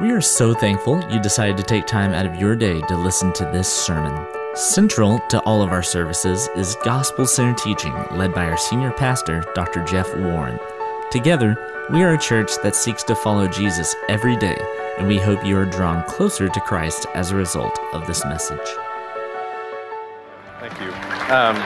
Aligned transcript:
We 0.00 0.12
are 0.12 0.20
so 0.20 0.54
thankful 0.54 1.02
you 1.10 1.18
decided 1.18 1.56
to 1.56 1.64
take 1.64 1.84
time 1.84 2.12
out 2.12 2.24
of 2.24 2.36
your 2.36 2.54
day 2.54 2.80
to 2.82 2.96
listen 2.96 3.32
to 3.32 3.44
this 3.46 3.66
sermon. 3.66 4.28
Central 4.54 5.18
to 5.28 5.40
all 5.40 5.60
of 5.60 5.70
our 5.72 5.82
services 5.82 6.48
is 6.54 6.76
gospel 6.84 7.26
centered 7.26 7.58
teaching 7.58 7.92
led 8.12 8.32
by 8.32 8.44
our 8.44 8.56
senior 8.56 8.92
pastor, 8.92 9.42
Dr. 9.56 9.82
Jeff 9.82 10.08
Warren. 10.14 10.60
Together, 11.10 11.86
we 11.90 12.04
are 12.04 12.14
a 12.14 12.18
church 12.18 12.52
that 12.62 12.76
seeks 12.76 13.02
to 13.04 13.16
follow 13.16 13.48
Jesus 13.48 13.96
every 14.08 14.36
day, 14.36 14.56
and 14.98 15.08
we 15.08 15.18
hope 15.18 15.44
you 15.44 15.58
are 15.58 15.66
drawn 15.66 16.04
closer 16.04 16.48
to 16.48 16.60
Christ 16.60 17.06
as 17.14 17.32
a 17.32 17.36
result 17.36 17.76
of 17.92 18.06
this 18.06 18.24
message. 18.24 18.68
Thank 20.60 20.80
you. 20.80 20.92
Um, 21.34 21.56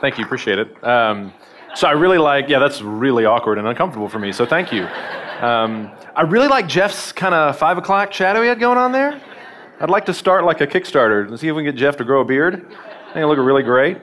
thank 0.00 0.18
you. 0.18 0.24
Appreciate 0.24 0.60
it. 0.60 0.84
Um, 0.84 1.34
so 1.74 1.88
I 1.88 1.92
really 1.92 2.18
like, 2.18 2.48
yeah, 2.48 2.60
that's 2.60 2.80
really 2.80 3.24
awkward 3.24 3.58
and 3.58 3.66
uncomfortable 3.66 4.08
for 4.08 4.20
me, 4.20 4.30
so 4.30 4.46
thank 4.46 4.72
you. 4.72 4.86
Um, 5.40 5.90
I 6.14 6.20
really 6.22 6.48
like 6.48 6.68
Jeff's 6.68 7.12
kind 7.12 7.34
of 7.34 7.56
five 7.56 7.78
o'clock 7.78 8.12
shadow 8.12 8.42
he 8.42 8.48
had 8.48 8.60
going 8.60 8.76
on 8.76 8.92
there. 8.92 9.18
I'd 9.80 9.88
like 9.88 10.04
to 10.04 10.12
start 10.12 10.44
like 10.44 10.60
a 10.60 10.66
Kickstarter 10.66 11.26
and 11.26 11.40
see 11.40 11.48
if 11.48 11.56
we 11.56 11.62
can 11.62 11.72
get 11.72 11.80
Jeff 11.80 11.96
to 11.96 12.04
grow 12.04 12.20
a 12.20 12.26
beard. 12.26 12.56
I 12.56 13.04
think 13.04 13.16
it'll 13.16 13.30
look 13.30 13.38
really 13.38 13.62
great. 13.62 13.96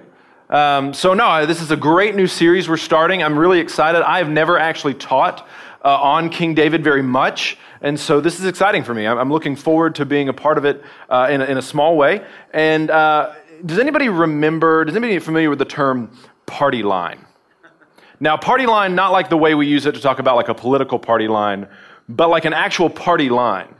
Um, 0.49 0.95
so, 0.95 1.13
no, 1.13 1.45
this 1.45 1.61
is 1.61 1.69
a 1.69 1.75
great 1.75 2.15
new 2.15 2.25
series 2.25 2.67
we're 2.67 2.77
starting. 2.77 3.21
I'm 3.21 3.37
really 3.37 3.59
excited. 3.59 4.01
I've 4.01 4.29
never 4.29 4.57
actually 4.57 4.95
taught 4.95 5.47
uh, 5.85 6.01
on 6.01 6.31
King 6.31 6.55
David 6.55 6.83
very 6.83 7.03
much, 7.03 7.59
and 7.81 7.99
so 7.99 8.19
this 8.19 8.39
is 8.39 8.47
exciting 8.47 8.83
for 8.83 8.95
me. 8.95 9.05
I'm, 9.05 9.31
looking 9.31 9.55
forward 9.55 9.93
to 9.95 10.05
being 10.07 10.29
a 10.29 10.33
part 10.33 10.57
of 10.57 10.65
it 10.65 10.83
uh, 11.07 11.27
in, 11.29 11.41
a, 11.41 11.45
in, 11.45 11.57
a, 11.59 11.61
small 11.61 11.97
way. 11.97 12.25
And 12.51 12.89
uh, 12.89 13.35
does 13.63 13.77
anybody 13.77 14.09
remember, 14.09 14.85
does 14.85 14.95
anybody 14.95 15.19
familiar 15.19 15.51
with 15.51 15.59
the 15.59 15.65
term 15.65 16.09
party 16.47 16.81
line? 16.81 17.26
Now, 18.19 18.35
party 18.35 18.65
line, 18.65 18.95
not 18.95 19.11
like 19.11 19.29
the 19.29 19.37
way 19.37 19.53
we 19.53 19.67
use 19.67 19.85
it 19.85 19.93
to 19.93 20.01
talk 20.01 20.19
about 20.19 20.35
like 20.35 20.49
a 20.49 20.55
political 20.55 20.97
party 20.97 21.27
line, 21.27 21.67
but 22.09 22.29
like 22.29 22.45
an 22.45 22.53
actual 22.53 22.89
party 22.89 23.29
line. 23.29 23.73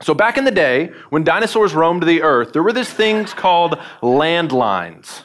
So, 0.00 0.14
back 0.14 0.36
in 0.36 0.44
the 0.44 0.50
day, 0.50 0.90
when 1.10 1.22
dinosaurs 1.22 1.74
roamed 1.74 2.02
the 2.02 2.22
earth, 2.22 2.52
there 2.52 2.62
were 2.62 2.72
these 2.72 2.90
things 2.90 3.32
called 3.32 3.78
landlines. 4.00 5.22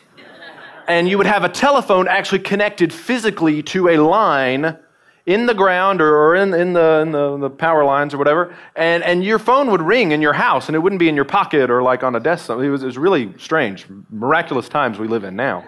And 0.87 1.09
you 1.09 1.17
would 1.17 1.27
have 1.27 1.43
a 1.43 1.49
telephone 1.49 2.07
actually 2.07 2.39
connected 2.39 2.93
physically 2.93 3.61
to 3.63 3.89
a 3.89 3.97
line 3.97 4.77
in 5.25 5.45
the 5.45 5.53
ground 5.53 5.99
or 5.99 6.35
in, 6.35 6.53
in, 6.53 6.71
the, 6.71 6.99
in 7.01 7.11
the, 7.11 7.37
the, 7.37 7.49
power 7.49 7.83
lines 7.83 8.13
or 8.13 8.17
whatever, 8.17 8.55
and, 8.77 9.03
and 9.03 9.25
your 9.25 9.37
phone 9.37 9.69
would 9.69 9.81
ring 9.81 10.13
in 10.13 10.21
your 10.21 10.31
house 10.31 10.69
and 10.69 10.75
it 10.75 10.79
wouldn't 10.79 10.99
be 10.99 11.09
in 11.09 11.15
your 11.15 11.25
pocket 11.25 11.69
or 11.69 11.83
like 11.83 12.01
on 12.01 12.15
a 12.15 12.19
desk. 12.19 12.49
It 12.49 12.55
was, 12.55 12.81
it 12.81 12.85
was 12.85 12.97
really 12.97 13.33
strange, 13.37 13.85
miraculous 14.09 14.69
times 14.69 14.97
we 14.97 15.07
live 15.09 15.25
in 15.25 15.35
now. 15.35 15.65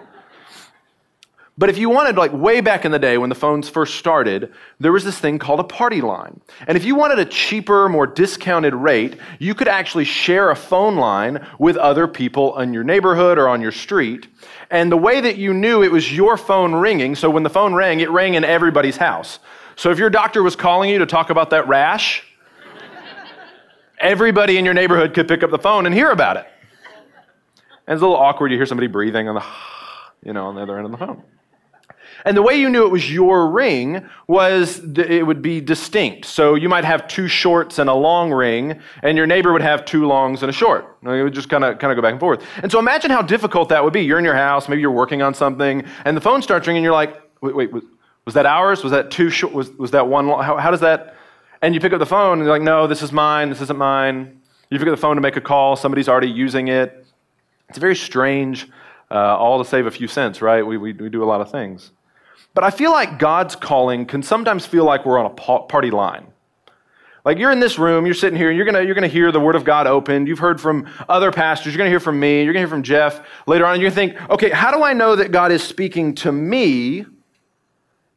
But 1.58 1.68
if 1.68 1.76
you 1.76 1.90
wanted, 1.90 2.16
like 2.16 2.32
way 2.32 2.60
back 2.60 2.84
in 2.84 2.92
the 2.92 2.98
day 2.98 3.18
when 3.18 3.28
the 3.28 3.34
phones 3.34 3.68
first 3.68 3.96
started, 3.96 4.50
there 4.78 4.92
was 4.92 5.04
this 5.04 5.18
thing 5.18 5.38
called 5.38 5.60
a 5.60 5.64
party 5.64 6.00
line. 6.00 6.40
And 6.66 6.76
if 6.76 6.84
you 6.84 6.94
wanted 6.94 7.18
a 7.18 7.24
cheaper, 7.26 7.88
more 7.88 8.06
discounted 8.06 8.72
rate, 8.74 9.18
you 9.38 9.54
could 9.54 9.68
actually 9.68 10.04
share 10.04 10.50
a 10.50 10.56
phone 10.56 10.96
line 10.96 11.46
with 11.58 11.76
other 11.76 12.06
people 12.06 12.58
in 12.60 12.72
your 12.72 12.82
neighborhood 12.84 13.36
or 13.36 13.46
on 13.46 13.60
your 13.60 13.72
street. 13.72 14.28
And 14.70 14.90
the 14.90 14.96
way 14.96 15.20
that 15.20 15.36
you 15.36 15.52
knew 15.52 15.82
it 15.82 15.92
was 15.92 16.10
your 16.10 16.36
phone 16.38 16.74
ringing, 16.74 17.14
so 17.14 17.28
when 17.28 17.42
the 17.42 17.50
phone 17.50 17.74
rang, 17.74 18.00
it 18.00 18.10
rang 18.10 18.34
in 18.34 18.44
everybody's 18.44 18.96
house. 18.96 19.38
So 19.76 19.90
if 19.90 19.98
your 19.98 20.10
doctor 20.10 20.42
was 20.42 20.56
calling 20.56 20.88
you 20.88 20.98
to 20.98 21.06
talk 21.06 21.30
about 21.30 21.50
that 21.50 21.68
rash, 21.68 22.22
everybody 23.98 24.56
in 24.56 24.64
your 24.64 24.74
neighborhood 24.74 25.12
could 25.12 25.28
pick 25.28 25.42
up 25.42 25.50
the 25.50 25.58
phone 25.58 25.84
and 25.84 25.94
hear 25.94 26.10
about 26.10 26.36
it. 26.36 26.46
And 27.86 27.94
it's 27.96 28.02
a 28.02 28.06
little 28.06 28.16
awkward. 28.16 28.50
You 28.50 28.56
hear 28.56 28.66
somebody 28.66 28.86
breathing 28.86 29.28
on 29.28 29.34
the, 29.34 29.44
you 30.24 30.32
know, 30.32 30.46
on 30.46 30.54
the 30.54 30.62
other 30.62 30.76
end 30.76 30.86
of 30.86 30.92
the 30.92 30.98
phone. 30.98 31.22
And 32.24 32.36
the 32.36 32.42
way 32.42 32.54
you 32.54 32.68
knew 32.68 32.84
it 32.84 32.90
was 32.90 33.10
your 33.10 33.48
ring 33.48 34.08
was 34.26 34.80
it 34.98 35.26
would 35.26 35.42
be 35.42 35.60
distinct. 35.60 36.26
So 36.26 36.54
you 36.54 36.68
might 36.68 36.84
have 36.84 37.08
two 37.08 37.28
shorts 37.28 37.78
and 37.78 37.88
a 37.88 37.94
long 37.94 38.32
ring, 38.32 38.80
and 39.02 39.16
your 39.16 39.26
neighbor 39.26 39.52
would 39.52 39.62
have 39.62 39.84
two 39.84 40.06
longs 40.06 40.42
and 40.42 40.50
a 40.50 40.52
short. 40.52 40.98
It 41.02 41.22
would 41.22 41.34
just 41.34 41.48
kind 41.48 41.64
of 41.64 41.78
kind 41.78 41.90
of 41.90 41.96
go 41.96 42.02
back 42.02 42.12
and 42.12 42.20
forth. 42.20 42.44
And 42.62 42.70
so 42.70 42.78
imagine 42.78 43.10
how 43.10 43.22
difficult 43.22 43.68
that 43.70 43.82
would 43.82 43.92
be. 43.92 44.02
You're 44.02 44.18
in 44.18 44.24
your 44.24 44.34
house, 44.34 44.68
maybe 44.68 44.80
you're 44.80 44.90
working 44.90 45.22
on 45.22 45.34
something, 45.34 45.84
and 46.04 46.16
the 46.16 46.20
phone 46.20 46.42
starts 46.42 46.66
ringing, 46.66 46.78
and 46.80 46.84
you're 46.84 46.92
like, 46.92 47.16
wait, 47.40 47.54
wait, 47.54 47.72
was, 47.72 47.84
was 48.24 48.34
that 48.34 48.46
ours? 48.46 48.82
Was 48.82 48.92
that 48.92 49.10
two 49.10 49.30
short? 49.30 49.52
Was, 49.52 49.70
was 49.72 49.90
that 49.92 50.06
one 50.06 50.26
long? 50.26 50.42
How, 50.42 50.56
how 50.56 50.70
does 50.70 50.80
that? 50.80 51.16
And 51.62 51.74
you 51.74 51.80
pick 51.80 51.92
up 51.92 51.98
the 51.98 52.06
phone, 52.06 52.38
and 52.38 52.42
you're 52.42 52.52
like, 52.52 52.62
no, 52.62 52.86
this 52.86 53.02
is 53.02 53.12
mine, 53.12 53.50
this 53.50 53.60
isn't 53.60 53.78
mine. 53.78 54.40
You 54.70 54.78
pick 54.78 54.88
up 54.88 54.92
the 54.92 55.00
phone 55.00 55.16
to 55.16 55.20
make 55.20 55.36
a 55.36 55.40
call, 55.40 55.76
somebody's 55.76 56.08
already 56.08 56.30
using 56.30 56.68
it. 56.68 57.06
It's 57.68 57.78
very 57.78 57.96
strange, 57.96 58.68
uh, 59.10 59.36
all 59.36 59.62
to 59.62 59.68
save 59.68 59.86
a 59.86 59.90
few 59.90 60.08
cents, 60.08 60.40
right? 60.42 60.64
We, 60.64 60.76
we, 60.76 60.92
we 60.92 61.08
do 61.08 61.22
a 61.22 61.26
lot 61.26 61.40
of 61.40 61.50
things. 61.50 61.90
But 62.54 62.64
I 62.64 62.70
feel 62.70 62.90
like 62.90 63.18
God's 63.18 63.54
calling 63.54 64.06
can 64.06 64.22
sometimes 64.22 64.66
feel 64.66 64.84
like 64.84 65.06
we're 65.06 65.18
on 65.18 65.26
a 65.26 65.60
party 65.60 65.90
line. 65.90 66.26
Like 67.24 67.38
you're 67.38 67.52
in 67.52 67.60
this 67.60 67.78
room, 67.78 68.06
you're 68.06 68.14
sitting 68.14 68.38
here, 68.38 68.48
and 68.48 68.56
you're 68.56 68.66
gonna, 68.66 68.82
you're 68.82 68.94
gonna 68.94 69.06
hear 69.06 69.30
the 69.30 69.40
Word 69.40 69.54
of 69.54 69.64
God 69.64 69.86
opened. 69.86 70.26
You've 70.26 70.38
heard 70.38 70.60
from 70.60 70.86
other 71.08 71.30
pastors, 71.30 71.72
you're 71.72 71.78
gonna 71.78 71.90
hear 71.90 72.00
from 72.00 72.18
me, 72.18 72.42
you're 72.42 72.52
gonna 72.52 72.60
hear 72.60 72.68
from 72.68 72.82
Jeff 72.82 73.26
later 73.46 73.66
on, 73.66 73.74
and 73.74 73.82
you're 73.82 73.90
gonna 73.90 74.14
think, 74.14 74.30
okay, 74.30 74.50
how 74.50 74.70
do 74.70 74.82
I 74.82 74.94
know 74.94 75.16
that 75.16 75.30
God 75.30 75.52
is 75.52 75.62
speaking 75.62 76.14
to 76.16 76.32
me 76.32 77.04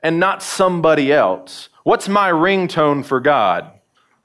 and 0.02 0.20
not 0.20 0.42
somebody 0.42 1.12
else? 1.12 1.70
What's 1.84 2.08
my 2.08 2.32
ringtone 2.32 3.04
for 3.04 3.20
God? 3.20 3.70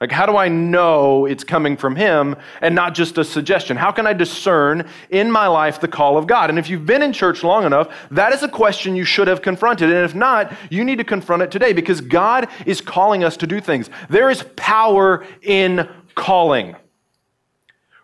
Like, 0.01 0.13
how 0.13 0.25
do 0.25 0.37
I 0.37 0.47
know 0.47 1.25
it's 1.25 1.43
coming 1.43 1.75
from 1.75 1.97
Him 1.97 2.37
and 2.61 2.73
not 2.73 2.95
just 2.95 3.17
a 3.17 3.23
suggestion? 3.25 3.75
How 3.75 3.91
can 3.91 4.07
I 4.07 4.13
discern 4.13 4.87
in 5.09 5.29
my 5.29 5.47
life 5.47 5.81
the 5.81 5.89
call 5.89 6.17
of 6.17 6.25
God? 6.25 6.49
And 6.49 6.57
if 6.57 6.69
you've 6.69 6.85
been 6.85 7.03
in 7.03 7.11
church 7.11 7.43
long 7.43 7.65
enough, 7.65 7.93
that 8.11 8.31
is 8.31 8.41
a 8.41 8.47
question 8.47 8.95
you 8.95 9.03
should 9.03 9.27
have 9.27 9.41
confronted. 9.41 9.91
And 9.91 10.05
if 10.05 10.15
not, 10.15 10.53
you 10.69 10.85
need 10.85 10.99
to 10.99 11.03
confront 11.03 11.41
it 11.41 11.51
today 11.51 11.73
because 11.73 11.99
God 11.99 12.47
is 12.65 12.79
calling 12.79 13.25
us 13.25 13.35
to 13.37 13.47
do 13.47 13.59
things. 13.59 13.89
There 14.09 14.29
is 14.29 14.45
power 14.55 15.25
in 15.41 15.89
calling. 16.15 16.77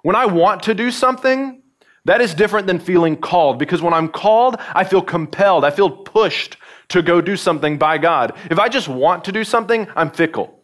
When 0.01 0.17
I 0.17 0.25
want 0.25 0.63
to 0.63 0.73
do 0.73 0.91
something, 0.91 1.61
that 2.03 2.19
is 2.19 2.33
different 2.33 2.67
than 2.67 2.77
feeling 2.77 3.15
called 3.15 3.57
because 3.57 3.81
when 3.81 3.93
I'm 3.93 4.09
called, 4.09 4.57
I 4.73 4.83
feel 4.83 5.01
compelled, 5.01 5.63
I 5.63 5.71
feel 5.71 5.89
pushed 5.89 6.57
to 6.89 7.01
go 7.01 7.21
do 7.21 7.37
something 7.37 7.77
by 7.77 7.97
God. 7.97 8.37
If 8.51 8.59
I 8.59 8.67
just 8.67 8.89
want 8.89 9.23
to 9.23 9.31
do 9.31 9.45
something, 9.45 9.87
I'm 9.95 10.11
fickle. 10.11 10.54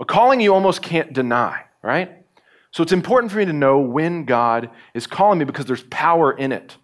A 0.00 0.04
calling 0.04 0.40
you 0.40 0.54
almost 0.54 0.82
can't 0.82 1.12
deny, 1.12 1.64
right? 1.82 2.24
So 2.70 2.82
it's 2.82 2.92
important 2.92 3.32
for 3.32 3.38
me 3.38 3.44
to 3.46 3.52
know 3.52 3.80
when 3.80 4.24
God 4.24 4.70
is 4.94 5.06
calling 5.06 5.38
me 5.38 5.44
because 5.44 5.66
there's 5.66 5.82
power 5.84 6.32
in 6.32 6.52
it. 6.52 6.76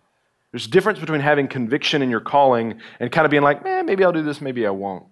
There's 0.50 0.66
a 0.66 0.70
difference 0.70 0.98
between 0.98 1.20
having 1.20 1.48
conviction 1.48 2.00
in 2.02 2.10
your 2.10 2.20
calling 2.20 2.80
and 3.00 3.10
kind 3.10 3.24
of 3.24 3.30
being 3.30 3.42
like, 3.42 3.64
eh, 3.64 3.82
maybe 3.82 4.04
I'll 4.04 4.12
do 4.12 4.22
this, 4.22 4.40
maybe 4.40 4.66
I 4.66 4.70
won't. 4.70 5.04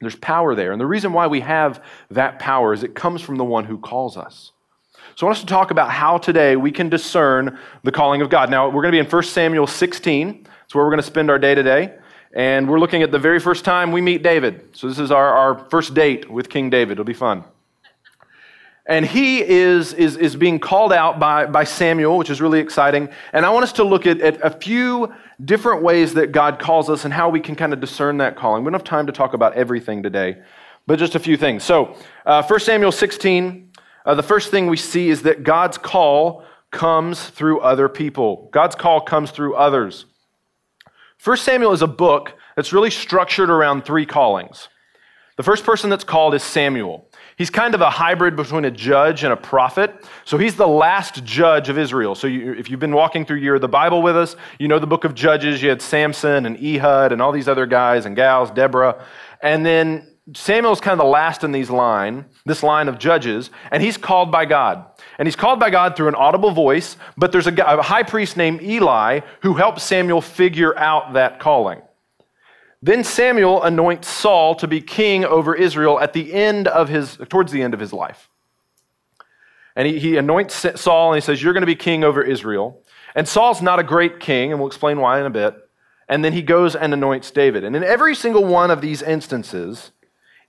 There's 0.00 0.16
power 0.16 0.54
there. 0.54 0.72
And 0.72 0.80
the 0.80 0.86
reason 0.86 1.12
why 1.12 1.26
we 1.26 1.40
have 1.40 1.84
that 2.10 2.38
power 2.38 2.72
is 2.72 2.82
it 2.82 2.94
comes 2.94 3.20
from 3.20 3.36
the 3.36 3.44
one 3.44 3.64
who 3.64 3.78
calls 3.78 4.16
us. 4.16 4.52
So 5.16 5.26
I 5.26 5.28
want 5.28 5.36
us 5.36 5.42
to 5.42 5.46
talk 5.46 5.70
about 5.70 5.90
how 5.90 6.18
today 6.18 6.56
we 6.56 6.70
can 6.70 6.88
discern 6.88 7.58
the 7.84 7.92
calling 7.92 8.22
of 8.22 8.30
God. 8.30 8.50
Now, 8.50 8.66
we're 8.66 8.82
going 8.82 8.92
to 8.92 8.96
be 8.96 8.98
in 8.98 9.06
1 9.06 9.22
Samuel 9.24 9.66
16. 9.66 10.44
That's 10.44 10.74
where 10.74 10.84
we're 10.84 10.90
going 10.90 11.02
to 11.02 11.06
spend 11.06 11.30
our 11.30 11.38
day 11.38 11.54
today. 11.54 11.98
And 12.32 12.68
we're 12.68 12.78
looking 12.78 13.02
at 13.02 13.10
the 13.10 13.18
very 13.18 13.40
first 13.40 13.64
time 13.64 13.90
we 13.90 14.00
meet 14.00 14.22
David. 14.22 14.76
So 14.76 14.88
this 14.88 14.98
is 14.98 15.10
our, 15.10 15.34
our 15.34 15.58
first 15.68 15.94
date 15.94 16.30
with 16.30 16.48
King 16.48 16.70
David. 16.70 16.92
It'll 16.92 17.04
be 17.04 17.12
fun. 17.12 17.44
And 18.86 19.04
he 19.04 19.40
is, 19.42 19.92
is, 19.94 20.16
is 20.16 20.36
being 20.36 20.58
called 20.58 20.92
out 20.92 21.18
by, 21.18 21.46
by 21.46 21.64
Samuel, 21.64 22.18
which 22.18 22.30
is 22.30 22.40
really 22.40 22.60
exciting. 22.60 23.08
And 23.32 23.44
I 23.44 23.50
want 23.50 23.64
us 23.64 23.72
to 23.74 23.84
look 23.84 24.06
at, 24.06 24.20
at 24.20 24.40
a 24.42 24.50
few 24.50 25.12
different 25.44 25.82
ways 25.82 26.14
that 26.14 26.32
God 26.32 26.58
calls 26.58 26.88
us 26.88 27.04
and 27.04 27.12
how 27.12 27.28
we 27.28 27.40
can 27.40 27.54
kind 27.56 27.72
of 27.72 27.80
discern 27.80 28.18
that 28.18 28.36
calling. 28.36 28.64
We 28.64 28.70
don't 28.70 28.80
have 28.80 28.84
time 28.84 29.06
to 29.06 29.12
talk 29.12 29.34
about 29.34 29.54
everything 29.54 30.02
today, 30.02 30.38
but 30.86 30.98
just 30.98 31.14
a 31.14 31.20
few 31.20 31.36
things. 31.36 31.62
So, 31.62 31.96
uh, 32.26 32.42
1 32.42 32.60
Samuel 32.60 32.92
16, 32.92 33.70
uh, 34.06 34.14
the 34.14 34.22
first 34.22 34.50
thing 34.50 34.66
we 34.66 34.76
see 34.76 35.08
is 35.08 35.22
that 35.22 35.42
God's 35.44 35.78
call 35.78 36.44
comes 36.70 37.28
through 37.28 37.60
other 37.60 37.88
people. 37.88 38.48
God's 38.52 38.74
call 38.74 39.00
comes 39.00 39.30
through 39.30 39.54
others. 39.54 40.06
First 41.20 41.44
Samuel 41.44 41.72
is 41.72 41.82
a 41.82 41.86
book 41.86 42.32
that's 42.56 42.72
really 42.72 42.88
structured 42.88 43.50
around 43.50 43.84
three 43.84 44.06
callings. 44.06 44.68
The 45.36 45.42
first 45.42 45.64
person 45.64 45.90
that's 45.90 46.02
called 46.02 46.34
is 46.34 46.42
Samuel. 46.42 47.10
He's 47.36 47.50
kind 47.50 47.74
of 47.74 47.82
a 47.82 47.90
hybrid 47.90 48.36
between 48.36 48.64
a 48.64 48.70
judge 48.70 49.22
and 49.22 49.30
a 49.30 49.36
prophet. 49.36 49.92
So 50.24 50.38
he's 50.38 50.56
the 50.56 50.66
last 50.66 51.22
judge 51.22 51.68
of 51.68 51.76
Israel. 51.76 52.14
So 52.14 52.26
you, 52.26 52.54
if 52.54 52.70
you've 52.70 52.80
been 52.80 52.94
walking 52.94 53.26
through 53.26 53.36
year 53.36 53.56
of 53.56 53.60
the 53.60 53.68
Bible 53.68 54.00
with 54.00 54.16
us, 54.16 54.34
you 54.58 54.66
know 54.66 54.78
the 54.78 54.86
book 54.86 55.04
of 55.04 55.14
Judges. 55.14 55.62
You 55.62 55.68
had 55.68 55.82
Samson 55.82 56.46
and 56.46 56.56
Ehud 56.56 57.12
and 57.12 57.20
all 57.20 57.32
these 57.32 57.48
other 57.48 57.66
guys 57.66 58.06
and 58.06 58.16
gals, 58.16 58.50
Deborah. 58.50 59.04
And 59.42 59.66
then 59.66 60.16
Samuel's 60.34 60.80
kind 60.80 60.98
of 60.98 61.04
the 61.04 61.10
last 61.10 61.44
in 61.44 61.52
these 61.52 61.68
line, 61.68 62.24
this 62.46 62.62
line 62.62 62.88
of 62.88 62.98
judges, 62.98 63.50
and 63.70 63.82
he's 63.82 63.98
called 63.98 64.32
by 64.32 64.46
God. 64.46 64.86
And 65.20 65.26
he's 65.26 65.36
called 65.36 65.60
by 65.60 65.68
God 65.68 65.96
through 65.96 66.08
an 66.08 66.14
audible 66.14 66.50
voice, 66.50 66.96
but 67.14 67.30
there's 67.30 67.46
a, 67.46 67.52
guy, 67.52 67.74
a 67.74 67.82
high 67.82 68.04
priest 68.04 68.38
named 68.38 68.62
Eli 68.62 69.20
who 69.42 69.52
helps 69.52 69.82
Samuel 69.82 70.22
figure 70.22 70.74
out 70.78 71.12
that 71.12 71.38
calling. 71.38 71.82
Then 72.80 73.04
Samuel 73.04 73.62
anoints 73.62 74.08
Saul 74.08 74.54
to 74.54 74.66
be 74.66 74.80
king 74.80 75.26
over 75.26 75.54
Israel 75.54 76.00
at 76.00 76.14
the 76.14 76.32
end 76.32 76.68
of 76.68 76.88
his, 76.88 77.18
towards 77.28 77.52
the 77.52 77.60
end 77.60 77.74
of 77.74 77.80
his 77.80 77.92
life. 77.92 78.30
And 79.76 79.86
he, 79.86 79.98
he 79.98 80.16
anoints 80.16 80.66
Saul 80.80 81.12
and 81.12 81.22
he 81.22 81.24
says, 81.24 81.42
You're 81.42 81.52
going 81.52 81.60
to 81.60 81.66
be 81.66 81.76
king 81.76 82.02
over 82.02 82.22
Israel. 82.22 82.82
And 83.14 83.28
Saul's 83.28 83.60
not 83.60 83.78
a 83.78 83.82
great 83.82 84.20
king, 84.20 84.52
and 84.52 84.58
we'll 84.58 84.68
explain 84.68 85.00
why 85.00 85.20
in 85.20 85.26
a 85.26 85.30
bit. 85.30 85.54
And 86.08 86.24
then 86.24 86.32
he 86.32 86.40
goes 86.40 86.74
and 86.74 86.94
anoints 86.94 87.30
David. 87.30 87.62
And 87.62 87.76
in 87.76 87.84
every 87.84 88.14
single 88.14 88.46
one 88.46 88.70
of 88.70 88.80
these 88.80 89.02
instances, 89.02 89.90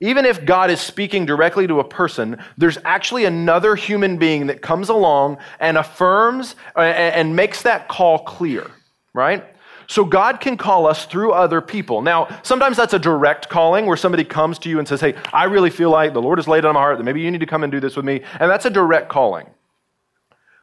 even 0.02 0.26
if 0.26 0.44
God 0.46 0.72
is 0.72 0.82
speaking 0.82 1.28
directly 1.28 1.68
to 1.68 1.80
a 1.80 1.84
person, 1.84 2.44
there's 2.58 2.80
actually 2.84 3.26
another 3.26 3.76
human 3.76 4.18
being 4.18 4.48
that 4.48 4.62
comes 4.62 4.90
along 4.90 5.38
and 5.60 5.78
affirms 5.78 6.56
uh, 6.76 6.82
and 6.82 7.36
makes 7.36 7.62
that 7.62 7.88
call 7.88 8.20
clear, 8.20 8.70
right? 9.14 9.46
So 9.86 10.04
God 10.04 10.40
can 10.40 10.58
call 10.58 10.88
us 10.88 11.06
through 11.06 11.34
other 11.34 11.62
people. 11.62 12.02
Now, 12.02 12.40
sometimes 12.44 12.78
that's 12.78 12.94
a 12.94 13.00
direct 13.00 13.50
calling 13.50 13.86
where 13.86 13.98
somebody 13.98 14.24
comes 14.24 14.58
to 14.60 14.70
you 14.70 14.80
and 14.80 14.88
says, 14.88 15.02
Hey, 15.02 15.14
I 15.32 15.44
really 15.44 15.70
feel 15.70 15.92
like 15.92 16.14
the 16.14 16.22
Lord 16.22 16.40
has 16.40 16.48
laid 16.48 16.60
it 16.60 16.66
on 16.66 16.74
my 16.74 16.80
heart 16.80 16.98
that 16.98 17.04
maybe 17.04 17.22
you 17.22 17.30
need 17.30 17.42
to 17.42 17.46
come 17.46 17.64
and 17.64 17.72
do 17.72 17.80
this 17.80 17.96
with 17.96 18.06
me. 18.06 18.22
And 18.40 18.50
that's 18.50 18.66
a 18.66 18.70
direct 18.70 19.10
calling. 19.10 19.48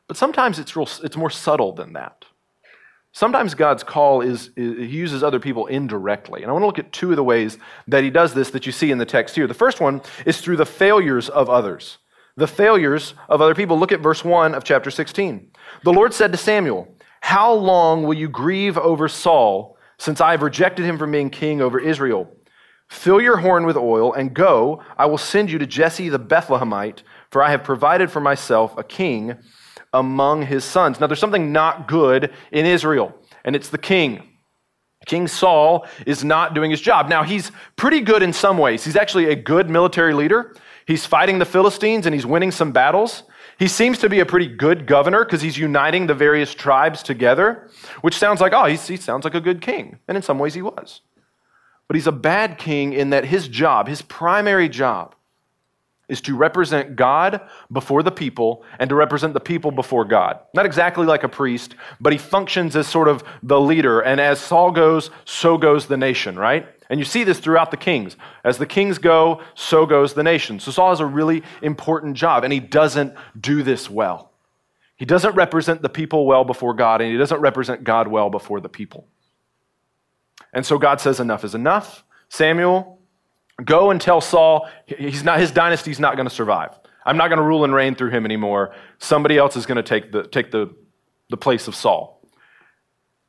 But 0.09 0.17
sometimes 0.17 0.59
it's, 0.59 0.75
real, 0.75 0.89
it's 1.05 1.17
more 1.17 1.31
subtle 1.31 1.73
than 1.73 1.93
that. 1.93 2.25
Sometimes 3.13 3.55
God's 3.55 3.83
call 3.83 4.21
is, 4.21 4.51
is, 4.57 4.77
He 4.77 4.97
uses 4.97 5.23
other 5.23 5.41
people 5.41 5.67
indirectly. 5.67 6.43
And 6.43 6.51
I 6.51 6.53
want 6.53 6.63
to 6.63 6.67
look 6.67 6.79
at 6.79 6.93
two 6.93 7.11
of 7.11 7.17
the 7.17 7.25
ways 7.25 7.59
that 7.87 8.05
He 8.05 8.11
does 8.11 8.35
this 8.35 8.51
that 8.51 8.67
you 8.67 8.73
see 8.73 8.91
in 8.91 8.99
the 8.99 9.07
text 9.07 9.35
here. 9.35 9.47
The 9.47 9.55
first 9.55 9.81
one 9.81 10.03
is 10.27 10.41
through 10.41 10.57
the 10.57 10.67
failures 10.67 11.29
of 11.29 11.49
others. 11.49 11.99
The 12.37 12.47
failures 12.47 13.15
of 13.29 13.43
other 13.43 13.55
people. 13.55 13.79
Look 13.79 13.93
at 13.93 14.01
verse 14.01 14.25
1 14.25 14.55
of 14.55 14.63
chapter 14.63 14.91
16. 14.91 15.51
The 15.83 15.93
Lord 15.93 16.15
said 16.15 16.31
to 16.33 16.39
Samuel, 16.39 16.95
How 17.21 17.53
long 17.53 18.05
will 18.05 18.15
you 18.15 18.29
grieve 18.29 18.79
over 18.79 19.09
Saul, 19.09 19.77
since 19.99 20.21
I 20.21 20.33
have 20.33 20.43
rejected 20.43 20.85
him 20.85 20.99
from 20.99 21.11
being 21.11 21.31
king 21.31 21.61
over 21.61 21.81
Israel? 21.81 22.33
Fill 22.89 23.21
your 23.21 23.39
horn 23.39 23.67
with 23.67 23.77
oil 23.77 24.15
and 24.15 24.33
go. 24.33 24.83
I 24.97 25.07
will 25.07 25.19
send 25.19 25.51
you 25.51 25.59
to 25.59 25.67
Jesse 25.67 26.09
the 26.09 26.19
Bethlehemite, 26.19 27.03
for 27.31 27.43
I 27.43 27.51
have 27.51 27.63
provided 27.63 28.11
for 28.11 28.21
myself 28.21 28.77
a 28.79 28.85
king 28.85 29.37
among 29.93 30.43
his 30.43 30.65
sons. 30.65 31.01
Now, 31.01 31.07
there's 31.07 31.21
something 31.21 31.53
not 31.53 31.89
good 31.89 32.33
in 32.53 32.67
Israel, 32.67 33.15
and 33.45 33.57
it's 33.57 33.69
the 33.69 33.79
king. 33.79 34.23
King 35.07 35.29
Saul 35.29 35.87
is 36.07 36.25
not 36.25 36.55
doing 36.55 36.71
his 36.71 36.81
job. 36.81 37.09
Now, 37.09 37.23
he's 37.23 37.51
pretty 37.77 38.01
good 38.01 38.23
in 38.23 38.33
some 38.33 38.59
ways. 38.59 38.85
He's 38.85 38.97
actually 38.97 39.31
a 39.31 39.37
good 39.37 39.71
military 39.71 40.13
leader. 40.13 40.55
He's 40.87 41.07
fighting 41.07 41.39
the 41.39 41.45
Philistines 41.45 42.07
and 42.07 42.15
he's 42.15 42.27
winning 42.27 42.51
some 42.51 42.73
battles. 42.73 43.23
He 43.59 43.69
seems 43.69 43.99
to 43.99 44.09
be 44.09 44.21
a 44.21 44.27
pretty 44.27 44.47
good 44.47 44.87
governor 44.87 45.25
because 45.25 45.43
he's 45.43 45.59
uniting 45.59 46.07
the 46.07 46.15
various 46.15 46.55
tribes 46.55 47.03
together, 47.03 47.69
which 48.03 48.17
sounds 48.17 48.41
like, 48.41 48.53
oh, 48.53 48.67
he 48.67 48.77
sounds 48.77 49.25
like 49.25 49.35
a 49.35 49.41
good 49.41 49.61
king. 49.61 49.99
And 50.09 50.17
in 50.17 50.23
some 50.23 50.39
ways, 50.39 50.55
he 50.55 50.63
was. 50.63 51.01
But 51.89 51.97
he's 51.97 52.07
a 52.07 52.13
bad 52.13 52.59
king 52.59 52.93
in 52.93 53.11
that 53.11 53.25
his 53.25 53.49
job, 53.49 53.89
his 53.89 54.03
primary 54.03 54.69
job, 54.69 55.15
is 56.09 56.21
to 56.23 56.37
represent 56.37 56.97
God 56.97 57.41
before 57.71 58.03
the 58.03 58.11
people 58.11 58.65
and 58.79 58.89
to 58.89 58.95
represent 58.95 59.35
the 59.35 59.41
people 59.41 59.71
before 59.71 60.05
God. 60.05 60.41
Not 60.55 60.67
exactly 60.67 61.07
like 61.07 61.23
a 61.23 61.29
priest, 61.29 61.75
but 62.01 62.13
he 62.13 62.19
functions 62.19 62.75
as 62.77 62.87
sort 62.87 63.09
of 63.09 63.23
the 63.43 63.61
leader. 63.61 64.01
And 64.01 64.21
as 64.21 64.41
Saul 64.41 64.73
goes, 64.73 65.11
so 65.25 65.59
goes 65.59 65.87
the 65.87 65.97
nation, 65.97 66.39
right? 66.39 66.67
And 66.91 66.99
you 66.99 67.05
see 67.05 67.25
this 67.25 67.39
throughout 67.39 67.71
the 67.71 67.77
kings. 67.77 68.17
As 68.45 68.57
the 68.57 68.67
kings 68.67 68.97
go, 68.97 69.43
so 69.55 69.85
goes 69.85 70.15
the 70.15 70.23
nation. 70.23 70.59
So 70.59 70.71
Saul 70.71 70.91
has 70.91 71.01
a 71.01 71.07
really 71.07 71.43
important 71.61 72.17
job, 72.17 72.45
and 72.45 72.53
he 72.53 72.61
doesn't 72.61 73.15
do 73.39 73.63
this 73.63 73.91
well. 73.91 74.33
He 74.97 75.05
doesn't 75.05 75.35
represent 75.35 75.83
the 75.83 75.89
people 75.89 76.27
well 76.27 76.45
before 76.45 76.75
God, 76.75 77.01
and 77.01 77.13
he 77.13 77.19
doesn't 77.19 77.41
represent 77.41 77.85
God 77.85 78.09
well 78.09 78.31
before 78.31 78.61
the 78.61 78.69
people. 78.69 79.07
And 80.53 80.65
so 80.65 80.79
God 80.79 81.01
says, 81.01 81.21
Enough 81.21 81.45
is 81.45 81.55
enough. 81.55 82.05
Samuel, 82.31 82.98
Go 83.65 83.91
and 83.91 84.01
tell 84.01 84.21
Saul 84.21 84.69
he's 84.87 85.25
not, 85.25 85.41
his 85.41 85.51
dynasty's 85.51 85.99
not 85.99 86.17
going 86.17 86.29
to 86.29 86.35
survive. 86.35 86.79
I'm 87.05 87.17
not 87.17 87.29
going 87.29 87.39
to 87.39 87.45
rule 87.45 87.65
and 87.65 87.75
reign 87.75 87.95
through 87.95 88.11
him 88.11 88.25
anymore. 88.25 88.75
Somebody 88.99 89.39
else 89.39 89.57
is 89.57 89.67
going 89.67 89.77
to 89.77 89.83
take, 89.83 90.13
the, 90.13 90.25
take 90.25 90.51
the, 90.51 90.75
the 91.31 91.37
place 91.37 91.67
of 91.67 91.75
Saul. 91.75 92.23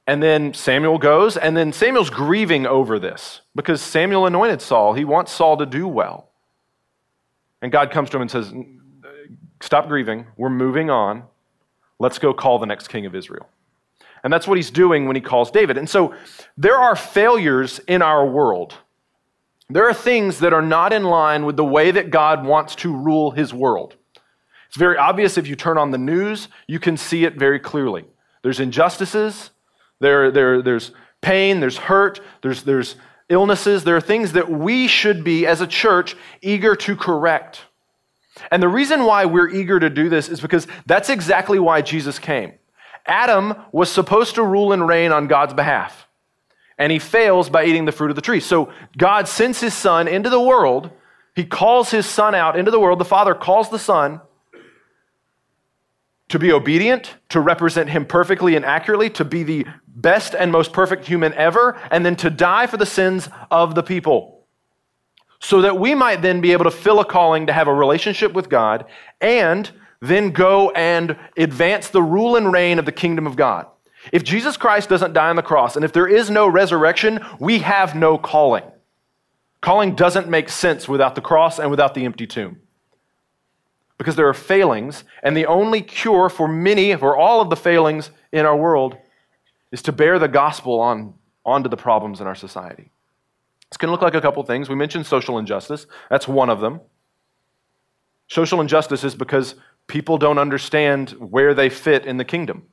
And 0.05 0.21
then 0.21 0.53
Samuel 0.53 0.97
goes, 0.97 1.37
and 1.37 1.55
then 1.55 1.71
Samuel's 1.71 2.09
grieving 2.09 2.65
over 2.65 2.99
this 2.99 3.41
because 3.55 3.81
Samuel 3.81 4.25
anointed 4.25 4.61
Saul. 4.61 4.93
He 4.93 5.05
wants 5.05 5.31
Saul 5.31 5.57
to 5.57 5.65
do 5.65 5.87
well. 5.87 6.29
And 7.61 7.71
God 7.71 7.91
comes 7.91 8.09
to 8.09 8.17
him 8.17 8.23
and 8.23 8.31
says, 8.31 8.53
Stop 9.61 9.87
grieving. 9.87 10.25
We're 10.37 10.49
moving 10.49 10.89
on. 10.89 11.23
Let's 11.99 12.17
go 12.17 12.33
call 12.33 12.59
the 12.59 12.65
next 12.65 12.87
king 12.87 13.05
of 13.05 13.13
Israel. 13.13 13.47
And 14.23 14.31
that's 14.31 14.47
what 14.47 14.57
he's 14.57 14.71
doing 14.71 15.05
when 15.05 15.15
he 15.15 15.21
calls 15.21 15.51
David. 15.51 15.77
And 15.77 15.89
so 15.89 16.13
there 16.57 16.77
are 16.77 16.95
failures 16.95 17.79
in 17.87 18.01
our 18.01 18.25
world 18.25 18.75
there 19.69 19.88
are 19.88 19.94
things 19.94 20.39
that 20.39 20.54
are 20.54 20.62
not 20.62 20.94
in 20.94 21.04
line 21.04 21.45
with 21.45 21.56
the 21.56 21.66
way 21.66 21.92
that 21.92 22.10
God 22.10 22.45
wants 22.45 22.75
to 22.77 22.95
rule 22.95 23.31
his 23.31 23.54
world. 23.54 23.95
It's 24.68 24.77
very 24.77 24.98
obvious 24.98 25.38
if 25.38 25.48
you 25.48 25.56
turn 25.56 25.77
on 25.77 25.92
the 25.92 25.98
news, 25.98 26.48
you 26.68 26.80
can 26.80 26.98
see 26.98 27.24
it 27.24 27.36
very 27.36 27.60
clearly. 27.60 28.06
There's 28.42 28.60
injustices, 28.60 29.51
there, 30.00 30.31
there, 30.31 30.62
there's 30.62 30.92
pain, 31.21 31.60
there's 31.60 31.77
hurt, 31.77 32.19
there's, 32.42 32.63
there's 32.63 32.95
illnesses. 33.30 33.83
There 33.83 33.95
are 33.95 34.01
things 34.01 34.33
that 34.33 34.50
we 34.50 34.88
should 34.88 35.24
be, 35.24 35.45
as 35.45 35.62
a 35.62 35.68
church, 35.68 36.15
eager 36.42 36.75
to 36.75 36.95
correct. 36.95 37.62
And 38.51 38.63
the 38.63 38.68
reason 38.68 39.04
why 39.04 39.25
we're 39.25 39.50
eager 39.50 39.80
to 39.80 39.89
do 39.89 40.10
this 40.10 40.30
is 40.30 40.39
because 40.39 40.68
that's 40.86 41.10
exactly 41.10 41.60
why 41.60 41.81
Jesus 41.81 42.18
came. 42.18 42.54
Adam 43.06 43.56
was 43.72 43.92
supposed 43.92 44.36
to 44.36 44.44
rule 44.44 44.72
and 44.74 44.88
reign 44.88 45.12
on 45.12 45.27
God's 45.27 45.54
behalf 45.54 46.07
and 46.79 46.91
he 46.91 46.97
fails 46.97 47.49
by 47.49 47.65
eating 47.65 47.85
the 47.85 47.91
fruit 47.91 48.09
of 48.09 48.15
the 48.15 48.21
tree. 48.21 48.39
So 48.39 48.71
God 48.97 49.27
sends 49.27 49.59
his 49.59 49.73
son 49.73 50.07
into 50.07 50.29
the 50.29 50.41
world. 50.41 50.89
He 51.35 51.43
calls 51.43 51.91
his 51.91 52.05
son 52.05 52.33
out 52.33 52.57
into 52.57 52.71
the 52.71 52.79
world. 52.79 52.99
The 52.99 53.05
father 53.05 53.35
calls 53.35 53.69
the 53.69 53.77
son 53.77 54.21
to 56.29 56.39
be 56.39 56.51
obedient, 56.51 57.15
to 57.29 57.41
represent 57.41 57.89
him 57.89 58.05
perfectly 58.05 58.55
and 58.55 58.63
accurately, 58.63 59.09
to 59.09 59.25
be 59.25 59.43
the 59.43 59.65
best 59.87 60.33
and 60.33 60.51
most 60.51 60.71
perfect 60.71 61.05
human 61.05 61.33
ever, 61.33 61.77
and 61.91 62.05
then 62.05 62.15
to 62.15 62.29
die 62.29 62.65
for 62.65 62.77
the 62.77 62.85
sins 62.85 63.29
of 63.51 63.75
the 63.75 63.83
people. 63.83 64.45
So 65.41 65.61
that 65.61 65.79
we 65.79 65.95
might 65.95 66.21
then 66.21 66.39
be 66.39 66.51
able 66.51 66.65
to 66.65 66.71
fill 66.71 66.99
a 66.99 67.05
calling 67.05 67.47
to 67.47 67.53
have 67.53 67.67
a 67.67 67.73
relationship 67.73 68.33
with 68.33 68.49
God 68.49 68.85
and 69.19 69.69
then 70.01 70.31
go 70.31 70.69
and 70.71 71.17
advance 71.35 71.89
the 71.89 72.01
rule 72.01 72.35
and 72.35 72.53
reign 72.53 72.79
of 72.79 72.85
the 72.85 72.91
kingdom 72.91 73.27
of 73.27 73.35
God. 73.35 73.65
If 74.11 74.23
Jesus 74.23 74.57
Christ 74.57 74.89
doesn't 74.89 75.13
die 75.13 75.29
on 75.29 75.35
the 75.35 75.41
cross, 75.41 75.75
and 75.75 75.85
if 75.85 75.94
there 75.94 76.07
is 76.07 76.29
no 76.29 76.47
resurrection, 76.47 77.19
we 77.39 77.59
have 77.59 77.95
no 77.95 78.17
calling. 78.17 78.63
Calling 79.61 79.95
doesn't 79.95 80.29
make 80.29 80.50
sense 80.50 80.88
without 80.88 81.15
the 81.15 81.21
cross 81.21 81.59
and 81.59 81.69
without 81.69 81.94
the 81.94 82.06
empty 82.06 82.25
tomb. 82.25 82.61
Because 83.97 84.15
there 84.15 84.29
are 84.29 84.33
failings, 84.33 85.03
and 85.21 85.35
the 85.35 85.45
only 85.45 85.81
cure 85.81 86.29
for 86.29 86.47
many, 86.47 86.95
for 86.95 87.17
all 87.17 87.41
of 87.41 87.50
the 87.50 87.57
failings 87.57 88.11
in 88.31 88.45
our 88.45 88.56
world, 88.56 88.95
is 89.71 89.81
to 89.83 89.91
bear 89.91 90.17
the 90.17 90.27
gospel 90.27 90.79
on, 90.79 91.13
onto 91.45 91.69
the 91.69 91.77
problems 91.77 92.21
in 92.21 92.27
our 92.27 92.35
society. 92.35 92.91
It's 93.67 93.77
going 93.77 93.89
to 93.89 93.91
look 93.91 94.01
like 94.01 94.15
a 94.15 94.21
couple 94.21 94.41
things. 94.44 94.69
We 94.69 94.75
mentioned 94.75 95.05
social 95.05 95.38
injustice, 95.38 95.85
that's 96.09 96.27
one 96.27 96.50
of 96.50 96.62
them. 96.62 96.79
Social 98.27 98.62
injustice 98.62 99.03
is 99.03 99.15
because 99.15 99.55
people 99.88 100.17
don't 100.17 100.38
understand 100.38 101.12
where 101.12 101.53
they 101.53 101.69
fit 101.69 102.05
in 102.05 102.17
the 102.17 102.25
kingdom. 102.25 102.67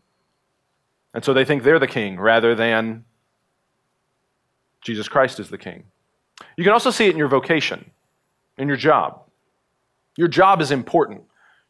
And 1.16 1.24
so 1.24 1.32
they 1.32 1.46
think 1.46 1.62
they're 1.62 1.78
the 1.78 1.86
king 1.86 2.20
rather 2.20 2.54
than 2.54 3.06
Jesus 4.82 5.08
Christ 5.08 5.40
is 5.40 5.48
the 5.48 5.56
king. 5.56 5.84
You 6.58 6.62
can 6.62 6.74
also 6.74 6.90
see 6.90 7.06
it 7.06 7.12
in 7.12 7.16
your 7.16 7.26
vocation, 7.26 7.90
in 8.58 8.68
your 8.68 8.76
job. 8.76 9.22
Your 10.18 10.28
job 10.28 10.60
is 10.60 10.70
important. 10.70 11.22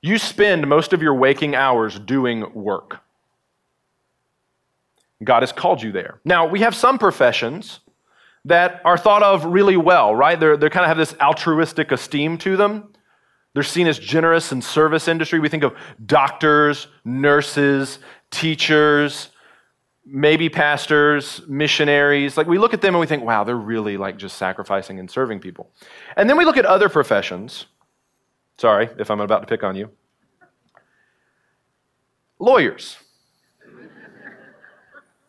You 0.02 0.18
spend 0.18 0.66
most 0.66 0.92
of 0.92 1.00
your 1.00 1.14
waking 1.14 1.54
hours 1.54 1.96
doing 1.96 2.52
work. 2.54 2.98
God 5.22 5.44
has 5.44 5.52
called 5.52 5.80
you 5.80 5.92
there. 5.92 6.18
Now, 6.24 6.46
we 6.46 6.60
have 6.60 6.74
some 6.74 6.98
professions 6.98 7.78
that 8.46 8.80
are 8.84 8.98
thought 8.98 9.22
of 9.22 9.44
really 9.44 9.76
well, 9.76 10.12
right? 10.12 10.38
They're, 10.38 10.56
they 10.56 10.70
kind 10.70 10.84
of 10.84 10.88
have 10.88 10.98
this 10.98 11.14
altruistic 11.20 11.92
esteem 11.92 12.36
to 12.38 12.56
them. 12.56 12.92
They're 13.54 13.62
seen 13.62 13.86
as 13.86 14.00
generous 14.00 14.50
in 14.50 14.60
service 14.60 15.06
industry. 15.06 15.38
We 15.38 15.48
think 15.48 15.62
of 15.62 15.74
doctors, 16.04 16.88
nurses, 17.04 18.00
teachers, 18.32 19.30
maybe 20.06 20.48
pastors, 20.48 21.42
missionaries, 21.48 22.36
like 22.36 22.46
we 22.46 22.58
look 22.58 22.72
at 22.72 22.80
them 22.80 22.94
and 22.94 23.00
we 23.00 23.06
think, 23.06 23.24
wow, 23.24 23.42
they're 23.42 23.56
really 23.56 23.96
like 23.96 24.16
just 24.16 24.38
sacrificing 24.38 25.00
and 25.00 25.10
serving 25.10 25.40
people. 25.40 25.70
And 26.16 26.30
then 26.30 26.36
we 26.36 26.44
look 26.44 26.56
at 26.56 26.64
other 26.64 26.88
professions. 26.88 27.66
Sorry 28.56 28.88
if 28.98 29.10
I'm 29.10 29.20
about 29.20 29.40
to 29.40 29.46
pick 29.46 29.64
on 29.64 29.74
you. 29.74 29.90
Lawyers, 32.38 32.98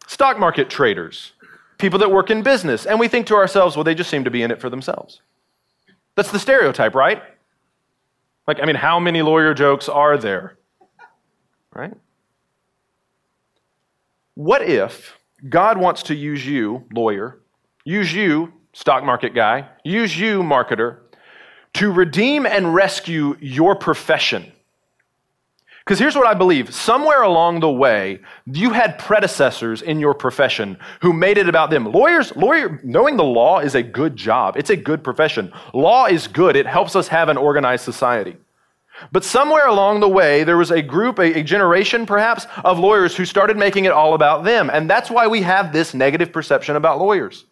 stock 0.06 0.38
market 0.38 0.70
traders, 0.70 1.34
people 1.78 1.98
that 2.00 2.12
work 2.12 2.30
in 2.30 2.44
business. 2.44 2.86
And 2.86 3.00
we 3.00 3.08
think 3.08 3.26
to 3.28 3.36
ourselves, 3.36 3.76
well, 3.76 3.84
they 3.84 3.96
just 3.96 4.10
seem 4.10 4.24
to 4.26 4.32
be 4.32 4.44
in 4.44 4.52
it 4.52 4.62
for 4.62 4.70
themselves. 4.70 5.22
That's 6.16 6.32
the 6.32 6.40
stereotype, 6.40 6.96
right? 6.96 7.24
Like, 8.48 8.62
I 8.62 8.66
mean, 8.66 8.76
how 8.76 9.00
many 9.00 9.22
lawyer 9.22 9.54
jokes 9.54 9.90
are 9.90 10.18
there? 10.18 10.58
Right? 11.74 11.94
What 14.38 14.62
if 14.62 15.18
God 15.50 15.80
wants 15.80 16.04
to 16.04 16.16
use 16.16 16.46
you, 16.46 16.86
lawyer, 16.94 17.40
use 17.86 18.14
you, 18.14 18.54
stock 18.72 19.04
market 19.04 19.34
guy, 19.34 19.68
use 19.84 20.16
you, 20.16 20.44
marketer, 20.44 21.00
to 21.74 21.92
redeem 21.92 22.46
and 22.46 22.72
rescue 22.72 23.36
your 23.40 23.76
profession? 23.76 24.52
Because 25.80 25.98
here's 25.98 26.16
what 26.16 26.28
I 26.28 26.36
believe 26.36 26.72
somewhere 26.72 27.24
along 27.24 27.62
the 27.62 27.72
way, 27.72 28.20
you 28.46 28.74
had 28.74 29.00
predecessors 29.00 29.82
in 29.82 30.00
your 30.00 30.14
profession 30.14 30.78
who 31.02 31.14
made 31.14 31.40
it 31.40 31.50
about 31.50 31.72
them. 31.72 31.92
Lawyers, 31.92 32.36
lawyer, 32.36 32.80
knowing 32.84 33.18
the 33.18 33.24
law 33.24 33.58
is 33.58 33.74
a 33.74 33.82
good 33.82 34.16
job, 34.16 34.56
it's 34.56 34.70
a 34.70 34.78
good 34.78 35.04
profession. 35.04 35.52
Law 35.74 36.06
is 36.06 36.28
good, 36.28 36.56
it 36.56 36.68
helps 36.68 36.96
us 36.96 37.08
have 37.08 37.30
an 37.30 37.38
organized 37.38 37.86
society. 37.86 38.38
But 39.12 39.24
somewhere 39.24 39.68
along 39.68 40.00
the 40.00 40.10
way, 40.10 40.44
there 40.44 40.58
was 40.58 40.72
a 40.72 40.82
group, 40.82 41.20
a, 41.20 41.40
a, 41.40 41.44
generation 41.44 42.06
perhaps, 42.06 42.48
of 42.64 42.80
lawyers 42.80 43.16
who 43.16 43.26
started 43.26 43.58
making 43.58 43.86
it 43.86 43.92
all 43.92 44.14
about 44.14 44.44
them. 44.44 44.70
And 44.72 44.90
that's 44.90 45.12
why 45.12 45.28
we 45.28 45.42
have 45.42 45.72
this 45.72 45.94
negative 45.94 46.32
perception 46.32 46.76
about 46.76 47.00
lawyers. 47.00 47.46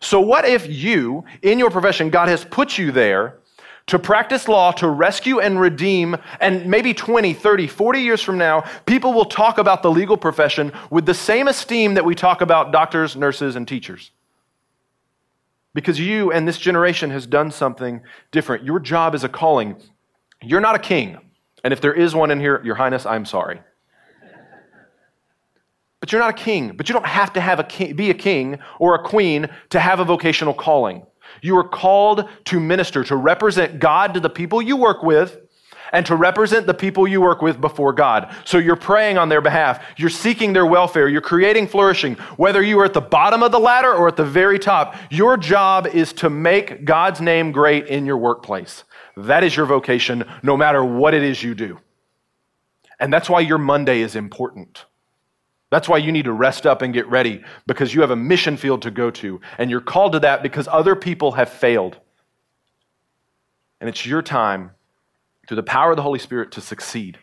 So, 0.00 0.20
what 0.20 0.44
if 0.44 0.66
you, 0.68 1.24
in 1.42 1.58
your 1.58 1.70
profession, 1.70 2.10
God 2.10 2.28
has 2.28 2.44
put 2.44 2.78
you 2.78 2.92
there 2.92 3.38
to 3.86 3.98
practice 3.98 4.48
law, 4.48 4.72
to 4.72 4.88
rescue 4.88 5.40
and 5.40 5.60
redeem, 5.60 6.16
and 6.40 6.66
maybe 6.66 6.94
20, 6.94 7.34
30, 7.34 7.66
40 7.66 8.00
years 8.00 8.22
from 8.22 8.38
now, 8.38 8.62
people 8.86 9.12
will 9.12 9.26
talk 9.26 9.58
about 9.58 9.82
the 9.82 9.90
legal 9.90 10.16
profession 10.16 10.72
with 10.90 11.04
the 11.04 11.14
same 11.14 11.48
esteem 11.48 11.94
that 11.94 12.04
we 12.04 12.14
talk 12.14 12.40
about 12.40 12.72
doctors, 12.72 13.14
nurses, 13.14 13.56
and 13.56 13.68
teachers. 13.68 14.10
Because 15.74 16.00
you 16.00 16.32
and 16.32 16.48
this 16.48 16.56
generation 16.56 17.10
has 17.10 17.26
done 17.26 17.50
something 17.50 18.00
different. 18.30 18.64
Your 18.64 18.80
job 18.80 19.14
is 19.14 19.24
a 19.24 19.28
calling. 19.28 19.76
You're 20.46 20.60
not 20.60 20.74
a 20.74 20.78
king. 20.78 21.18
And 21.62 21.72
if 21.72 21.80
there 21.80 21.94
is 21.94 22.14
one 22.14 22.30
in 22.30 22.40
here, 22.40 22.60
Your 22.64 22.74
Highness, 22.74 23.06
I'm 23.06 23.24
sorry. 23.24 23.60
But 26.00 26.12
you're 26.12 26.20
not 26.20 26.38
a 26.38 26.42
king. 26.42 26.76
But 26.76 26.90
you 26.90 26.92
don't 26.92 27.06
have 27.06 27.32
to 27.32 27.40
have 27.40 27.58
a 27.58 27.64
king, 27.64 27.96
be 27.96 28.10
a 28.10 28.14
king 28.14 28.58
or 28.78 28.94
a 28.94 29.02
queen 29.02 29.48
to 29.70 29.80
have 29.80 30.00
a 30.00 30.04
vocational 30.04 30.52
calling. 30.52 31.06
You 31.40 31.56
are 31.56 31.66
called 31.66 32.28
to 32.44 32.60
minister, 32.60 33.04
to 33.04 33.16
represent 33.16 33.78
God 33.78 34.12
to 34.12 34.20
the 34.20 34.28
people 34.28 34.60
you 34.60 34.76
work 34.76 35.02
with, 35.02 35.38
and 35.92 36.04
to 36.04 36.16
represent 36.16 36.66
the 36.66 36.74
people 36.74 37.08
you 37.08 37.20
work 37.20 37.40
with 37.40 37.60
before 37.60 37.92
God. 37.92 38.34
So 38.44 38.58
you're 38.58 38.76
praying 38.76 39.16
on 39.16 39.28
their 39.28 39.40
behalf. 39.40 39.82
You're 39.96 40.10
seeking 40.10 40.52
their 40.52 40.66
welfare. 40.66 41.08
You're 41.08 41.20
creating 41.20 41.68
flourishing. 41.68 42.16
Whether 42.36 42.62
you 42.62 42.78
are 42.80 42.84
at 42.84 42.94
the 42.94 43.00
bottom 43.00 43.42
of 43.42 43.52
the 43.52 43.60
ladder 43.60 43.94
or 43.94 44.08
at 44.08 44.16
the 44.16 44.24
very 44.24 44.58
top, 44.58 44.96
your 45.10 45.36
job 45.36 45.86
is 45.86 46.12
to 46.14 46.28
make 46.28 46.84
God's 46.84 47.20
name 47.20 47.52
great 47.52 47.86
in 47.86 48.04
your 48.04 48.18
workplace. 48.18 48.84
That 49.16 49.44
is 49.44 49.56
your 49.56 49.66
vocation, 49.66 50.24
no 50.42 50.56
matter 50.56 50.84
what 50.84 51.14
it 51.14 51.22
is 51.22 51.42
you 51.42 51.54
do. 51.54 51.78
And 52.98 53.12
that's 53.12 53.28
why 53.28 53.40
your 53.40 53.58
Monday 53.58 54.00
is 54.00 54.16
important. 54.16 54.84
That's 55.70 55.88
why 55.88 55.98
you 55.98 56.12
need 56.12 56.26
to 56.26 56.32
rest 56.32 56.66
up 56.66 56.82
and 56.82 56.94
get 56.94 57.08
ready 57.08 57.42
because 57.66 57.94
you 57.94 58.00
have 58.02 58.10
a 58.10 58.16
mission 58.16 58.56
field 58.56 58.82
to 58.82 58.90
go 58.90 59.10
to. 59.10 59.40
And 59.58 59.70
you're 59.70 59.80
called 59.80 60.12
to 60.12 60.20
that 60.20 60.42
because 60.42 60.68
other 60.68 60.94
people 60.94 61.32
have 61.32 61.48
failed. 61.48 61.98
And 63.80 63.88
it's 63.88 64.06
your 64.06 64.22
time, 64.22 64.70
through 65.48 65.56
the 65.56 65.62
power 65.62 65.90
of 65.90 65.96
the 65.96 66.02
Holy 66.02 66.18
Spirit, 66.18 66.52
to 66.52 66.60
succeed. 66.60 67.18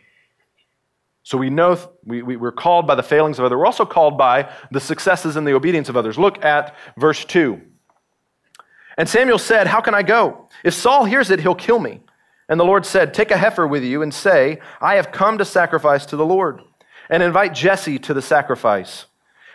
So 1.22 1.38
we 1.38 1.50
know 1.50 1.78
we, 2.04 2.22
we, 2.22 2.36
we're 2.36 2.52
called 2.52 2.86
by 2.86 2.94
the 2.94 3.02
failings 3.02 3.38
of 3.38 3.44
others. 3.44 3.56
We're 3.56 3.66
also 3.66 3.86
called 3.86 4.18
by 4.18 4.52
the 4.70 4.80
successes 4.80 5.36
and 5.36 5.46
the 5.46 5.54
obedience 5.54 5.88
of 5.88 5.96
others. 5.96 6.18
Look 6.18 6.44
at 6.44 6.76
verse 6.98 7.24
2. 7.24 7.60
And 8.96 9.08
Samuel 9.08 9.38
said, 9.38 9.66
How 9.66 9.80
can 9.80 9.94
I 9.94 10.02
go? 10.02 10.48
If 10.64 10.74
Saul 10.74 11.04
hears 11.04 11.30
it, 11.30 11.40
he'll 11.40 11.54
kill 11.54 11.78
me. 11.78 12.00
And 12.48 12.58
the 12.58 12.64
Lord 12.64 12.84
said, 12.84 13.14
Take 13.14 13.30
a 13.30 13.36
heifer 13.36 13.66
with 13.66 13.82
you 13.82 14.02
and 14.02 14.12
say, 14.12 14.60
I 14.80 14.96
have 14.96 15.12
come 15.12 15.38
to 15.38 15.44
sacrifice 15.44 16.06
to 16.06 16.16
the 16.16 16.26
Lord 16.26 16.60
and 17.08 17.22
invite 17.22 17.54
Jesse 17.54 17.98
to 18.00 18.14
the 18.14 18.22
sacrifice. 18.22 19.06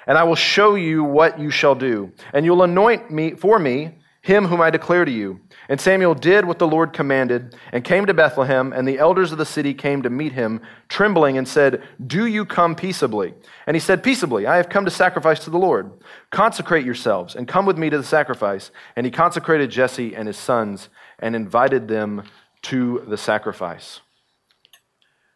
And 0.06 0.18
I 0.18 0.24
will 0.24 0.36
show 0.36 0.76
you 0.76 1.04
what 1.04 1.40
you 1.40 1.52
shall 1.52 1.76
do. 1.76 2.12
And 2.34 2.46
you'll 2.46 2.64
anoint 2.64 3.12
me 3.12 3.36
for 3.36 3.60
me 3.60 3.96
him 4.22 4.46
whom 4.46 4.62
I 4.62 4.70
declare 4.70 5.06
to 5.06 5.12
you. 5.12 5.40
And 5.70 5.82
Samuel 5.82 6.14
did 6.14 6.46
what 6.46 6.60
the 6.60 6.68
Lord 6.68 6.94
commanded 6.94 7.56
and 7.74 7.84
came 7.84 8.06
to 8.06 8.14
Bethlehem, 8.14 8.72
and 8.72 8.88
the 8.88 9.00
elders 9.00 9.32
of 9.32 9.38
the 9.38 9.46
city 9.46 9.74
came 9.74 10.02
to 10.04 10.10
meet 10.10 10.32
him, 10.32 10.62
trembling, 10.88 11.38
and 11.38 11.48
said, 11.48 11.84
Do 12.06 12.26
you 12.26 12.46
come 12.46 12.76
peaceably? 12.76 13.34
And 13.66 13.76
he 13.76 13.82
said, 13.82 14.04
Peaceably, 14.04 14.48
I 14.48 14.58
have 14.58 14.70
come 14.70 14.86
to 14.86 14.92
sacrifice 14.92 15.40
to 15.42 15.50
the 15.50 15.58
Lord. 15.58 15.92
Consecrate 16.32 16.86
yourselves 16.86 17.36
and 17.36 17.48
come 17.48 17.66
with 17.66 17.78
me 17.78 17.90
to 17.90 17.98
the 17.98 18.04
sacrifice. 18.04 18.72
And 18.96 19.06
he 19.06 19.12
consecrated 19.12 19.70
Jesse 19.70 20.16
and 20.16 20.28
his 20.28 20.38
sons 20.38 20.90
and 21.20 21.36
invited 21.36 21.88
them 21.88 22.24
to 22.64 23.04
the 23.08 23.18
sacrifice. 23.18 24.02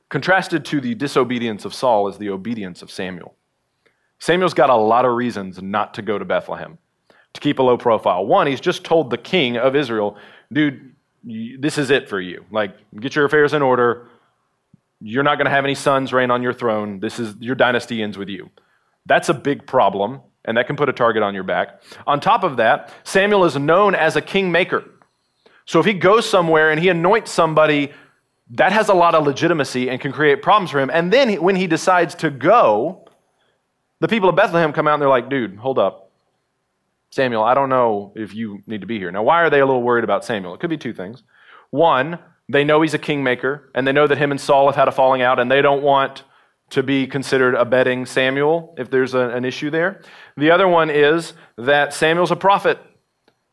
Contrasted 0.10 0.66
to 0.66 0.82
the 0.82 0.96
disobedience 0.96 1.66
of 1.66 1.74
Saul 1.74 2.08
is 2.08 2.18
the 2.18 2.30
obedience 2.30 2.82
of 2.82 2.92
Samuel. 2.92 3.36
Samuel's 4.20 4.54
got 4.54 4.70
a 4.70 4.76
lot 4.76 5.06
of 5.06 5.16
reasons 5.16 5.62
not 5.62 5.94
to 5.96 6.02
go 6.02 6.20
to 6.20 6.26
Bethlehem, 6.26 6.78
to 7.34 7.42
keep 7.42 7.60
a 7.60 7.64
low 7.64 7.78
profile. 7.78 8.26
One, 8.26 8.48
he's 8.48 8.62
just 8.62 8.84
told 8.84 9.10
the 9.10 9.18
king 9.18 9.58
of 9.58 9.76
Israel, 9.76 10.18
dude, 10.52 10.96
this 11.24 11.78
is 11.78 11.90
it 11.90 12.10
for 12.10 12.20
you. 12.20 12.46
Like, 12.52 12.76
get 13.00 13.16
your 13.16 13.26
affairs 13.26 13.54
in 13.54 13.62
order. 13.62 14.08
You're 15.00 15.24
not 15.24 15.36
going 15.36 15.46
to 15.46 15.52
have 15.52 15.64
any 15.64 15.76
sons 15.76 16.14
reign 16.14 16.32
on 16.32 16.42
your 16.42 16.54
throne. 16.54 17.00
This 17.00 17.20
is 17.20 17.36
your 17.40 17.56
dynasty 17.56 18.02
ends 18.02 18.18
with 18.18 18.30
you. 18.30 18.50
That's 19.06 19.30
a 19.30 19.34
big 19.34 19.66
problem, 19.66 20.22
and 20.46 20.58
that 20.58 20.68
can 20.68 20.76
put 20.76 20.90
a 20.90 20.94
target 20.94 21.24
on 21.24 21.34
your 21.34 21.44
back. 21.44 21.82
On 22.06 22.20
top 22.20 22.44
of 22.44 22.58
that, 22.58 22.94
Samuel 23.04 23.46
is 23.46 23.56
known 23.56 23.96
as 23.96 24.16
a 24.16 24.22
kingmaker. 24.22 24.84
So 25.66 25.80
if 25.80 25.86
he 25.86 25.94
goes 25.94 26.30
somewhere 26.30 26.70
and 26.72 26.80
he 26.80 26.90
anoints 26.90 27.32
somebody 27.32 27.92
that 28.52 28.72
has 28.74 28.90
a 28.90 28.94
lot 28.94 29.16
of 29.16 29.26
legitimacy 29.26 29.90
and 29.90 30.00
can 30.02 30.12
create 30.12 30.42
problems 30.42 30.72
for 30.72 30.80
him. 30.80 30.90
And 30.92 31.12
then 31.12 31.42
when 31.42 31.56
he 31.56 31.68
decides 31.68 32.16
to 32.16 32.30
go, 32.30 33.08
the 34.02 34.08
people 34.08 34.28
of 34.28 34.36
Bethlehem 34.36 34.74
come 34.74 34.88
out 34.88 34.96
and 34.96 35.02
they're 35.02 35.10
like, 35.10 35.30
dude, 35.30 35.58
hold 35.58 35.80
up. 35.80 36.11
Samuel, 37.12 37.44
I 37.44 37.54
don't 37.54 37.70
know 37.70 38.14
if 38.16 38.34
you 38.34 38.60
need 38.68 38.82
to 38.82 38.88
be 38.88 38.98
here. 38.98 39.12
Now, 39.12 39.24
why 39.24 39.42
are 39.42 39.50
they 39.50 39.60
a 39.60 39.66
little 39.66 39.84
worried 39.84 40.06
about 40.06 40.24
Samuel? 40.24 40.54
It 40.54 40.62
could 40.62 40.70
be 40.70 40.78
two 40.78 40.94
things. 40.94 41.24
One, 41.70 42.20
they 42.50 42.64
know 42.64 42.82
he's 42.82 42.94
a 42.94 43.00
kingmaker, 43.00 43.70
and 43.76 43.86
they 43.86 43.92
know 43.92 44.08
that 44.08 44.18
him 44.18 44.32
and 44.32 44.40
Saul 44.40 44.68
have 44.68 44.76
had 44.76 44.88
a 44.88 44.92
falling 44.92 45.22
out, 45.22 45.38
and 45.38 45.52
they 45.52 45.62
don't 45.62 45.84
want 45.84 46.24
to 46.70 46.82
be 46.82 47.06
considered 47.06 47.54
abetting 47.54 48.06
Samuel 48.06 48.74
if 48.78 48.90
there's 48.90 49.14
a, 49.14 49.30
an 49.30 49.44
issue 49.44 49.70
there. 49.70 50.02
The 50.38 50.52
other 50.52 50.70
one 50.70 50.90
is 50.90 51.34
that 51.58 51.94
Samuel's 51.94 52.32
a 52.32 52.38
prophet, 52.38 52.80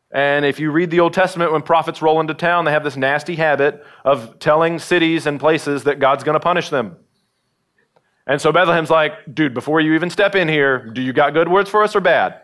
and 0.09 0.45
if 0.45 0.59
you 0.59 0.71
read 0.71 0.89
the 0.89 1.01
Old 1.01 1.13
Testament, 1.13 1.51
when 1.51 1.61
prophets 1.61 2.01
roll 2.01 2.21
into 2.21 2.33
town, 2.33 2.63
they 2.63 2.71
have 2.71 2.85
this 2.85 2.95
nasty 2.95 3.35
habit 3.35 3.83
of 4.05 4.39
telling 4.39 4.79
cities 4.79 5.25
and 5.25 5.37
places 5.37 5.83
that 5.83 5.99
God's 5.99 6.23
going 6.23 6.35
to 6.35 6.39
punish 6.39 6.69
them. 6.69 6.95
And 8.25 8.39
so 8.39 8.53
Bethlehem's 8.53 8.89
like, 8.89 9.13
dude, 9.33 9.53
before 9.53 9.81
you 9.81 9.95
even 9.95 10.09
step 10.09 10.35
in 10.35 10.47
here, 10.47 10.85
do 10.85 11.01
you 11.01 11.11
got 11.11 11.33
good 11.33 11.49
words 11.49 11.69
for 11.69 11.83
us 11.83 11.95
or 11.95 11.99
bad? 11.99 12.41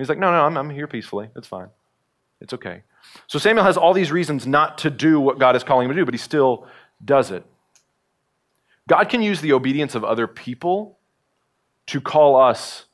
He's 0.00 0.08
like, 0.08 0.18
no, 0.18 0.30
no, 0.30 0.44
I'm, 0.44 0.56
I'm 0.56 0.70
here 0.70 0.86
peacefully. 0.86 1.28
It's 1.36 1.46
fine. 1.46 1.68
It's 2.40 2.52
okay. 2.54 2.82
So 3.26 3.38
Samuel 3.38 3.64
has 3.64 3.76
all 3.76 3.92
these 3.92 4.10
reasons 4.10 4.46
not 4.46 4.78
to 4.78 4.90
do 4.90 5.20
what 5.20 5.38
God 5.38 5.56
is 5.56 5.64
calling 5.64 5.86
him 5.86 5.94
to 5.94 6.00
do, 6.00 6.04
but 6.04 6.14
he 6.14 6.18
still 6.18 6.66
does 7.04 7.30
it. 7.30 7.44
God 8.88 9.08
can 9.08 9.22
use 9.22 9.40
the 9.40 9.52
obedience 9.52 9.94
of 9.94 10.04
other 10.04 10.26
people 10.26 10.98
to 11.86 12.00
call 12.00 12.40
us 12.40 12.86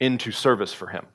into 0.00 0.30
service 0.30 0.72
for 0.72 0.88
him. 0.88 1.06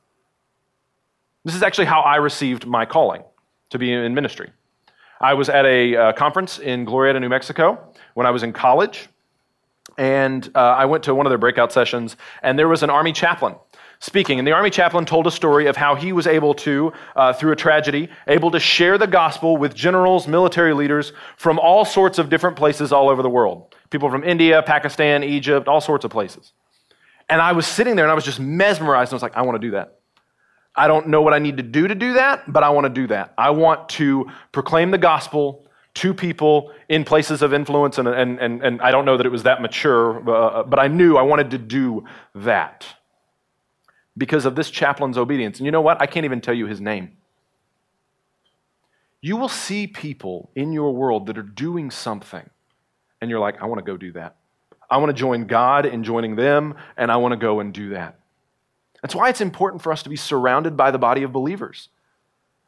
This 1.46 1.56
is 1.56 1.64
actually 1.64 1.86
how 1.86 2.02
I 2.02 2.18
received 2.18 2.66
my 2.66 2.86
calling 2.86 3.24
to 3.70 3.80
be 3.80 3.92
in 3.94 4.14
ministry. 4.14 4.52
I 5.22 5.34
was 5.34 5.50
at 5.50 5.66
a 5.66 5.96
uh, 5.96 6.14
conference 6.14 6.60
in 6.60 6.86
Glorieta, 6.86 7.20
New 7.20 7.30
Mexico 7.30 7.94
when 8.14 8.26
I 8.26 8.32
was 8.32 8.44
in 8.44 8.54
college, 8.54 9.10
and 9.98 10.50
uh, 10.56 10.60
I 10.60 10.86
went 10.86 11.04
to 11.06 11.16
one 11.16 11.26
of 11.26 11.32
their 11.32 11.38
breakout 11.38 11.72
sessions, 11.72 12.16
and 12.42 12.58
there 12.58 12.68
was 12.68 12.84
an 12.84 12.90
Army 12.90 13.12
chaplain 13.12 13.56
speaking. 14.00 14.40
And 14.40 14.48
the 14.48 14.52
Army 14.52 14.70
chaplain 14.70 15.06
told 15.06 15.28
a 15.28 15.32
story 15.32 15.68
of 15.68 15.76
how 15.76 15.96
he 15.96 16.14
was 16.14 16.26
able 16.26 16.54
to, 16.56 16.94
uh, 17.16 17.34
through 17.34 17.52
a 17.52 17.56
tragedy, 17.56 18.10
able 18.28 18.50
to 18.52 18.60
share 18.60 18.98
the 18.98 19.08
gospel 19.08 19.58
with 19.58 19.76
generals, 19.76 20.28
military 20.28 20.74
leaders 20.74 21.12
from 21.36 21.60
all 21.60 21.86
sorts 21.86 22.18
of 22.18 22.30
different 22.30 22.56
places 22.56 22.92
all 22.92 23.10
over 23.10 23.22
the 23.22 23.30
world. 23.30 23.76
People 23.90 24.10
from 24.10 24.24
India, 24.24 24.62
Pakistan, 24.64 25.24
Egypt, 25.24 25.68
all 25.68 25.82
sorts 25.82 26.06
of 26.06 26.12
places. 26.12 26.54
And 27.30 27.42
I 27.42 27.52
was 27.52 27.68
sitting 27.68 27.96
there 27.96 28.06
and 28.06 28.12
I 28.12 28.16
was 28.16 28.26
just 28.26 28.40
mesmerized. 28.40 29.12
And 29.12 29.16
I 29.16 29.18
was 29.18 29.24
like, 29.24 29.38
I 29.38 29.42
want 29.42 29.62
to 29.62 29.68
do 29.68 29.72
that. 29.72 30.00
I 30.76 30.88
don't 30.88 31.10
know 31.10 31.22
what 31.22 31.34
I 31.34 31.40
need 31.40 31.58
to 31.58 31.64
do 31.64 31.88
to 31.88 31.96
do 31.96 32.14
that, 32.14 32.52
but 32.52 32.64
I 32.64 32.70
want 32.70 32.86
to 32.86 32.90
do 32.90 33.08
that. 33.08 33.34
I 33.38 33.50
want 33.50 33.90
to 33.90 34.30
proclaim 34.52 34.92
the 34.92 34.98
gospel 34.98 35.66
to 35.96 36.14
people 36.14 36.72
in 36.88 37.04
places 37.04 37.42
of 37.42 37.54
influence, 37.54 37.98
and, 37.98 38.08
and, 38.08 38.40
and, 38.40 38.64
and 38.64 38.82
I 38.82 38.92
don't 38.92 39.04
know 39.04 39.18
that 39.18 39.26
it 39.26 39.32
was 39.32 39.44
that 39.44 39.62
mature, 39.62 40.30
uh, 40.30 40.64
but 40.64 40.80
I 40.80 40.88
knew 40.88 41.18
I 41.18 41.24
wanted 41.24 41.52
to 41.52 41.58
do 41.58 42.06
that 42.36 42.86
because 44.18 44.46
of 44.46 44.56
this 44.56 44.70
chaplain's 44.70 45.18
obedience. 45.18 45.60
And 45.60 45.66
you 45.66 45.72
know 45.72 45.82
what? 45.82 46.02
I 46.02 46.06
can't 46.06 46.26
even 46.26 46.42
tell 46.42 46.54
you 46.54 46.68
his 46.68 46.82
name. 46.82 47.18
You 49.22 49.38
will 49.38 49.50
see 49.50 49.88
people 49.88 50.50
in 50.56 50.72
your 50.72 50.94
world 50.94 51.28
that 51.28 51.38
are 51.38 51.44
doing 51.44 51.92
something, 51.92 52.50
and 53.20 53.30
you're 53.30 53.40
like, 53.40 53.62
I 53.62 53.66
want 53.66 53.80
to 53.80 53.86
go 53.86 53.98
do 53.98 54.14
that. 54.14 54.36
I 54.90 54.98
want 54.98 55.10
to 55.10 55.14
join 55.14 55.46
God 55.46 55.86
in 55.86 56.04
joining 56.04 56.36
them, 56.36 56.76
and 56.98 57.12
I 57.12 57.18
want 57.18 57.34
to 57.34 57.38
go 57.38 57.60
and 57.60 57.74
do 57.74 57.90
that. 57.90 58.20
That's 59.02 59.16
why 59.16 59.30
it's 59.30 59.42
important 59.42 59.82
for 59.82 59.92
us 59.92 60.04
to 60.04 60.10
be 60.10 60.16
surrounded 60.16 60.76
by 60.76 60.92
the 60.92 60.98
body 60.98 61.24
of 61.24 61.32
believers. 61.32 61.90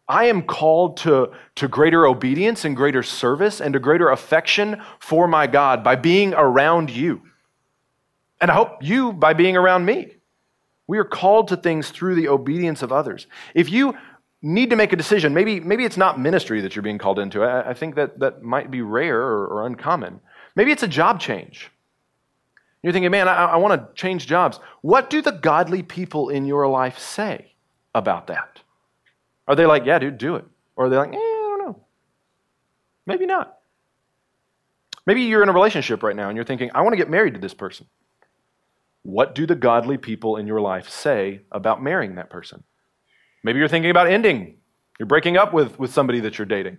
I 0.07 0.25
am 0.25 0.41
called 0.41 0.97
to, 0.97 1.31
to 1.55 1.67
greater 1.67 2.05
obedience 2.05 2.65
and 2.65 2.75
greater 2.75 3.01
service 3.01 3.61
and 3.61 3.73
to 3.73 3.79
greater 3.79 4.09
affection 4.09 4.81
for 4.99 5.27
my 5.27 5.47
God 5.47 5.83
by 5.83 5.95
being 5.95 6.33
around 6.33 6.89
you. 6.89 7.21
And 8.41 8.51
I 8.51 8.55
hope 8.55 8.79
you 8.81 9.13
by 9.13 9.33
being 9.33 9.55
around 9.55 9.85
me. 9.85 10.15
We 10.91 10.97
are 10.97 11.05
called 11.05 11.47
to 11.47 11.55
things 11.55 11.89
through 11.89 12.15
the 12.15 12.27
obedience 12.27 12.81
of 12.81 12.91
others. 12.91 13.25
If 13.55 13.71
you 13.71 13.97
need 14.41 14.71
to 14.71 14.75
make 14.75 14.91
a 14.91 14.97
decision, 14.97 15.33
maybe, 15.33 15.61
maybe 15.61 15.85
it's 15.85 15.95
not 15.95 16.19
ministry 16.19 16.59
that 16.59 16.75
you're 16.75 16.83
being 16.83 16.97
called 16.97 17.17
into. 17.17 17.43
I, 17.43 17.69
I 17.69 17.73
think 17.73 17.95
that 17.95 18.19
that 18.19 18.43
might 18.43 18.69
be 18.69 18.81
rare 18.81 19.17
or, 19.17 19.47
or 19.47 19.65
uncommon. 19.65 20.19
Maybe 20.53 20.73
it's 20.73 20.83
a 20.83 20.89
job 20.89 21.21
change. 21.21 21.71
You're 22.83 22.91
thinking, 22.91 23.09
man, 23.09 23.29
I, 23.29 23.45
I 23.45 23.55
want 23.55 23.79
to 23.79 23.87
change 23.95 24.27
jobs. 24.27 24.59
What 24.81 25.09
do 25.09 25.21
the 25.21 25.31
godly 25.31 25.81
people 25.81 26.27
in 26.27 26.45
your 26.45 26.67
life 26.67 26.99
say 26.99 27.53
about 27.95 28.27
that? 28.27 28.59
Are 29.47 29.55
they 29.55 29.65
like, 29.65 29.85
yeah, 29.85 29.97
dude, 29.97 30.17
do 30.17 30.35
it? 30.35 30.45
Or 30.75 30.87
are 30.87 30.89
they 30.89 30.97
like, 30.97 31.13
eh, 31.13 31.15
I 31.15 31.55
don't 31.57 31.67
know. 31.67 31.83
Maybe 33.05 33.25
not. 33.25 33.59
Maybe 35.05 35.21
you're 35.21 35.41
in 35.41 35.47
a 35.47 35.53
relationship 35.53 36.03
right 36.03 36.17
now 36.17 36.27
and 36.27 36.35
you're 36.35 36.43
thinking, 36.43 36.69
I 36.75 36.81
want 36.81 36.91
to 36.91 36.97
get 36.97 37.09
married 37.09 37.35
to 37.35 37.39
this 37.39 37.53
person. 37.53 37.85
What 39.03 39.33
do 39.33 39.45
the 39.45 39.55
godly 39.55 39.97
people 39.97 40.37
in 40.37 40.47
your 40.47 40.61
life 40.61 40.89
say 40.89 41.41
about 41.51 41.81
marrying 41.81 42.15
that 42.15 42.29
person? 42.29 42.63
Maybe 43.43 43.59
you're 43.59 43.67
thinking 43.67 43.91
about 43.91 44.07
ending. 44.07 44.57
You're 44.99 45.07
breaking 45.07 45.37
up 45.37 45.53
with, 45.53 45.79
with 45.79 45.91
somebody 45.91 46.19
that 46.19 46.37
you're 46.37 46.45
dating. 46.45 46.77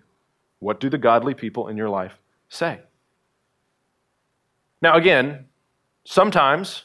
What 0.60 0.78
do 0.78 0.88
the 0.88 0.98
godly 0.98 1.34
people 1.34 1.66
in 1.68 1.76
your 1.76 1.88
life 1.88 2.18
say? 2.48 2.80
Now, 4.80 4.96
again, 4.96 5.46
sometimes 6.04 6.84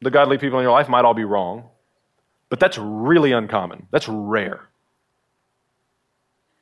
the 0.00 0.10
godly 0.10 0.38
people 0.38 0.58
in 0.58 0.62
your 0.62 0.72
life 0.72 0.88
might 0.88 1.04
all 1.04 1.14
be 1.14 1.24
wrong, 1.24 1.64
but 2.48 2.60
that's 2.60 2.78
really 2.78 3.32
uncommon. 3.32 3.88
That's 3.90 4.08
rare. 4.08 4.68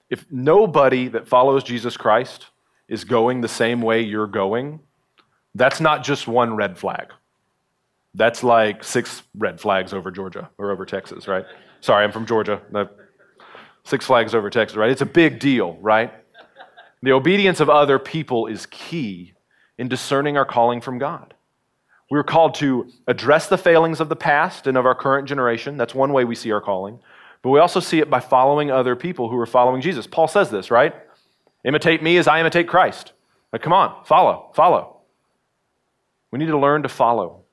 If 0.09 0.25
nobody 0.31 1.09
that 1.09 1.29
follows 1.29 1.65
Jesus 1.65 1.97
Christ 1.97 2.47
is 2.89 3.05
going 3.05 3.41
the 3.41 3.49
same 3.49 3.83
way 3.83 4.01
you're 4.01 4.27
going, 4.27 4.81
that's 5.55 5.81
not 5.81 6.05
just 6.05 6.27
one 6.27 6.55
red 6.57 6.79
flag. 6.79 7.13
That's 8.15 8.45
like 8.45 8.85
six 8.85 9.23
red 9.37 9.61
flags 9.61 9.93
over 9.93 10.11
Georgia 10.11 10.51
or 10.59 10.71
over 10.71 10.87
Texas, 10.87 11.27
right? 11.27 11.45
Sorry, 11.81 12.05
I'm 12.05 12.13
from 12.13 12.27
Georgia. 12.27 12.61
Uh, 12.73 12.87
six 13.85 14.07
flags 14.07 14.35
over 14.35 14.51
Texas, 14.51 14.77
right? 14.77 14.91
It's 14.91 15.03
a 15.03 15.07
big 15.07 15.39
deal, 15.41 15.77
right? 15.81 16.13
The 17.03 17.13
obedience 17.13 17.61
of 17.61 17.69
other 17.69 17.99
people 17.99 18.47
is 18.47 18.67
key 18.67 19.35
in 19.79 19.89
discerning 19.89 20.37
our 20.37 20.45
calling 20.45 20.81
from 20.81 20.99
God. 20.99 21.35
We're 22.11 22.23
called 22.23 22.55
to 22.57 22.91
address 23.07 23.49
the 23.49 23.59
failings 23.59 24.01
of 24.01 24.09
the 24.09 24.17
past 24.17 24.67
and 24.67 24.77
of 24.77 24.87
our 24.87 24.95
current 24.95 25.29
generation. 25.29 25.77
That's 25.77 25.95
one 25.95 26.13
way 26.13 26.25
we 26.25 26.35
see 26.35 26.53
our 26.53 26.61
calling. 26.61 27.01
But 27.43 27.51
we 27.51 27.59
also 27.59 27.81
see 27.81 27.99
it 27.99 28.09
by 28.09 28.21
following 28.21 28.71
other 28.71 28.95
people 28.97 29.29
who 29.29 29.39
are 29.39 29.47
following 29.47 29.83
Jesus. 29.83 30.07
Paul 30.07 30.29
says 30.29 30.51
this, 30.51 30.71
right? 30.71 30.95
Imitate 31.65 32.03
me 32.03 32.17
as 32.17 32.29
I 32.29 32.41
imitate 32.41 32.69
Christ. 32.69 33.13
Like, 33.53 33.63
come 33.63 33.73
on, 33.73 34.05
follow, 34.05 34.51
follow. 34.55 35.01
We 36.31 36.39
need 36.39 36.47
to 36.47 36.59
learn 36.59 36.83
to 36.83 36.89
follow. 36.89 37.44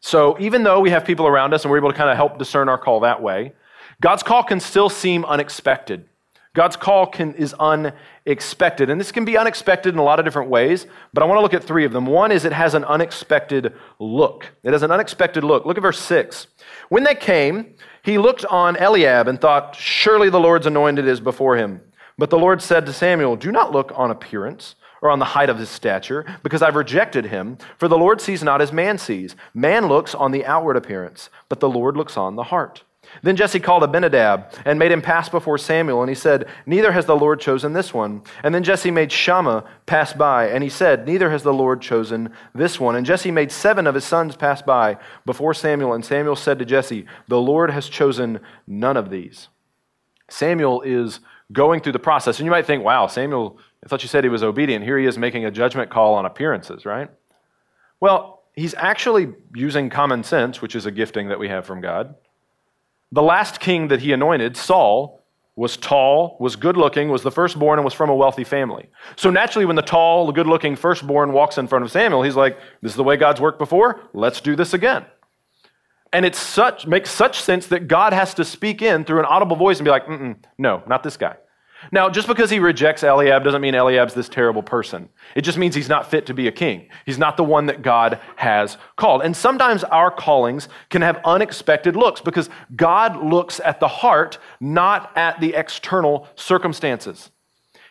So 0.00 0.38
even 0.40 0.62
though 0.62 0.80
we 0.80 0.90
have 0.90 1.04
people 1.04 1.26
around 1.26 1.54
us 1.54 1.64
and 1.64 1.70
we're 1.70 1.78
able 1.78 1.92
to 1.92 1.96
kind 1.96 2.10
of 2.10 2.16
help 2.16 2.38
discern 2.38 2.68
our 2.68 2.78
call 2.78 3.00
that 3.00 3.22
way, 3.22 3.52
God's 4.00 4.22
call 4.22 4.42
can 4.42 4.60
still 4.60 4.88
seem 4.88 5.24
unexpected. 5.24 6.06
God's 6.52 6.74
call 6.74 7.06
can, 7.06 7.34
is 7.34 7.54
unexpected. 7.60 8.90
And 8.90 9.00
this 9.00 9.12
can 9.12 9.24
be 9.24 9.38
unexpected 9.38 9.94
in 9.94 10.00
a 10.00 10.02
lot 10.02 10.18
of 10.18 10.24
different 10.24 10.50
ways, 10.50 10.86
but 11.12 11.22
I 11.22 11.26
want 11.26 11.38
to 11.38 11.42
look 11.42 11.54
at 11.54 11.62
three 11.62 11.84
of 11.84 11.92
them. 11.92 12.06
One 12.06 12.32
is 12.32 12.44
it 12.44 12.52
has 12.52 12.74
an 12.74 12.84
unexpected 12.84 13.72
look. 14.00 14.50
It 14.64 14.72
has 14.72 14.82
an 14.82 14.90
unexpected 14.90 15.44
look. 15.44 15.64
Look 15.64 15.76
at 15.76 15.82
verse 15.82 16.00
6. 16.00 16.48
When 16.88 17.04
they 17.04 17.14
came, 17.14 17.74
he 18.02 18.18
looked 18.18 18.44
on 18.46 18.76
Eliab 18.76 19.28
and 19.28 19.40
thought, 19.40 19.76
Surely 19.76 20.28
the 20.28 20.40
Lord's 20.40 20.66
anointed 20.66 21.06
is 21.06 21.20
before 21.20 21.56
him. 21.56 21.82
But 22.18 22.30
the 22.30 22.38
Lord 22.38 22.60
said 22.60 22.84
to 22.86 22.92
Samuel, 22.92 23.36
Do 23.36 23.52
not 23.52 23.70
look 23.70 23.92
on 23.94 24.10
appearance 24.10 24.74
or 25.02 25.10
on 25.10 25.18
the 25.18 25.24
height 25.24 25.50
of 25.50 25.58
his 25.58 25.70
stature, 25.70 26.24
because 26.42 26.62
I've 26.62 26.76
rejected 26.76 27.26
him. 27.26 27.58
For 27.78 27.88
the 27.88 27.98
Lord 27.98 28.20
sees 28.20 28.42
not 28.42 28.60
as 28.60 28.72
man 28.72 28.98
sees. 28.98 29.36
Man 29.54 29.86
looks 29.86 30.14
on 30.14 30.30
the 30.30 30.44
outward 30.44 30.76
appearance, 30.76 31.30
but 31.48 31.60
the 31.60 31.68
Lord 31.68 31.96
looks 31.96 32.16
on 32.16 32.36
the 32.36 32.44
heart. 32.44 32.84
Then 33.22 33.36
Jesse 33.36 33.60
called 33.60 33.82
Abinadab 33.82 34.52
and 34.64 34.78
made 34.78 34.92
him 34.92 35.02
pass 35.02 35.28
before 35.28 35.58
Samuel, 35.58 36.00
and 36.02 36.08
he 36.08 36.14
said, 36.14 36.48
Neither 36.66 36.92
has 36.92 37.06
the 37.06 37.16
Lord 37.16 37.40
chosen 37.40 37.72
this 37.72 37.92
one. 37.92 38.22
And 38.42 38.54
then 38.54 38.62
Jesse 38.62 38.90
made 38.90 39.10
Shammah 39.10 39.64
pass 39.86 40.12
by, 40.12 40.48
and 40.48 40.62
he 40.62 40.70
said, 40.70 41.06
Neither 41.06 41.30
has 41.30 41.42
the 41.42 41.52
Lord 41.52 41.80
chosen 41.80 42.32
this 42.54 42.78
one. 42.78 42.94
And 42.94 43.04
Jesse 43.04 43.30
made 43.30 43.50
seven 43.50 43.86
of 43.86 43.94
his 43.94 44.04
sons 44.04 44.36
pass 44.36 44.62
by 44.62 44.96
before 45.26 45.54
Samuel, 45.54 45.92
and 45.92 46.04
Samuel 46.04 46.36
said 46.36 46.58
to 46.58 46.64
Jesse, 46.64 47.06
The 47.28 47.40
Lord 47.40 47.70
has 47.70 47.88
chosen 47.88 48.40
none 48.66 48.96
of 48.96 49.10
these. 49.10 49.48
Samuel 50.32 50.82
is 50.82 51.20
going 51.52 51.80
through 51.80 51.92
the 51.92 51.98
process. 51.98 52.38
And 52.38 52.44
you 52.44 52.50
might 52.50 52.66
think, 52.66 52.84
wow, 52.84 53.06
Samuel, 53.06 53.58
I 53.84 53.88
thought 53.88 54.02
you 54.02 54.08
said 54.08 54.24
he 54.24 54.30
was 54.30 54.42
obedient. 54.42 54.84
Here 54.84 54.98
he 54.98 55.06
is 55.06 55.18
making 55.18 55.44
a 55.44 55.50
judgment 55.50 55.90
call 55.90 56.14
on 56.14 56.26
appearances, 56.26 56.84
right? 56.84 57.10
Well, 58.00 58.42
he's 58.54 58.74
actually 58.74 59.32
using 59.54 59.90
common 59.90 60.22
sense, 60.22 60.62
which 60.62 60.74
is 60.74 60.86
a 60.86 60.90
gifting 60.90 61.28
that 61.28 61.38
we 61.38 61.48
have 61.48 61.66
from 61.66 61.80
God. 61.80 62.14
The 63.12 63.22
last 63.22 63.60
king 63.60 63.88
that 63.88 64.00
he 64.00 64.12
anointed, 64.12 64.56
Saul, 64.56 65.20
was 65.56 65.76
tall, 65.76 66.36
was 66.40 66.56
good 66.56 66.76
looking, 66.76 67.08
was 67.08 67.22
the 67.22 67.30
firstborn, 67.30 67.78
and 67.78 67.84
was 67.84 67.92
from 67.92 68.08
a 68.08 68.14
wealthy 68.14 68.44
family. 68.44 68.88
So 69.16 69.30
naturally, 69.30 69.66
when 69.66 69.76
the 69.76 69.82
tall, 69.82 70.30
good 70.32 70.46
looking 70.46 70.76
firstborn 70.76 71.32
walks 71.32 71.58
in 71.58 71.66
front 71.66 71.84
of 71.84 71.90
Samuel, 71.90 72.22
he's 72.22 72.36
like, 72.36 72.58
This 72.80 72.92
is 72.92 72.96
the 72.96 73.04
way 73.04 73.16
God's 73.16 73.40
worked 73.40 73.58
before, 73.58 74.00
let's 74.14 74.40
do 74.40 74.54
this 74.54 74.72
again. 74.72 75.04
And 76.12 76.26
it 76.26 76.34
such, 76.34 76.86
makes 76.86 77.10
such 77.10 77.40
sense 77.40 77.68
that 77.68 77.86
God 77.86 78.12
has 78.12 78.34
to 78.34 78.44
speak 78.44 78.82
in 78.82 79.04
through 79.04 79.20
an 79.20 79.26
audible 79.26 79.56
voice 79.56 79.78
and 79.78 79.84
be 79.84 79.90
like, 79.90 80.08
no, 80.58 80.82
not 80.86 81.02
this 81.02 81.16
guy. 81.16 81.36
Now, 81.92 82.10
just 82.10 82.28
because 82.28 82.50
he 82.50 82.58
rejects 82.58 83.02
Eliab 83.02 83.42
doesn't 83.42 83.62
mean 83.62 83.74
Eliab's 83.74 84.12
this 84.12 84.28
terrible 84.28 84.62
person. 84.62 85.08
It 85.34 85.42
just 85.42 85.56
means 85.56 85.74
he's 85.74 85.88
not 85.88 86.10
fit 86.10 86.26
to 86.26 86.34
be 86.34 86.46
a 86.46 86.52
king. 86.52 86.88
He's 87.06 87.16
not 87.16 87.38
the 87.38 87.44
one 87.44 87.66
that 87.66 87.80
God 87.80 88.20
has 88.36 88.76
called. 88.96 89.22
And 89.22 89.34
sometimes 89.34 89.82
our 89.84 90.10
callings 90.10 90.68
can 90.90 91.00
have 91.00 91.20
unexpected 91.24 91.96
looks 91.96 92.20
because 92.20 92.50
God 92.76 93.24
looks 93.24 93.60
at 93.60 93.80
the 93.80 93.88
heart, 93.88 94.38
not 94.60 95.16
at 95.16 95.40
the 95.40 95.54
external 95.54 96.28
circumstances. 96.34 97.30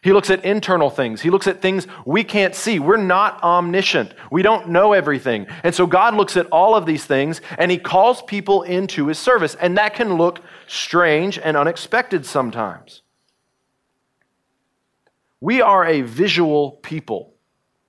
He 0.02 0.14
looks 0.14 0.30
at 0.30 0.46
internal 0.46 0.90
things. 0.90 1.22
He 1.22 1.30
looks 1.30 1.48
at 1.48 1.62
things 1.62 1.86
we 2.06 2.24
can't 2.24 2.56
see. 2.56 2.80
We're 2.80 2.98
not 2.98 3.42
omniscient. 3.44 4.14
We 4.32 4.42
don't 4.42 4.70
know 4.70 4.94
everything. 4.94 5.48
And 5.64 5.76
so 5.76 5.86
God 5.86 6.16
looks 6.16 6.38
at 6.38 6.46
all 6.48 6.74
of 6.76 6.86
these 6.86 7.06
things 7.06 7.42
and 7.58 7.70
he 7.70 7.78
calls 7.78 8.22
people 8.22 8.64
into 8.64 9.08
his 9.08 9.20
service. 9.20 9.56
And 9.56 9.78
that 9.78 9.94
can 9.94 10.14
look 10.14 10.42
strange 10.68 11.38
and 11.38 11.58
unexpected 11.58 12.26
sometimes. 12.26 13.02
We 15.42 15.62
are 15.62 15.86
a 15.86 16.02
visual 16.02 16.72
people. 16.84 17.34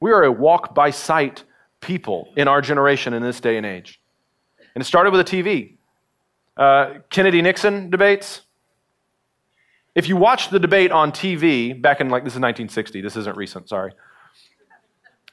We 0.00 0.10
are 0.12 0.24
a 0.24 0.32
walk 0.32 0.74
by 0.74 0.90
sight 0.90 1.44
people 1.80 2.32
in 2.36 2.48
our 2.48 2.60
generation 2.60 3.12
in 3.14 3.22
this 3.22 3.40
day 3.40 3.56
and 3.56 3.66
age. 3.66 4.00
And 4.74 4.82
it 4.82 4.84
started 4.84 5.12
with 5.12 5.20
a 5.20 5.24
TV. 5.24 5.76
Uh, 6.56 7.00
Kennedy 7.08 7.42
Nixon 7.42 7.90
debates, 7.90 8.42
if 9.94 10.08
you 10.08 10.16
watch 10.16 10.50
the 10.50 10.58
debate 10.58 10.92
on 10.92 11.12
TV 11.12 11.80
back 11.80 12.00
in 12.00 12.08
like, 12.08 12.24
this 12.24 12.32
is 12.32 12.40
1960, 12.40 13.00
this 13.00 13.16
isn't 13.16 13.36
recent, 13.36 13.68
sorry. 13.68 13.92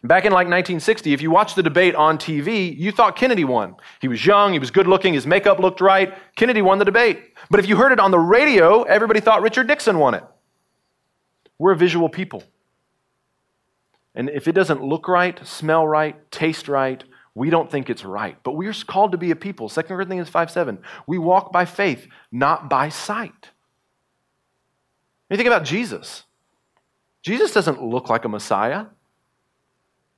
Back 0.04 0.26
in 0.26 0.32
like 0.32 0.46
1960, 0.46 1.13
if 1.13 1.22
you 1.22 1.32
watched 1.32 1.56
the 1.56 1.63
debate 1.63 1.96
on 1.96 2.17
TV, 2.17 2.78
you 2.78 2.91
thought 2.91 3.15
Kennedy 3.15 3.43
won. 3.43 3.76
He 4.00 4.08
was 4.08 4.26
young, 4.26 4.54
he 4.54 4.60
was 4.60 4.72
good 4.72 4.88
looking, 4.88 5.13
his 5.13 5.26
makeup 5.26 5.60
looked 5.60 5.82
right. 5.82 6.13
Kennedy 6.36 6.62
won 6.62 6.78
the 6.80 6.86
debate. 6.86 7.34
But 7.50 7.60
if 7.60 7.67
you 7.67 7.76
heard 7.76 7.91
it 7.91 8.00
on 8.00 8.12
the 8.12 8.20
radio, 8.20 8.84
everybody 8.84 9.20
thought 9.20 9.41
Richard 9.41 9.67
Nixon 9.67 9.98
won 9.98 10.13
it. 10.13 10.24
We're 11.58 11.72
a 11.74 11.78
visual 11.78 12.10
people. 12.10 12.43
And 14.13 14.30
if 14.30 14.48
it 14.48 14.54
doesn't 14.54 14.84
look 14.84 15.08
right, 15.08 15.46
smell 15.46 15.88
right, 15.88 16.32
taste 16.32 16.67
right, 16.67 17.04
we 17.36 17.50
don't 17.52 17.70
think 17.70 17.89
it's 17.89 18.04
right. 18.04 18.38
But 18.43 18.54
we're 18.54 18.74
called 18.74 19.12
to 19.12 19.17
be 19.17 19.32
a 19.32 19.36
people. 19.36 19.70
2 19.70 19.82
Corinthians 19.84 20.30
5 20.30 20.50
7. 20.50 20.80
We 21.06 21.20
walk 21.20 21.52
by 21.52 21.65
faith, 21.65 22.08
not 22.32 22.70
by 22.70 22.89
sight. 22.89 23.52
You 25.30 25.38
think 25.38 25.48
about 25.48 25.66
Jesus. 25.66 26.24
Jesus 27.22 27.52
doesn't 27.52 27.84
look 27.84 28.10
like 28.10 28.26
a 28.26 28.30
Messiah. 28.30 28.86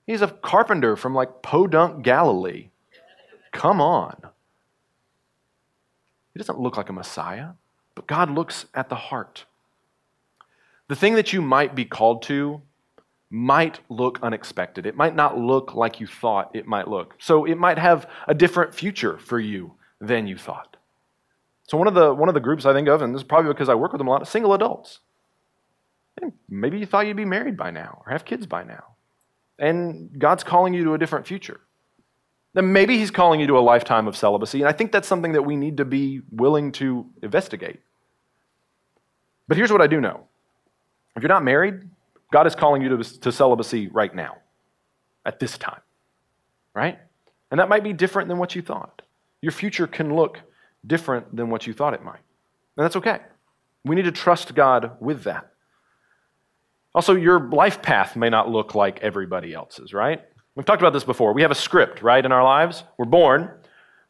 He's 0.06 0.22
a 0.22 0.28
carpenter 0.28 0.95
from 0.95 1.15
like 1.15 1.41
Podunk, 1.41 2.04
Galilee. 2.04 2.69
Come 3.52 3.82
on. 3.82 4.15
He 6.34 6.39
doesn't 6.39 6.60
look 6.60 6.78
like 6.78 6.89
a 6.89 6.93
Messiah, 6.93 7.50
but 7.95 8.08
God 8.08 8.30
looks 8.30 8.65
at 8.74 8.89
the 8.89 8.95
heart. 8.95 9.45
The 10.88 10.95
thing 10.95 11.15
that 11.15 11.34
you 11.34 11.41
might 11.41 11.76
be 11.76 11.86
called 11.86 12.22
to 12.24 12.62
might 13.30 13.80
look 13.89 14.19
unexpected. 14.24 14.86
It 14.86 14.95
might 14.95 15.15
not 15.15 15.38
look 15.38 15.76
like 15.76 16.00
you 16.00 16.08
thought 16.08 16.56
it 16.56 16.65
might 16.65 16.88
look. 16.88 17.15
So 17.19 17.45
it 17.45 17.56
might 17.56 17.78
have 17.78 18.10
a 18.28 18.34
different 18.34 18.74
future 18.74 19.17
for 19.17 19.39
you 19.39 19.74
than 20.02 20.28
you 20.28 20.38
thought. 20.38 20.78
So 21.69 21.77
one 21.77 21.88
of 21.88 21.93
the 21.93 22.12
one 22.12 22.29
of 22.29 22.34
the 22.34 22.41
groups 22.41 22.65
I 22.65 22.73
think 22.73 22.88
of, 22.88 23.03
and 23.03 23.13
this 23.13 23.21
is 23.21 23.27
probably 23.27 23.53
because 23.53 23.69
I 23.69 23.75
work 23.75 23.93
with 23.93 23.99
them 23.99 24.08
a 24.08 24.10
lot, 24.10 24.27
single 24.27 24.55
adults. 24.55 25.01
And 26.19 26.34
maybe 26.49 26.79
you 26.79 26.88
thought 26.88 27.05
you'd 27.05 27.15
be 27.15 27.25
married 27.25 27.58
by 27.58 27.69
now 27.69 28.01
or 28.03 28.12
have 28.12 28.25
kids 28.25 28.47
by 28.47 28.63
now. 28.63 28.95
And 29.60 30.17
God's 30.17 30.43
calling 30.43 30.73
you 30.73 30.84
to 30.86 30.95
a 30.95 30.97
different 30.97 31.27
future. 31.27 31.60
Then 32.55 32.73
maybe 32.73 32.97
He's 32.97 33.12
calling 33.12 33.39
you 33.39 33.45
to 33.45 33.60
a 33.60 33.62
lifetime 33.62 34.08
of 34.08 34.17
celibacy. 34.17 34.62
And 34.62 34.67
I 34.67 34.71
think 34.71 34.91
that's 34.91 35.08
something 35.08 35.34
that 35.34 35.43
we 35.43 35.55
need 35.55 35.77
to 35.77 35.86
be 35.86 36.21
willing 36.32 36.71
to 36.73 37.05
investigate. 37.21 37.82
But 39.47 39.55
here's 39.55 39.71
what 39.71 39.82
I 39.82 39.86
do 39.86 40.01
know 40.01 40.21
if 41.15 41.21
you're 41.21 41.29
not 41.29 41.43
married, 41.43 41.88
God 42.34 42.47
is 42.47 42.55
calling 42.55 42.82
you 42.82 42.97
to, 42.97 43.19
to 43.19 43.32
celibacy 43.32 43.89
right 43.89 44.15
now, 44.15 44.38
at 45.23 45.39
this 45.39 45.55
time, 45.55 45.82
right? 46.73 46.97
And 47.51 47.60
that 47.60 47.69
might 47.69 47.84
be 47.84 47.93
different 47.93 48.27
than 48.27 48.39
what 48.39 48.55
you 48.55 48.63
thought. 48.63 49.03
Your 49.39 49.51
future 49.51 49.86
can 49.86 50.15
look 50.15 50.39
different 50.86 51.36
than 51.36 51.50
what 51.50 51.68
you 51.68 51.74
thought 51.74 51.94
it 51.94 52.04
might. 52.04 52.22
And 52.78 52.86
that's 52.86 52.96
okay. 52.96 53.20
We 53.84 53.96
need 53.96 54.06
to 54.06 54.12
trust 54.12 54.56
God 54.56 54.98
with 55.00 55.24
that. 55.24 55.52
Also, 56.96 57.15
your 57.15 57.50
life 57.50 57.82
path 57.82 58.15
may 58.15 58.30
not 58.30 58.50
look 58.50 58.76
like 58.76 59.00
everybody 59.02 59.54
else's, 59.54 59.94
right? 59.94 60.22
We've 60.56 60.65
talked 60.65 60.82
about 60.82 60.94
this 60.94 61.04
before. 61.04 61.34
We 61.34 61.44
have 61.44 61.52
a 61.52 61.56
script, 61.56 62.02
right, 62.02 62.24
in 62.24 62.32
our 62.32 62.44
lives. 62.44 62.84
We're 62.98 63.06
born, 63.06 63.52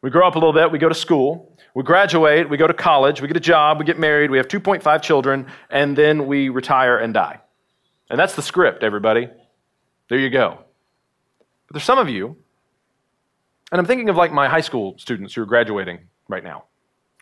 we 0.02 0.10
grow 0.10 0.28
up 0.28 0.36
a 0.36 0.40
little 0.40 0.54
bit, 0.54 0.72
we 0.72 0.80
go 0.80 0.88
to 0.88 0.96
school, 0.96 1.58
we 1.76 1.84
graduate, 1.84 2.50
we 2.50 2.56
go 2.56 2.68
to 2.68 2.74
college, 2.74 3.22
we 3.22 3.28
get 3.28 3.36
a 3.36 3.42
job, 3.42 3.80
we 3.80 3.86
get 3.86 4.00
married, 4.00 4.32
we 4.32 4.38
have 4.38 4.48
2.5 4.48 5.02
children, 5.02 5.48
and 5.70 5.98
then 5.98 6.26
we 6.26 6.50
retire 6.50 6.98
and 6.98 7.14
die. 7.14 7.42
And 8.10 8.20
that's 8.20 8.36
the 8.36 8.42
script, 8.42 8.82
everybody. 8.82 9.30
There 10.10 10.18
you 10.18 10.30
go. 10.30 10.60
But 11.68 11.74
there's 11.74 11.84
some 11.84 12.00
of 12.00 12.10
you, 12.10 12.38
and 13.72 13.80
I'm 13.80 13.86
thinking 13.86 14.10
of 14.10 14.16
like 14.16 14.32
my 14.32 14.48
high 14.48 14.62
school 14.62 14.96
students 14.98 15.34
who 15.36 15.42
are 15.42 15.46
graduating 15.46 16.00
right 16.30 16.44
now. 16.44 16.64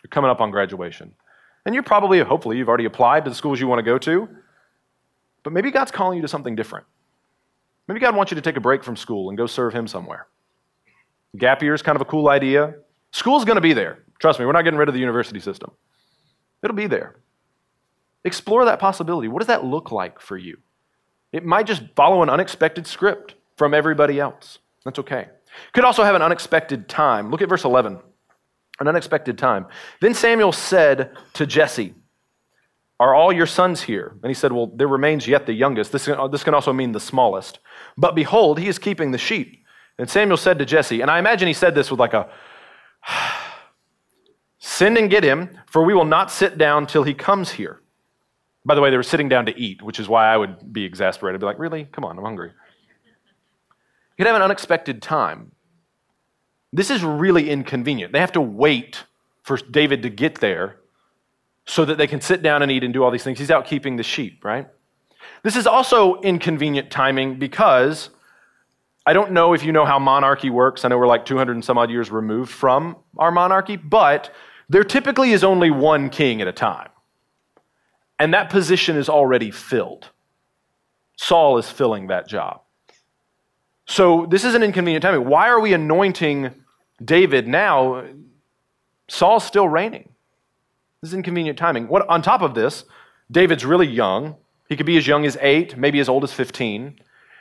You're 0.04 0.10
coming 0.10 0.30
up 0.30 0.40
on 0.40 0.52
graduation. 0.52 1.12
And 1.66 1.74
you're 1.74 1.82
probably, 1.82 2.20
hopefully, 2.20 2.56
you've 2.56 2.68
already 2.68 2.84
applied 2.84 3.24
to 3.24 3.30
the 3.30 3.34
schools 3.34 3.60
you 3.60 3.66
want 3.66 3.80
to 3.80 3.82
go 3.82 3.98
to. 3.98 4.28
But 5.42 5.52
maybe 5.52 5.70
God's 5.70 5.90
calling 5.90 6.16
you 6.16 6.22
to 6.22 6.28
something 6.28 6.54
different. 6.54 6.86
Maybe 7.88 8.00
God 8.00 8.14
wants 8.14 8.30
you 8.30 8.36
to 8.36 8.40
take 8.42 8.56
a 8.56 8.60
break 8.60 8.84
from 8.84 8.96
school 8.96 9.28
and 9.28 9.36
go 9.36 9.46
serve 9.46 9.74
Him 9.74 9.86
somewhere. 9.88 10.28
Gap 11.36 11.62
year 11.62 11.74
is 11.74 11.82
kind 11.82 11.96
of 11.96 12.02
a 12.02 12.04
cool 12.04 12.28
idea. 12.28 12.74
School's 13.12 13.44
going 13.44 13.56
to 13.56 13.62
be 13.62 13.72
there. 13.72 14.04
Trust 14.20 14.38
me, 14.38 14.46
we're 14.46 14.52
not 14.52 14.62
getting 14.62 14.78
rid 14.78 14.88
of 14.88 14.94
the 14.94 15.00
university 15.00 15.40
system. 15.40 15.72
It'll 16.62 16.76
be 16.76 16.86
there. 16.86 17.16
Explore 18.24 18.64
that 18.66 18.78
possibility. 18.78 19.28
What 19.28 19.40
does 19.40 19.46
that 19.46 19.64
look 19.64 19.90
like 19.90 20.20
for 20.20 20.36
you? 20.36 20.58
It 21.32 21.44
might 21.44 21.66
just 21.66 21.82
follow 21.94 22.22
an 22.22 22.30
unexpected 22.30 22.86
script 22.86 23.34
from 23.56 23.74
everybody 23.74 24.18
else. 24.18 24.58
That's 24.84 24.98
okay. 24.98 25.28
Could 25.72 25.84
also 25.84 26.04
have 26.04 26.14
an 26.14 26.22
unexpected 26.22 26.88
time. 26.88 27.30
Look 27.30 27.42
at 27.42 27.48
verse 27.48 27.64
11. 27.64 27.98
An 28.80 28.88
unexpected 28.88 29.38
time. 29.38 29.66
Then 30.00 30.14
Samuel 30.14 30.52
said 30.52 31.16
to 31.34 31.46
Jesse, 31.46 31.94
Are 33.00 33.14
all 33.14 33.32
your 33.32 33.46
sons 33.46 33.82
here? 33.82 34.16
And 34.22 34.30
he 34.30 34.34
said, 34.34 34.52
Well, 34.52 34.68
there 34.74 34.88
remains 34.88 35.26
yet 35.26 35.46
the 35.46 35.52
youngest. 35.52 35.92
This, 35.92 36.08
uh, 36.08 36.28
this 36.28 36.44
can 36.44 36.54
also 36.54 36.72
mean 36.72 36.92
the 36.92 37.00
smallest. 37.00 37.58
But 37.96 38.14
behold, 38.14 38.58
he 38.58 38.68
is 38.68 38.78
keeping 38.78 39.10
the 39.10 39.18
sheep. 39.18 39.64
And 39.98 40.08
Samuel 40.08 40.36
said 40.36 40.58
to 40.60 40.64
Jesse, 40.64 41.00
and 41.00 41.10
I 41.10 41.18
imagine 41.18 41.48
he 41.48 41.54
said 41.54 41.74
this 41.74 41.90
with 41.90 41.98
like 41.98 42.14
a, 42.14 42.30
Send 44.60 44.98
and 44.98 45.10
get 45.10 45.24
him, 45.24 45.58
for 45.66 45.84
we 45.84 45.94
will 45.94 46.04
not 46.04 46.30
sit 46.30 46.58
down 46.58 46.86
till 46.86 47.04
he 47.04 47.14
comes 47.14 47.50
here. 47.50 47.80
By 48.64 48.74
the 48.74 48.80
way, 48.80 48.90
they 48.90 48.96
were 48.96 49.02
sitting 49.02 49.28
down 49.28 49.46
to 49.46 49.56
eat, 49.58 49.82
which 49.82 50.00
is 50.00 50.08
why 50.08 50.26
I 50.26 50.36
would 50.36 50.72
be 50.72 50.84
exasperated. 50.84 51.36
I'd 51.36 51.40
be 51.40 51.46
like, 51.46 51.58
Really? 51.58 51.84
Come 51.84 52.04
on, 52.04 52.18
I'm 52.18 52.24
hungry. 52.24 52.50
You 52.50 54.24
could 54.24 54.26
have 54.26 54.36
an 54.36 54.42
unexpected 54.42 55.00
time. 55.00 55.52
This 56.72 56.90
is 56.90 57.02
really 57.02 57.50
inconvenient. 57.50 58.12
They 58.12 58.20
have 58.20 58.32
to 58.32 58.40
wait 58.40 59.04
for 59.42 59.56
David 59.56 60.02
to 60.02 60.10
get 60.10 60.40
there 60.40 60.76
so 61.64 61.84
that 61.84 61.98
they 61.98 62.06
can 62.06 62.20
sit 62.20 62.42
down 62.42 62.62
and 62.62 62.70
eat 62.70 62.84
and 62.84 62.92
do 62.92 63.02
all 63.02 63.10
these 63.10 63.22
things. 63.22 63.38
He's 63.38 63.50
out 63.50 63.66
keeping 63.66 63.96
the 63.96 64.02
sheep, 64.02 64.44
right? 64.44 64.68
This 65.42 65.56
is 65.56 65.66
also 65.66 66.20
inconvenient 66.20 66.90
timing 66.90 67.38
because 67.38 68.10
I 69.06 69.12
don't 69.12 69.32
know 69.32 69.54
if 69.54 69.64
you 69.64 69.72
know 69.72 69.86
how 69.86 69.98
monarchy 69.98 70.50
works. 70.50 70.84
I 70.84 70.88
know 70.88 70.98
we're 70.98 71.06
like 71.06 71.24
200 71.24 71.52
and 71.52 71.64
some 71.64 71.78
odd 71.78 71.90
years 71.90 72.10
removed 72.10 72.50
from 72.50 72.96
our 73.16 73.30
monarchy, 73.30 73.76
but 73.76 74.30
there 74.68 74.84
typically 74.84 75.32
is 75.32 75.42
only 75.42 75.70
one 75.70 76.10
king 76.10 76.42
at 76.42 76.48
a 76.48 76.52
time. 76.52 76.90
And 78.18 78.34
that 78.34 78.50
position 78.50 78.96
is 78.96 79.08
already 79.08 79.50
filled. 79.50 80.10
Saul 81.16 81.58
is 81.58 81.70
filling 81.70 82.08
that 82.08 82.28
job. 82.28 82.60
So 83.88 84.26
this 84.26 84.44
is 84.44 84.54
an 84.54 84.62
inconvenient 84.62 85.02
timing. 85.02 85.26
Why 85.26 85.48
are 85.48 85.58
we 85.58 85.72
anointing 85.72 86.54
David 87.02 87.48
now? 87.48 88.04
Saul's 89.08 89.44
still 89.44 89.66
reigning. 89.66 90.10
This 91.00 91.10
is 91.10 91.14
inconvenient 91.14 91.58
timing. 91.58 91.88
What, 91.88 92.06
on 92.06 92.20
top 92.20 92.42
of 92.42 92.54
this, 92.54 92.84
David's 93.30 93.64
really 93.64 93.86
young. 93.86 94.36
He 94.68 94.76
could 94.76 94.84
be 94.84 94.98
as 94.98 95.06
young 95.06 95.24
as 95.24 95.38
eight, 95.40 95.78
maybe 95.78 96.00
as 96.00 96.08
old 96.08 96.22
as 96.22 96.34
15. 96.34 97.00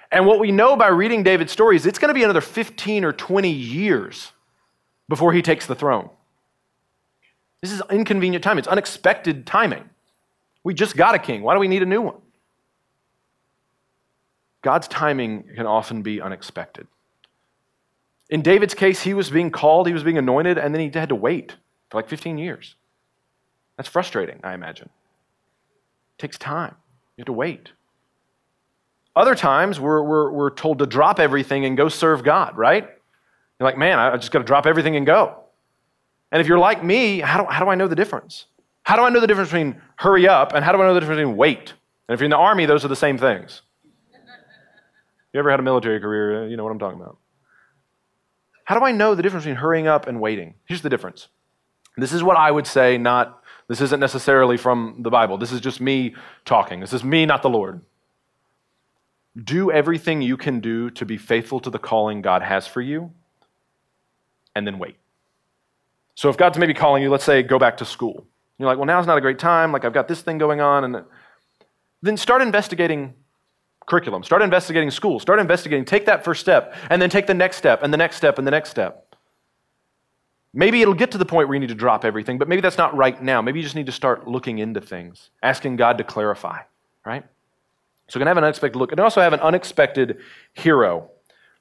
And 0.09 0.25
what 0.25 0.39
we 0.39 0.53
know 0.53 0.77
by 0.77 0.87
reading 0.87 1.21
David's 1.21 1.51
story 1.51 1.75
is 1.75 1.85
it's 1.85 1.99
going 1.99 2.07
to 2.07 2.13
be 2.13 2.23
another 2.23 2.39
15 2.39 3.03
or 3.03 3.11
20 3.11 3.49
years 3.49 4.31
before 5.09 5.33
he 5.33 5.41
takes 5.41 5.65
the 5.65 5.75
throne. 5.75 6.09
This 7.61 7.73
is 7.73 7.81
inconvenient 7.91 8.41
timing. 8.41 8.59
It's 8.59 8.69
unexpected 8.69 9.45
timing. 9.45 9.89
We 10.63 10.73
just 10.73 10.95
got 10.95 11.13
a 11.13 11.19
king. 11.19 11.41
Why 11.41 11.55
do 11.55 11.59
we 11.59 11.67
need 11.67 11.83
a 11.83 11.85
new 11.85 12.01
one? 12.01 12.21
God's 14.67 14.89
timing 14.89 15.45
can 15.55 15.65
often 15.65 16.01
be 16.01 16.19
unexpected. 16.19 16.87
In 18.29 18.41
David's 18.41 18.73
case, 18.73 19.01
he 19.01 19.13
was 19.13 19.29
being 19.29 19.49
called, 19.49 19.87
he 19.87 19.93
was 19.93 20.03
being 20.03 20.17
anointed, 20.17 20.57
and 20.57 20.75
then 20.75 20.81
he 20.81 20.99
had 20.99 21.07
to 21.07 21.15
wait 21.15 21.55
for 21.89 21.97
like 21.97 22.09
15 22.09 22.37
years. 22.37 22.75
That's 23.77 23.87
frustrating, 23.87 24.41
I 24.43 24.53
imagine. 24.53 24.89
It 24.89 26.21
takes 26.21 26.37
time. 26.37 26.75
You 27.15 27.21
have 27.21 27.27
to 27.27 27.31
wait. 27.31 27.71
Other 29.15 29.35
times, 29.35 29.79
we're, 29.79 30.03
we're, 30.03 30.31
we're 30.33 30.49
told 30.49 30.79
to 30.79 30.85
drop 30.85 31.17
everything 31.17 31.63
and 31.63 31.77
go 31.77 31.87
serve 31.87 32.25
God, 32.25 32.57
right? 32.57 32.83
You're 32.83 33.69
like, 33.69 33.77
man, 33.77 33.97
I 33.97 34.17
just 34.17 34.33
got 34.33 34.39
to 34.39 34.45
drop 34.45 34.65
everything 34.65 34.97
and 34.97 35.05
go. 35.05 35.45
And 36.33 36.41
if 36.41 36.47
you're 36.49 36.59
like 36.59 36.83
me, 36.83 37.21
how 37.21 37.41
do, 37.41 37.49
how 37.49 37.63
do 37.63 37.71
I 37.71 37.75
know 37.75 37.87
the 37.87 37.95
difference? 37.95 38.47
How 38.83 38.97
do 38.97 39.03
I 39.03 39.09
know 39.11 39.21
the 39.21 39.27
difference 39.27 39.49
between 39.49 39.81
hurry 39.95 40.27
up 40.27 40.51
and 40.53 40.65
how 40.65 40.73
do 40.73 40.81
I 40.81 40.87
know 40.87 40.93
the 40.93 40.99
difference 40.99 41.19
between 41.19 41.37
wait? 41.37 41.73
And 42.09 42.13
if 42.13 42.19
you're 42.19 42.25
in 42.25 42.31
the 42.31 42.35
army, 42.35 42.65
those 42.65 42.83
are 42.83 42.89
the 42.89 42.97
same 42.97 43.17
things. 43.17 43.61
You 45.37 45.39
ever 45.41 45.51
had 45.51 45.59
a 45.59 45.63
military 45.63 45.99
career, 45.99 46.45
uh, 46.45 46.47
you 46.47 46.57
know 46.57 46.63
what 46.63 46.71
I'm 46.71 46.79
talking 46.79 46.99
about. 46.99 47.19
How 48.63 48.79
do 48.79 48.83
I 48.83 48.91
know 48.91 49.13
the 49.13 49.21
difference 49.21 49.43
between 49.43 49.57
hurrying 49.57 49.85
up 49.85 50.07
and 50.07 50.19
waiting? 50.19 50.55
Here's 50.65 50.81
the 50.81 50.89
difference. 50.89 51.27
This 51.95 52.11
is 52.11 52.23
what 52.23 52.37
I 52.37 52.49
would 52.49 52.65
say, 52.65 52.97
not, 52.97 53.43
this 53.67 53.79
isn't 53.79 53.99
necessarily 53.99 54.57
from 54.57 55.03
the 55.03 55.11
Bible. 55.11 55.37
This 55.37 55.51
is 55.51 55.61
just 55.61 55.79
me 55.79 56.15
talking. 56.43 56.79
This 56.79 56.91
is 56.91 57.03
me, 57.03 57.27
not 57.27 57.43
the 57.43 57.51
Lord. 57.51 57.81
Do 59.37 59.69
everything 59.69 60.23
you 60.23 60.37
can 60.37 60.59
do 60.59 60.89
to 60.89 61.05
be 61.05 61.17
faithful 61.17 61.59
to 61.59 61.69
the 61.69 61.77
calling 61.77 62.23
God 62.23 62.41
has 62.41 62.65
for 62.65 62.81
you, 62.81 63.11
and 64.55 64.65
then 64.65 64.79
wait. 64.79 64.95
So 66.15 66.29
if 66.29 66.37
God's 66.37 66.57
maybe 66.57 66.73
calling 66.73 67.03
you, 67.03 67.11
let's 67.11 67.25
say, 67.25 67.43
go 67.43 67.59
back 67.59 67.77
to 67.77 67.85
school. 67.85 68.25
You're 68.57 68.67
like, 68.67 68.79
well, 68.79 68.87
now's 68.87 69.05
not 69.05 69.19
a 69.19 69.21
great 69.21 69.37
time. 69.37 69.71
Like, 69.71 69.85
I've 69.85 69.93
got 69.93 70.07
this 70.07 70.21
thing 70.21 70.39
going 70.39 70.61
on. 70.61 70.83
And 70.83 71.05
then 72.01 72.17
start 72.17 72.41
investigating 72.41 73.13
curriculum. 73.87 74.23
Start 74.23 74.43
investigating 74.43 74.91
school. 74.91 75.19
Start 75.19 75.39
investigating. 75.39 75.83
Take 75.83 76.05
that 76.05 76.23
first 76.23 76.41
step, 76.41 76.75
and 76.91 77.01
then 77.01 77.09
take 77.09 77.25
the 77.25 77.33
next 77.33 77.57
step, 77.57 77.81
and 77.81 77.91
the 77.91 77.97
next 77.97 78.17
step, 78.17 78.37
and 78.37 78.45
the 78.45 78.51
next 78.51 78.69
step. 78.69 79.15
Maybe 80.53 80.81
it'll 80.81 80.93
get 80.93 81.11
to 81.11 81.17
the 81.17 81.25
point 81.25 81.47
where 81.47 81.55
you 81.55 81.59
need 81.59 81.69
to 81.69 81.75
drop 81.75 82.05
everything, 82.05 82.37
but 82.37 82.47
maybe 82.47 82.61
that's 82.61 82.77
not 82.77 82.95
right 82.95 83.21
now. 83.21 83.41
Maybe 83.41 83.59
you 83.59 83.63
just 83.63 83.75
need 83.75 83.85
to 83.87 83.91
start 83.91 84.27
looking 84.27 84.59
into 84.59 84.81
things, 84.81 85.29
asking 85.43 85.75
God 85.75 85.97
to 85.97 86.03
clarify, 86.03 86.61
right? 87.05 87.23
So 88.07 88.17
we're 88.17 88.21
going 88.21 88.27
to 88.27 88.29
have 88.29 88.37
an 88.37 88.43
unexpected 88.45 88.77
look. 88.77 88.91
And 88.91 88.99
also 88.99 89.21
have 89.21 89.33
an 89.33 89.39
unexpected 89.41 90.19
hero. 90.53 91.09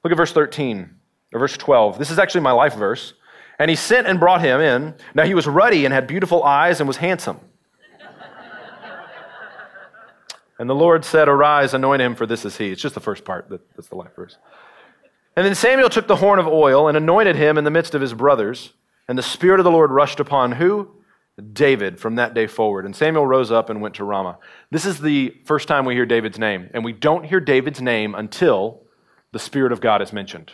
Look 0.03 0.11
at 0.11 0.17
verse 0.17 0.31
13 0.31 0.89
or 1.33 1.39
verse 1.39 1.57
12. 1.57 1.99
This 1.99 2.09
is 2.09 2.19
actually 2.19 2.41
my 2.41 2.51
life 2.51 2.75
verse. 2.75 3.13
And 3.59 3.69
he 3.69 3.75
sent 3.75 4.07
and 4.07 4.19
brought 4.19 4.41
him 4.41 4.61
in. 4.61 4.95
Now 5.13 5.25
he 5.25 5.33
was 5.33 5.47
ruddy 5.47 5.85
and 5.85 5.93
had 5.93 6.07
beautiful 6.07 6.43
eyes 6.43 6.79
and 6.79 6.87
was 6.87 6.97
handsome. 6.97 7.39
And 10.59 10.69
the 10.69 10.75
Lord 10.75 11.05
said, 11.05 11.27
Arise, 11.27 11.73
anoint 11.73 12.01
him, 12.01 12.15
for 12.15 12.25
this 12.25 12.45
is 12.45 12.57
he. 12.57 12.71
It's 12.71 12.81
just 12.81 12.95
the 12.95 13.01
first 13.01 13.25
part. 13.25 13.47
That's 13.49 13.89
the 13.89 13.95
life 13.95 14.15
verse. 14.15 14.37
And 15.35 15.45
then 15.45 15.53
Samuel 15.53 15.89
took 15.89 16.07
the 16.07 16.15
horn 16.15 16.39
of 16.39 16.47
oil 16.47 16.87
and 16.87 16.97
anointed 16.97 17.35
him 17.35 17.57
in 17.57 17.63
the 17.63 17.71
midst 17.71 17.93
of 17.93 18.01
his 18.01 18.13
brothers. 18.13 18.73
And 19.07 19.17
the 19.17 19.23
Spirit 19.23 19.59
of 19.59 19.63
the 19.63 19.71
Lord 19.71 19.91
rushed 19.91 20.19
upon 20.19 20.53
who? 20.53 20.91
David 21.53 21.99
from 21.99 22.15
that 22.15 22.33
day 22.33 22.47
forward. 22.47 22.85
And 22.85 22.95
Samuel 22.95 23.27
rose 23.27 23.51
up 23.51 23.69
and 23.69 23.79
went 23.79 23.95
to 23.95 24.03
Ramah. 24.03 24.39
This 24.71 24.85
is 24.85 24.99
the 24.99 25.35
first 25.45 25.67
time 25.67 25.85
we 25.85 25.93
hear 25.93 26.07
David's 26.07 26.39
name. 26.39 26.71
And 26.73 26.83
we 26.83 26.93
don't 26.93 27.23
hear 27.23 27.39
David's 27.39 27.81
name 27.81 28.15
until 28.15 28.81
the 29.31 29.39
Spirit 29.39 29.71
of 29.71 29.79
God 29.79 30.01
is 30.01 30.11
mentioned. 30.11 30.53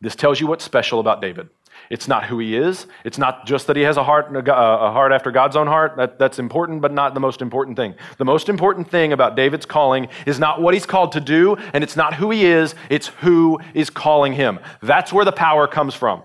This 0.00 0.14
tells 0.14 0.40
you 0.40 0.46
what's 0.46 0.64
special 0.64 1.00
about 1.00 1.20
David. 1.20 1.48
It's 1.90 2.08
not 2.08 2.24
who 2.24 2.38
he 2.38 2.56
is. 2.56 2.86
It's 3.04 3.18
not 3.18 3.46
just 3.46 3.66
that 3.66 3.76
he 3.76 3.82
has 3.82 3.96
a 3.96 4.04
heart, 4.04 4.34
a 4.34 4.42
heart 4.42 5.12
after 5.12 5.30
God's 5.30 5.56
own 5.56 5.66
heart. 5.66 5.96
That, 5.96 6.18
that's 6.18 6.38
important, 6.38 6.82
but 6.82 6.92
not 6.92 7.14
the 7.14 7.20
most 7.20 7.42
important 7.42 7.76
thing. 7.76 7.94
The 8.18 8.24
most 8.24 8.48
important 8.48 8.90
thing 8.90 9.12
about 9.12 9.36
David's 9.36 9.66
calling 9.66 10.08
is 10.26 10.38
not 10.38 10.60
what 10.60 10.74
he's 10.74 10.86
called 10.86 11.12
to 11.12 11.20
do, 11.20 11.56
and 11.72 11.84
it's 11.84 11.96
not 11.96 12.14
who 12.14 12.30
he 12.30 12.44
is, 12.44 12.74
it's 12.90 13.08
who 13.08 13.60
is 13.74 13.90
calling 13.90 14.32
him. 14.32 14.58
That's 14.82 15.12
where 15.12 15.24
the 15.24 15.32
power 15.32 15.66
comes 15.66 15.94
from. 15.94 16.22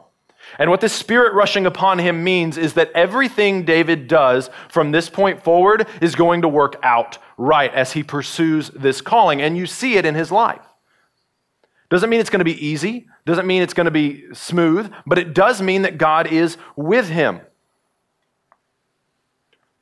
And 0.59 0.69
what 0.69 0.81
this 0.81 0.93
spirit 0.93 1.33
rushing 1.33 1.65
upon 1.65 1.99
him 1.99 2.23
means 2.23 2.57
is 2.57 2.73
that 2.73 2.91
everything 2.93 3.63
David 3.63 4.07
does 4.07 4.49
from 4.69 4.91
this 4.91 5.09
point 5.09 5.43
forward 5.43 5.87
is 6.01 6.15
going 6.15 6.41
to 6.41 6.47
work 6.47 6.77
out 6.83 7.17
right 7.37 7.73
as 7.73 7.93
he 7.93 8.03
pursues 8.03 8.69
this 8.69 9.01
calling. 9.01 9.41
And 9.41 9.57
you 9.57 9.65
see 9.65 9.95
it 9.95 10.05
in 10.05 10.15
his 10.15 10.31
life. 10.31 10.61
Doesn't 11.91 12.09
mean 12.09 12.21
it's 12.21 12.29
going 12.29 12.39
to 12.39 12.45
be 12.45 12.65
easy, 12.65 13.09
doesn't 13.25 13.45
mean 13.45 13.61
it's 13.61 13.73
going 13.73 13.85
to 13.85 13.91
be 13.91 14.33
smooth, 14.33 14.91
but 15.05 15.19
it 15.19 15.33
does 15.33 15.61
mean 15.61 15.81
that 15.81 15.97
God 15.97 16.25
is 16.25 16.55
with 16.77 17.09
him. 17.09 17.41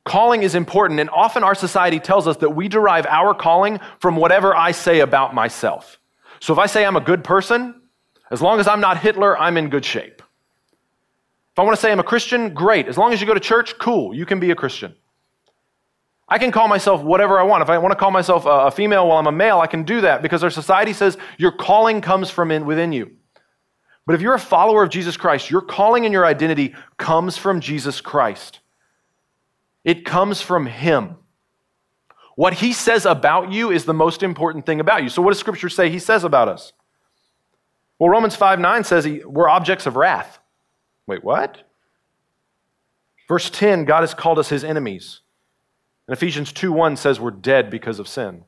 Calling 0.04 0.42
is 0.42 0.56
important, 0.56 0.98
and 0.98 1.08
often 1.10 1.44
our 1.44 1.54
society 1.54 2.00
tells 2.00 2.26
us 2.26 2.38
that 2.38 2.50
we 2.50 2.66
derive 2.66 3.06
our 3.06 3.32
calling 3.32 3.78
from 4.00 4.16
whatever 4.16 4.56
I 4.56 4.72
say 4.72 4.98
about 4.98 5.36
myself. 5.36 6.00
So 6.40 6.52
if 6.52 6.58
I 6.58 6.66
say 6.66 6.84
I'm 6.84 6.96
a 6.96 7.00
good 7.00 7.22
person, 7.22 7.80
as 8.32 8.42
long 8.42 8.58
as 8.58 8.66
I'm 8.66 8.80
not 8.80 8.98
Hitler, 8.98 9.38
I'm 9.38 9.56
in 9.56 9.70
good 9.70 9.84
shape. 9.84 10.20
If 11.52 11.58
I 11.58 11.62
want 11.62 11.76
to 11.76 11.80
say 11.80 11.92
I'm 11.92 12.00
a 12.00 12.04
Christian, 12.04 12.52
great. 12.54 12.88
As 12.88 12.98
long 12.98 13.12
as 13.12 13.20
you 13.20 13.26
go 13.28 13.34
to 13.34 13.40
church, 13.40 13.78
cool, 13.78 14.12
you 14.12 14.26
can 14.26 14.40
be 14.40 14.50
a 14.50 14.56
Christian. 14.56 14.96
I 16.30 16.38
can 16.38 16.52
call 16.52 16.68
myself 16.68 17.02
whatever 17.02 17.40
I 17.40 17.42
want. 17.42 17.62
If 17.62 17.70
I 17.70 17.78
want 17.78 17.90
to 17.90 17.98
call 17.98 18.12
myself 18.12 18.44
a 18.46 18.70
female 18.70 19.08
while 19.08 19.18
I'm 19.18 19.26
a 19.26 19.32
male, 19.32 19.58
I 19.58 19.66
can 19.66 19.82
do 19.82 20.02
that 20.02 20.22
because 20.22 20.44
our 20.44 20.50
society 20.50 20.92
says 20.92 21.18
your 21.38 21.50
calling 21.50 22.00
comes 22.00 22.30
from 22.30 22.52
in, 22.52 22.64
within 22.64 22.92
you. 22.92 23.10
But 24.06 24.14
if 24.14 24.20
you're 24.20 24.34
a 24.34 24.38
follower 24.38 24.82
of 24.84 24.90
Jesus 24.90 25.16
Christ, 25.16 25.50
your 25.50 25.60
calling 25.60 26.04
and 26.04 26.12
your 26.12 26.24
identity 26.24 26.74
comes 26.96 27.36
from 27.36 27.60
Jesus 27.60 28.00
Christ. 28.00 28.60
It 29.84 30.04
comes 30.04 30.40
from 30.40 30.66
Him. 30.66 31.16
What 32.36 32.54
He 32.54 32.72
says 32.72 33.06
about 33.06 33.52
you 33.52 33.70
is 33.70 33.84
the 33.84 33.94
most 33.94 34.22
important 34.22 34.66
thing 34.66 34.80
about 34.80 35.02
you. 35.02 35.08
So, 35.08 35.22
what 35.22 35.30
does 35.30 35.40
Scripture 35.40 35.68
say 35.68 35.90
He 35.90 35.98
says 35.98 36.24
about 36.24 36.48
us? 36.48 36.72
Well, 37.98 38.08
Romans 38.08 38.34
5 38.34 38.60
9 38.60 38.84
says 38.84 39.04
he, 39.04 39.22
we're 39.24 39.48
objects 39.48 39.86
of 39.86 39.96
wrath. 39.96 40.38
Wait, 41.06 41.22
what? 41.22 41.58
Verse 43.28 43.50
10 43.50 43.84
God 43.84 44.00
has 44.00 44.14
called 44.14 44.38
us 44.38 44.48
His 44.48 44.64
enemies. 44.64 45.19
And 46.10 46.16
Ephesians 46.16 46.50
2 46.50 46.72
1 46.72 46.96
says 46.96 47.20
we're 47.20 47.30
dead 47.30 47.70
because 47.70 48.00
of 48.00 48.08
sin. 48.08 48.42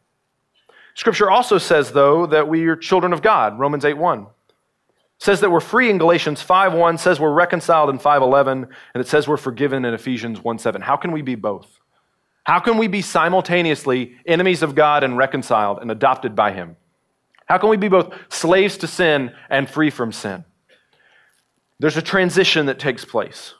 Scripture 0.96 1.30
also 1.30 1.58
says, 1.58 1.92
though, 1.92 2.26
that 2.26 2.48
we 2.48 2.66
are 2.66 2.74
children 2.74 3.12
of 3.12 3.22
God, 3.22 3.56
Romans 3.56 3.84
8 3.84 3.96
1. 3.96 4.26
Says 5.18 5.38
that 5.38 5.50
we're 5.52 5.60
free 5.60 5.88
in 5.88 5.96
Galatians 5.96 6.42
5 6.42 6.72
1, 6.72 6.98
says 6.98 7.20
we're 7.20 7.32
reconciled 7.32 7.88
in 7.88 8.00
5:11, 8.00 8.68
and 8.94 9.00
it 9.00 9.06
says 9.06 9.28
we're 9.28 9.36
forgiven 9.36 9.84
in 9.84 9.94
Ephesians 9.94 10.42
1 10.42 10.58
7. 10.58 10.82
How 10.82 10.96
can 10.96 11.12
we 11.12 11.22
be 11.22 11.36
both? 11.36 11.78
How 12.42 12.58
can 12.58 12.78
we 12.78 12.88
be 12.88 13.00
simultaneously 13.00 14.16
enemies 14.26 14.64
of 14.64 14.74
God 14.74 15.04
and 15.04 15.16
reconciled 15.16 15.78
and 15.78 15.88
adopted 15.88 16.34
by 16.34 16.50
Him? 16.50 16.74
How 17.46 17.58
can 17.58 17.68
we 17.68 17.76
be 17.76 17.86
both 17.86 18.12
slaves 18.28 18.76
to 18.78 18.88
sin 18.88 19.32
and 19.48 19.70
free 19.70 19.90
from 19.90 20.10
sin? 20.10 20.44
There's 21.78 21.96
a 21.96 22.02
transition 22.02 22.66
that 22.66 22.80
takes 22.80 23.04
place. 23.04 23.54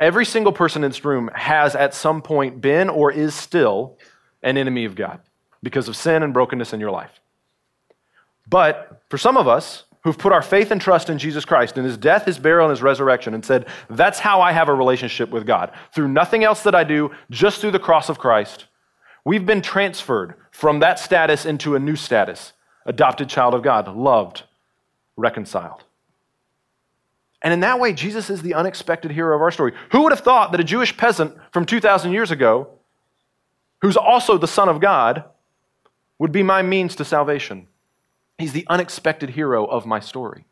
Every 0.00 0.24
single 0.24 0.52
person 0.52 0.84
in 0.84 0.90
this 0.90 1.04
room 1.04 1.30
has 1.34 1.74
at 1.74 1.94
some 1.94 2.22
point 2.22 2.60
been 2.60 2.88
or 2.88 3.10
is 3.10 3.34
still 3.34 3.98
an 4.42 4.56
enemy 4.56 4.84
of 4.84 4.94
God 4.94 5.20
because 5.62 5.88
of 5.88 5.96
sin 5.96 6.22
and 6.22 6.32
brokenness 6.32 6.72
in 6.72 6.80
your 6.80 6.90
life. 6.90 7.20
But 8.48 9.02
for 9.08 9.18
some 9.18 9.36
of 9.36 9.48
us 9.48 9.84
who've 10.02 10.16
put 10.16 10.32
our 10.32 10.42
faith 10.42 10.70
and 10.70 10.80
trust 10.80 11.10
in 11.10 11.18
Jesus 11.18 11.44
Christ, 11.44 11.76
and 11.76 11.84
his 11.84 11.96
death, 11.96 12.24
his 12.24 12.38
burial, 12.38 12.66
and 12.66 12.70
his 12.70 12.82
resurrection, 12.82 13.34
and 13.34 13.44
said, 13.44 13.66
That's 13.90 14.20
how 14.20 14.40
I 14.40 14.52
have 14.52 14.68
a 14.68 14.74
relationship 14.74 15.30
with 15.30 15.46
God, 15.46 15.72
through 15.92 16.08
nothing 16.08 16.44
else 16.44 16.62
that 16.62 16.74
I 16.74 16.84
do, 16.84 17.10
just 17.30 17.60
through 17.60 17.72
the 17.72 17.78
cross 17.78 18.08
of 18.08 18.18
Christ, 18.18 18.66
we've 19.24 19.44
been 19.44 19.60
transferred 19.60 20.34
from 20.50 20.80
that 20.80 20.98
status 20.98 21.44
into 21.44 21.74
a 21.74 21.80
new 21.80 21.96
status 21.96 22.52
adopted 22.86 23.28
child 23.28 23.52
of 23.52 23.62
God, 23.62 23.86
loved, 23.94 24.44
reconciled. 25.16 25.84
And 27.42 27.52
in 27.52 27.60
that 27.60 27.78
way, 27.78 27.92
Jesus 27.92 28.30
is 28.30 28.42
the 28.42 28.54
unexpected 28.54 29.12
hero 29.12 29.36
of 29.36 29.42
our 29.42 29.50
story. 29.50 29.72
Who 29.92 30.02
would 30.02 30.12
have 30.12 30.20
thought 30.20 30.50
that 30.52 30.60
a 30.60 30.64
Jewish 30.64 30.96
peasant 30.96 31.36
from 31.52 31.66
2,000 31.66 32.12
years 32.12 32.30
ago, 32.30 32.68
who's 33.80 33.96
also 33.96 34.38
the 34.38 34.48
Son 34.48 34.68
of 34.68 34.80
God, 34.80 35.24
would 36.18 36.32
be 36.32 36.42
my 36.42 36.62
means 36.62 36.96
to 36.96 37.04
salvation? 37.04 37.68
He's 38.38 38.52
the 38.52 38.66
unexpected 38.68 39.30
hero 39.30 39.64
of 39.64 39.86
my 39.86 40.00
story. 40.00 40.44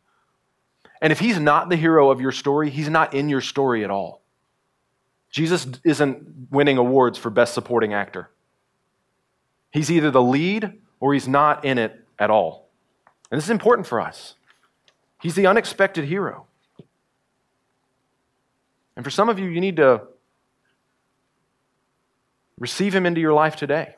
And 1.01 1.11
if 1.11 1.19
he's 1.19 1.39
not 1.39 1.69
the 1.69 1.75
hero 1.75 2.09
of 2.09 2.21
your 2.21 2.31
story, 2.31 2.69
he's 2.69 2.89
not 2.89 3.13
in 3.13 3.29
your 3.29 3.41
story 3.41 3.83
at 3.83 3.91
all. 3.91 4.21
Jesus 5.29 5.67
isn't 5.83 6.49
winning 6.49 6.77
awards 6.77 7.17
for 7.17 7.29
best 7.29 7.53
supporting 7.53 7.93
actor. 7.93 8.29
He's 9.71 9.91
either 9.91 10.09
the 10.09 10.21
lead 10.21 10.73
or 10.99 11.13
he's 11.13 11.27
not 11.27 11.65
in 11.65 11.77
it 11.77 12.03
at 12.17 12.29
all. 12.29 12.69
And 13.29 13.37
this 13.37 13.45
is 13.45 13.51
important 13.51 13.87
for 13.87 14.01
us. 14.01 14.35
He's 15.21 15.35
the 15.35 15.47
unexpected 15.47 16.05
hero. 16.05 16.46
And 18.97 19.03
for 19.05 19.11
some 19.11 19.29
of 19.29 19.37
you, 19.37 19.45
you 19.45 19.61
need 19.61 19.75
to 19.75 20.01
receive 22.57 22.95
him 22.95 23.05
into 23.05 23.21
your 23.21 23.31
life 23.31 23.55
today. 23.55 23.95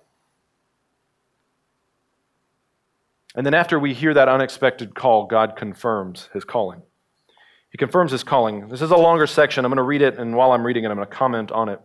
And 3.33 3.45
then, 3.45 3.53
after 3.53 3.79
we 3.79 3.93
hear 3.93 4.13
that 4.13 4.27
unexpected 4.27 4.93
call, 4.93 5.25
God 5.25 5.55
confirms 5.55 6.27
his 6.33 6.43
calling. 6.43 6.81
He 7.71 7.77
confirms 7.77 8.11
his 8.11 8.23
calling. 8.23 8.67
This 8.67 8.81
is 8.81 8.91
a 8.91 8.97
longer 8.97 9.25
section. 9.25 9.63
I'm 9.63 9.69
going 9.69 9.77
to 9.77 9.83
read 9.83 10.01
it, 10.01 10.17
and 10.19 10.35
while 10.35 10.51
I'm 10.51 10.65
reading 10.65 10.83
it, 10.83 10.89
I'm 10.89 10.97
going 10.97 11.07
to 11.07 11.15
comment 11.15 11.51
on 11.51 11.69
it. 11.69 11.79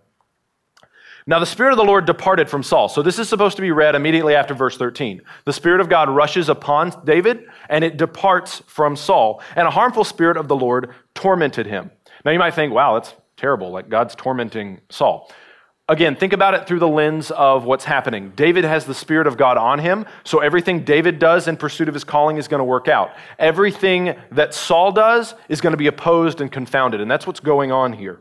Now, 1.26 1.38
the 1.38 1.46
Spirit 1.46 1.70
of 1.70 1.78
the 1.78 1.84
Lord 1.84 2.06
departed 2.06 2.50
from 2.50 2.64
Saul. 2.64 2.88
So, 2.88 3.00
this 3.00 3.20
is 3.20 3.28
supposed 3.28 3.54
to 3.56 3.62
be 3.62 3.70
read 3.70 3.94
immediately 3.94 4.34
after 4.34 4.54
verse 4.54 4.76
13. 4.76 5.22
The 5.44 5.52
Spirit 5.52 5.80
of 5.80 5.88
God 5.88 6.10
rushes 6.10 6.48
upon 6.48 6.92
David, 7.04 7.44
and 7.68 7.84
it 7.84 7.96
departs 7.96 8.62
from 8.66 8.96
Saul. 8.96 9.40
And 9.54 9.68
a 9.68 9.70
harmful 9.70 10.02
Spirit 10.02 10.36
of 10.36 10.48
the 10.48 10.56
Lord 10.56 10.92
tormented 11.14 11.66
him. 11.66 11.92
Now 12.24 12.30
you 12.30 12.38
might 12.38 12.54
think, 12.54 12.72
wow, 12.72 12.94
that's 12.94 13.14
terrible. 13.36 13.70
Like 13.70 13.88
God's 13.88 14.14
tormenting 14.14 14.80
Saul. 14.90 15.30
Again, 15.86 16.16
think 16.16 16.32
about 16.32 16.54
it 16.54 16.66
through 16.66 16.78
the 16.78 16.88
lens 16.88 17.30
of 17.30 17.64
what's 17.64 17.84
happening. 17.84 18.32
David 18.34 18.64
has 18.64 18.86
the 18.86 18.94
Spirit 18.94 19.26
of 19.26 19.36
God 19.36 19.58
on 19.58 19.78
him, 19.78 20.06
so 20.24 20.38
everything 20.38 20.82
David 20.82 21.18
does 21.18 21.46
in 21.46 21.58
pursuit 21.58 21.88
of 21.88 21.94
his 21.94 22.04
calling 22.04 22.38
is 22.38 22.48
going 22.48 22.60
to 22.60 22.64
work 22.64 22.88
out. 22.88 23.10
Everything 23.38 24.16
that 24.30 24.54
Saul 24.54 24.92
does 24.92 25.34
is 25.50 25.60
going 25.60 25.74
to 25.74 25.76
be 25.76 25.86
opposed 25.86 26.40
and 26.40 26.50
confounded, 26.50 27.02
and 27.02 27.10
that's 27.10 27.26
what's 27.26 27.40
going 27.40 27.70
on 27.70 27.92
here. 27.92 28.20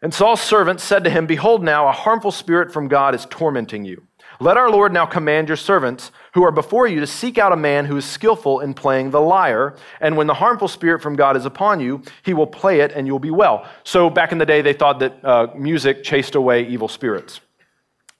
And 0.00 0.14
Saul's 0.14 0.40
servant 0.40 0.80
said 0.80 1.04
to 1.04 1.10
him, 1.10 1.26
Behold, 1.26 1.62
now 1.62 1.88
a 1.88 1.92
harmful 1.92 2.30
spirit 2.30 2.72
from 2.72 2.88
God 2.88 3.14
is 3.14 3.26
tormenting 3.28 3.84
you. 3.84 4.06
Let 4.38 4.56
our 4.56 4.70
Lord 4.70 4.92
now 4.92 5.06
command 5.06 5.48
your 5.48 5.56
servants 5.56 6.12
who 6.34 6.42
are 6.44 6.52
before 6.52 6.86
you 6.86 7.00
to 7.00 7.06
seek 7.06 7.38
out 7.38 7.52
a 7.52 7.56
man 7.56 7.86
who 7.86 7.96
is 7.96 8.04
skillful 8.04 8.60
in 8.60 8.74
playing 8.74 9.10
the 9.10 9.20
lyre, 9.20 9.76
and 10.00 10.16
when 10.16 10.26
the 10.26 10.34
harmful 10.34 10.68
spirit 10.68 11.02
from 11.02 11.16
God 11.16 11.36
is 11.36 11.46
upon 11.46 11.80
you, 11.80 12.02
he 12.22 12.34
will 12.34 12.46
play 12.46 12.80
it 12.80 12.92
and 12.92 13.06
you'll 13.06 13.18
be 13.18 13.30
well. 13.30 13.66
So 13.84 14.10
back 14.10 14.32
in 14.32 14.38
the 14.38 14.46
day, 14.46 14.60
they 14.60 14.74
thought 14.74 14.98
that 14.98 15.24
uh, 15.24 15.48
music 15.56 16.04
chased 16.04 16.34
away 16.34 16.66
evil 16.66 16.88
spirits. 16.88 17.40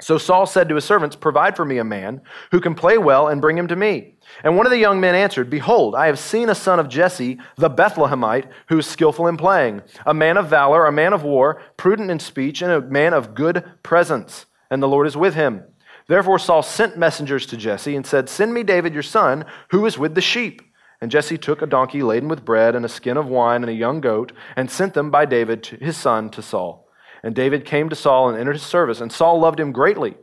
So 0.00 0.18
Saul 0.18 0.44
said 0.44 0.68
to 0.68 0.74
his 0.74 0.85
servants, 0.85 1.16
Provide 1.16 1.57
for 1.57 1.64
me 1.64 1.79
a 1.79 1.85
man 1.85 2.20
who 2.50 2.61
can 2.61 2.74
play 2.74 2.98
well 2.98 3.29
and 3.29 3.40
bring 3.40 3.57
him 3.57 3.68
to 3.68 3.76
me. 3.76 4.14
And 4.44 4.57
one 4.57 4.66
of 4.66 4.70
the 4.70 4.79
young 4.79 5.00
men 5.00 5.14
answered, 5.14 5.48
Behold, 5.48 5.94
I 5.94 6.07
have 6.07 6.18
seen 6.18 6.50
a 6.50 6.55
son 6.55 6.79
of 6.79 6.88
Jesse, 6.88 7.38
the 7.57 7.70
Bethlehemite, 7.70 8.48
who 8.68 8.79
is 8.79 8.87
skillful 8.87 9.26
in 9.26 9.38
playing, 9.38 9.83
a 10.05 10.12
man 10.12 10.37
of 10.37 10.48
valor, 10.48 10.87
a 10.87 10.92
man 10.92 11.14
of 11.14 11.22
war, 11.22 11.62
prudent 11.79 12.11
in 12.11 12.18
speech, 12.18 12.61
and 12.61 12.70
a 12.70 12.81
man 12.83 13.14
of 13.14 13.35
good 13.35 13.64
presence. 13.83 14.44
And 14.70 14.83
the 14.83 14.88
Lord 14.88 15.07
is 15.07 15.16
with 15.16 15.35
him. 15.35 15.64
Therefore 16.09 16.38
Saul 16.38 16.62
sent 16.62 16.97
messengers 16.97 17.47
to 17.47 17.57
Jesse 17.57 17.97
and 17.97 18.07
said, 18.07 18.29
Send 18.29 18.55
me 18.55 18.62
David 18.62 18.95
your 18.95 19.03
son, 19.03 19.45
who 19.71 19.87
is 19.87 19.99
with 19.99 20.14
the 20.14 20.21
sheep. 20.21 20.62
And 21.01 21.11
Jesse 21.11 21.37
took 21.37 21.62
a 21.62 21.66
donkey 21.66 22.03
laden 22.03 22.29
with 22.29 22.45
bread 22.45 22.75
and 22.75 22.85
a 22.85 22.88
skin 22.88 23.16
of 23.16 23.27
wine 23.27 23.62
and 23.62 23.71
a 23.71 23.75
young 23.75 24.01
goat, 24.01 24.33
and 24.55 24.71
sent 24.71 24.95
them 24.95 25.11
by 25.11 25.27
David, 25.27 25.66
his 25.66 25.97
son, 25.97 26.31
to 26.31 26.42
Saul. 26.42 26.88
And 27.23 27.35
David 27.35 27.64
came 27.64 27.88
to 27.88 27.97
Saul 27.97 28.29
and 28.29 28.38
entered 28.38 28.55
his 28.55 28.62
service, 28.62 29.01
and 29.01 29.12
Saul 29.12 29.40
loved 29.40 29.61
him 29.61 29.73
greatly, 29.73 30.14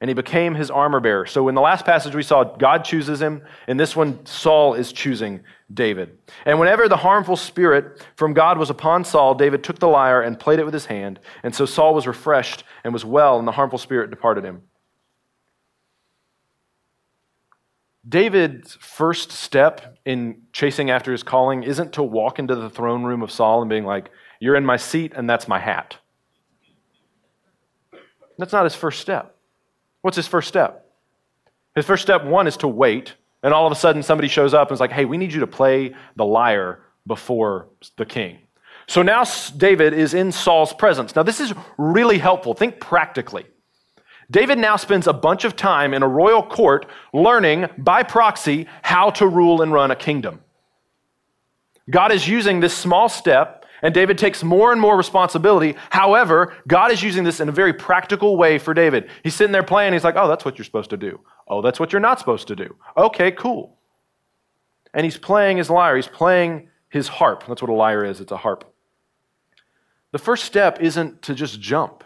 and 0.00 0.08
he 0.08 0.14
became 0.14 0.54
his 0.54 0.70
armor 0.70 1.00
bearer. 1.00 1.26
So 1.26 1.48
in 1.48 1.54
the 1.54 1.60
last 1.60 1.84
passage 1.84 2.14
we 2.14 2.22
saw 2.22 2.44
God 2.44 2.84
chooses 2.84 3.20
him, 3.20 3.42
in 3.66 3.76
this 3.76 3.96
one 3.96 4.24
Saul 4.24 4.74
is 4.74 4.92
choosing 4.92 5.40
David. 5.72 6.18
And 6.44 6.60
whenever 6.60 6.88
the 6.88 6.96
harmful 6.96 7.36
spirit 7.36 8.06
from 8.16 8.34
God 8.34 8.56
was 8.58 8.70
upon 8.70 9.04
Saul, 9.04 9.34
David 9.34 9.64
took 9.64 9.78
the 9.78 9.88
lyre 9.88 10.22
and 10.22 10.38
played 10.38 10.58
it 10.58 10.64
with 10.64 10.74
his 10.74 10.86
hand, 10.86 11.18
and 11.42 11.54
so 11.54 11.66
Saul 11.66 11.94
was 11.94 12.06
refreshed 12.06 12.62
and 12.84 12.92
was 12.92 13.04
well, 13.04 13.38
and 13.38 13.48
the 13.48 13.52
harmful 13.52 13.78
spirit 13.78 14.10
departed 14.10 14.44
him. 14.44 14.62
David's 18.08 18.76
first 18.80 19.30
step 19.30 19.98
in 20.04 20.42
chasing 20.52 20.90
after 20.90 21.12
his 21.12 21.22
calling 21.22 21.62
isn't 21.62 21.92
to 21.94 22.02
walk 22.02 22.38
into 22.38 22.54
the 22.54 22.70
throne 22.70 23.04
room 23.04 23.22
of 23.22 23.30
Saul 23.30 23.60
and 23.60 23.68
being 23.68 23.84
like, 23.84 24.10
You're 24.38 24.56
in 24.56 24.64
my 24.64 24.76
seat 24.76 25.12
and 25.14 25.28
that's 25.28 25.46
my 25.46 25.58
hat. 25.58 25.98
That's 28.38 28.52
not 28.52 28.64
his 28.64 28.74
first 28.74 29.00
step. 29.00 29.36
What's 30.00 30.16
his 30.16 30.26
first 30.26 30.48
step? 30.48 30.86
His 31.74 31.84
first 31.84 32.02
step, 32.02 32.24
one, 32.24 32.46
is 32.46 32.56
to 32.58 32.68
wait, 32.68 33.14
and 33.42 33.52
all 33.52 33.66
of 33.66 33.72
a 33.72 33.76
sudden 33.76 34.02
somebody 34.02 34.28
shows 34.28 34.54
up 34.54 34.68
and 34.68 34.74
is 34.74 34.80
like, 34.80 34.92
Hey, 34.92 35.04
we 35.04 35.18
need 35.18 35.32
you 35.32 35.40
to 35.40 35.46
play 35.46 35.94
the 36.16 36.24
lyre 36.24 36.80
before 37.06 37.68
the 37.96 38.06
king. 38.06 38.38
So 38.86 39.02
now 39.02 39.24
David 39.56 39.92
is 39.92 40.14
in 40.14 40.32
Saul's 40.32 40.72
presence. 40.72 41.14
Now, 41.14 41.22
this 41.22 41.38
is 41.38 41.54
really 41.78 42.18
helpful. 42.18 42.54
Think 42.54 42.80
practically. 42.80 43.46
David 44.30 44.58
now 44.58 44.76
spends 44.76 45.06
a 45.06 45.12
bunch 45.12 45.44
of 45.44 45.56
time 45.56 45.92
in 45.92 46.02
a 46.02 46.08
royal 46.08 46.42
court 46.42 46.86
learning 47.12 47.66
by 47.78 48.02
proxy 48.02 48.66
how 48.82 49.10
to 49.10 49.26
rule 49.26 49.62
and 49.62 49.72
run 49.72 49.90
a 49.90 49.96
kingdom. 49.96 50.40
God 51.90 52.12
is 52.12 52.28
using 52.28 52.60
this 52.60 52.76
small 52.76 53.08
step, 53.08 53.64
and 53.82 53.92
David 53.92 54.18
takes 54.18 54.44
more 54.44 54.70
and 54.70 54.80
more 54.80 54.96
responsibility. 54.96 55.74
However, 55.90 56.54
God 56.68 56.92
is 56.92 57.02
using 57.02 57.24
this 57.24 57.40
in 57.40 57.48
a 57.48 57.52
very 57.52 57.72
practical 57.72 58.36
way 58.36 58.58
for 58.58 58.72
David. 58.72 59.10
He's 59.24 59.34
sitting 59.34 59.52
there 59.52 59.64
playing, 59.64 59.94
he's 59.94 60.04
like, 60.04 60.16
oh, 60.16 60.28
that's 60.28 60.44
what 60.44 60.58
you're 60.58 60.64
supposed 60.64 60.90
to 60.90 60.96
do. 60.96 61.20
Oh, 61.48 61.60
that's 61.62 61.80
what 61.80 61.92
you're 61.92 62.00
not 62.00 62.20
supposed 62.20 62.46
to 62.48 62.56
do. 62.56 62.76
Okay, 62.96 63.32
cool. 63.32 63.78
And 64.94 65.04
he's 65.04 65.16
playing 65.16 65.56
his 65.56 65.70
lyre, 65.70 65.96
he's 65.96 66.06
playing 66.06 66.68
his 66.88 67.08
harp. 67.08 67.44
That's 67.48 67.62
what 67.62 67.70
a 67.70 67.74
lyre 67.74 68.04
is, 68.04 68.20
it's 68.20 68.32
a 68.32 68.36
harp. 68.36 68.72
The 70.12 70.18
first 70.18 70.44
step 70.44 70.80
isn't 70.80 71.22
to 71.22 71.34
just 71.34 71.60
jump. 71.60 72.04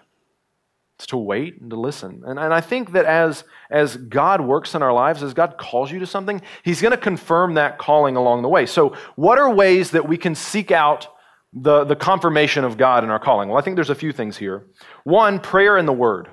To 0.99 1.17
wait 1.17 1.61
and 1.61 1.71
to 1.71 1.77
listen. 1.77 2.23
And, 2.25 2.39
and 2.39 2.55
I 2.55 2.61
think 2.61 2.93
that 2.93 3.05
as, 3.05 3.45
as 3.69 3.97
God 3.97 4.41
works 4.41 4.75
in 4.75 4.83
our 4.83 4.93
lives, 4.93 5.23
as 5.23 5.35
God 5.35 5.59
calls 5.59 5.91
you 5.91 5.99
to 5.99 6.07
something, 6.07 6.41
He's 6.63 6.81
going 6.81 6.93
to 6.93 6.97
confirm 6.97 7.55
that 7.55 7.79
calling 7.79 8.17
along 8.17 8.43
the 8.43 8.49
way. 8.49 8.65
So, 8.65 8.97
what 9.17 9.39
are 9.39 9.53
ways 9.53 9.91
that 9.91 10.09
we 10.09 10.17
can 10.17 10.35
seek 10.35 10.71
out 10.71 11.09
the, 11.53 11.85
the 11.85 11.97
confirmation 11.97 12.65
of 12.65 12.79
God 12.79 13.05
in 13.05 13.11
our 13.11 13.19
calling? 13.19 13.49
Well, 13.49 13.59
I 13.59 13.63
think 13.63 13.77
there's 13.77 13.91
a 13.91 13.95
few 13.95 14.13
things 14.13 14.37
here. 14.37 14.67
One, 15.03 15.41
prayer 15.41 15.77
and 15.77 15.87
the 15.87 15.93
Word. 15.93 16.29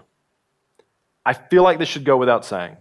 I 1.25 1.33
feel 1.33 1.63
like 1.63 1.79
this 1.79 1.89
should 1.89 2.05
go 2.05 2.17
without 2.17 2.45
saying. 2.45 2.77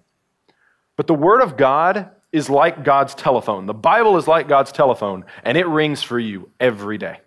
But 0.97 1.07
the 1.07 1.15
Word 1.15 1.41
of 1.41 1.57
God 1.57 2.11
is 2.31 2.51
like 2.51 2.85
God's 2.85 3.15
telephone. 3.15 3.67
The 3.67 3.75
Bible 3.75 4.17
is 4.19 4.29
like 4.29 4.49
God's 4.49 4.71
telephone, 4.71 5.25
and 5.45 5.57
it 5.57 5.67
rings 5.67 6.03
for 6.03 6.19
you 6.19 6.51
every 6.61 6.99
day. 6.99 7.21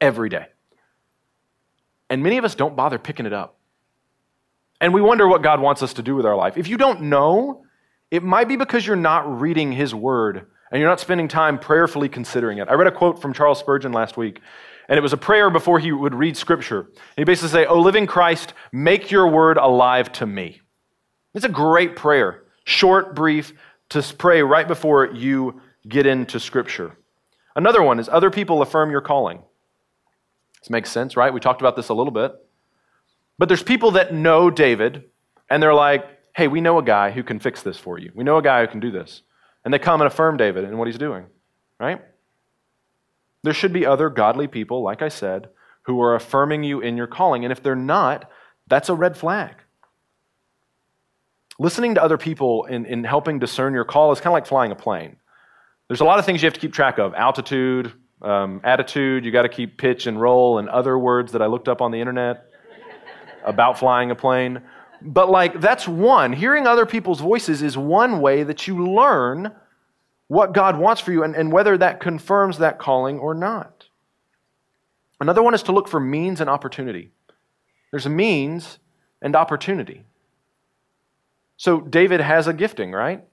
Every 0.00 0.28
day. 0.28 0.46
And 2.08 2.22
many 2.22 2.38
of 2.38 2.44
us 2.44 2.54
don't 2.54 2.76
bother 2.76 2.98
picking 2.98 3.26
it 3.26 3.32
up. 3.32 3.58
And 4.80 4.92
we 4.92 5.00
wonder 5.00 5.26
what 5.26 5.42
God 5.42 5.60
wants 5.60 5.82
us 5.82 5.94
to 5.94 6.02
do 6.02 6.14
with 6.14 6.26
our 6.26 6.36
life. 6.36 6.56
If 6.56 6.68
you 6.68 6.76
don't 6.76 7.02
know, 7.02 7.64
it 8.10 8.22
might 8.22 8.48
be 8.48 8.56
because 8.56 8.86
you're 8.86 8.96
not 8.96 9.40
reading 9.40 9.72
His 9.72 9.94
Word 9.94 10.46
and 10.70 10.80
you're 10.80 10.88
not 10.88 11.00
spending 11.00 11.28
time 11.28 11.58
prayerfully 11.58 12.08
considering 12.08 12.58
it. 12.58 12.68
I 12.68 12.74
read 12.74 12.86
a 12.86 12.92
quote 12.92 13.20
from 13.22 13.32
Charles 13.32 13.58
Spurgeon 13.58 13.92
last 13.92 14.16
week, 14.16 14.40
and 14.88 14.98
it 14.98 15.02
was 15.02 15.12
a 15.12 15.16
prayer 15.16 15.48
before 15.50 15.78
he 15.78 15.92
would 15.92 16.14
read 16.14 16.36
Scripture. 16.36 16.90
He 17.16 17.24
basically 17.24 17.50
say, 17.50 17.66
"O 17.66 17.80
living 17.80 18.06
Christ, 18.06 18.52
make 18.72 19.10
your 19.10 19.28
Word 19.28 19.56
alive 19.56 20.12
to 20.12 20.26
me." 20.26 20.60
It's 21.34 21.44
a 21.44 21.48
great 21.50 21.96
prayer, 21.96 22.44
short, 22.64 23.14
brief, 23.14 23.52
to 23.90 24.02
pray 24.18 24.42
right 24.42 24.66
before 24.66 25.06
you 25.06 25.60
get 25.88 26.06
into 26.06 26.40
Scripture. 26.40 26.96
Another 27.54 27.82
one 27.82 27.98
is 27.98 28.08
other 28.08 28.30
people 28.30 28.60
affirm 28.60 28.90
your 28.90 29.00
calling. 29.00 29.42
This 30.66 30.70
makes 30.72 30.90
sense, 30.90 31.16
right? 31.16 31.32
We 31.32 31.38
talked 31.38 31.62
about 31.62 31.76
this 31.76 31.90
a 31.90 31.94
little 31.94 32.10
bit. 32.10 32.34
But 33.38 33.46
there's 33.46 33.62
people 33.62 33.92
that 33.92 34.12
know 34.12 34.50
David, 34.50 35.04
and 35.48 35.62
they're 35.62 35.72
like, 35.72 36.04
hey, 36.34 36.48
we 36.48 36.60
know 36.60 36.80
a 36.80 36.82
guy 36.82 37.12
who 37.12 37.22
can 37.22 37.38
fix 37.38 37.62
this 37.62 37.78
for 37.78 38.00
you. 38.00 38.10
We 38.16 38.24
know 38.24 38.36
a 38.36 38.42
guy 38.42 38.62
who 38.62 38.66
can 38.66 38.80
do 38.80 38.90
this. 38.90 39.22
And 39.64 39.72
they 39.72 39.78
come 39.78 40.00
and 40.00 40.08
affirm 40.08 40.36
David 40.36 40.64
and 40.64 40.76
what 40.76 40.88
he's 40.88 40.98
doing, 40.98 41.26
right? 41.78 42.02
There 43.44 43.54
should 43.54 43.72
be 43.72 43.86
other 43.86 44.10
godly 44.10 44.48
people, 44.48 44.82
like 44.82 45.02
I 45.02 45.08
said, 45.08 45.50
who 45.82 46.02
are 46.02 46.16
affirming 46.16 46.64
you 46.64 46.80
in 46.80 46.96
your 46.96 47.06
calling. 47.06 47.44
And 47.44 47.52
if 47.52 47.62
they're 47.62 47.76
not, 47.76 48.28
that's 48.66 48.88
a 48.88 48.94
red 48.94 49.16
flag. 49.16 49.54
Listening 51.60 51.94
to 51.94 52.02
other 52.02 52.18
people 52.18 52.64
in, 52.64 52.86
in 52.86 53.04
helping 53.04 53.38
discern 53.38 53.72
your 53.72 53.84
call 53.84 54.10
is 54.10 54.18
kind 54.18 54.32
of 54.32 54.32
like 54.32 54.46
flying 54.46 54.72
a 54.72 54.76
plane. 54.76 55.14
There's 55.86 56.00
a 56.00 56.04
lot 56.04 56.18
of 56.18 56.26
things 56.26 56.42
you 56.42 56.48
have 56.48 56.54
to 56.54 56.60
keep 56.60 56.72
track 56.72 56.98
of 56.98 57.14
altitude, 57.14 57.92
um, 58.22 58.60
attitude, 58.64 59.24
you 59.24 59.30
got 59.30 59.42
to 59.42 59.48
keep 59.48 59.76
pitch 59.76 60.06
and 60.06 60.20
roll, 60.20 60.58
and 60.58 60.68
other 60.68 60.98
words 60.98 61.32
that 61.32 61.42
I 61.42 61.46
looked 61.46 61.68
up 61.68 61.80
on 61.80 61.90
the 61.90 62.00
internet 62.00 62.50
about 63.44 63.78
flying 63.78 64.10
a 64.10 64.14
plane. 64.14 64.62
But, 65.02 65.30
like, 65.30 65.60
that's 65.60 65.86
one. 65.86 66.32
Hearing 66.32 66.66
other 66.66 66.86
people's 66.86 67.20
voices 67.20 67.62
is 67.62 67.76
one 67.76 68.20
way 68.20 68.42
that 68.42 68.66
you 68.66 68.86
learn 68.86 69.52
what 70.28 70.52
God 70.52 70.78
wants 70.78 71.00
for 71.00 71.12
you 71.12 71.22
and, 71.22 71.36
and 71.36 71.52
whether 71.52 71.78
that 71.78 72.00
confirms 72.00 72.58
that 72.58 72.78
calling 72.78 73.18
or 73.18 73.34
not. 73.34 73.86
Another 75.20 75.42
one 75.42 75.54
is 75.54 75.62
to 75.64 75.72
look 75.72 75.88
for 75.88 76.00
means 76.00 76.40
and 76.40 76.50
opportunity. 76.50 77.12
There's 77.90 78.06
a 78.06 78.10
means 78.10 78.78
and 79.22 79.36
opportunity. 79.36 80.04
So 81.56 81.80
David 81.80 82.20
has 82.20 82.46
a 82.46 82.52
gifting, 82.52 82.92
right? 82.92 83.24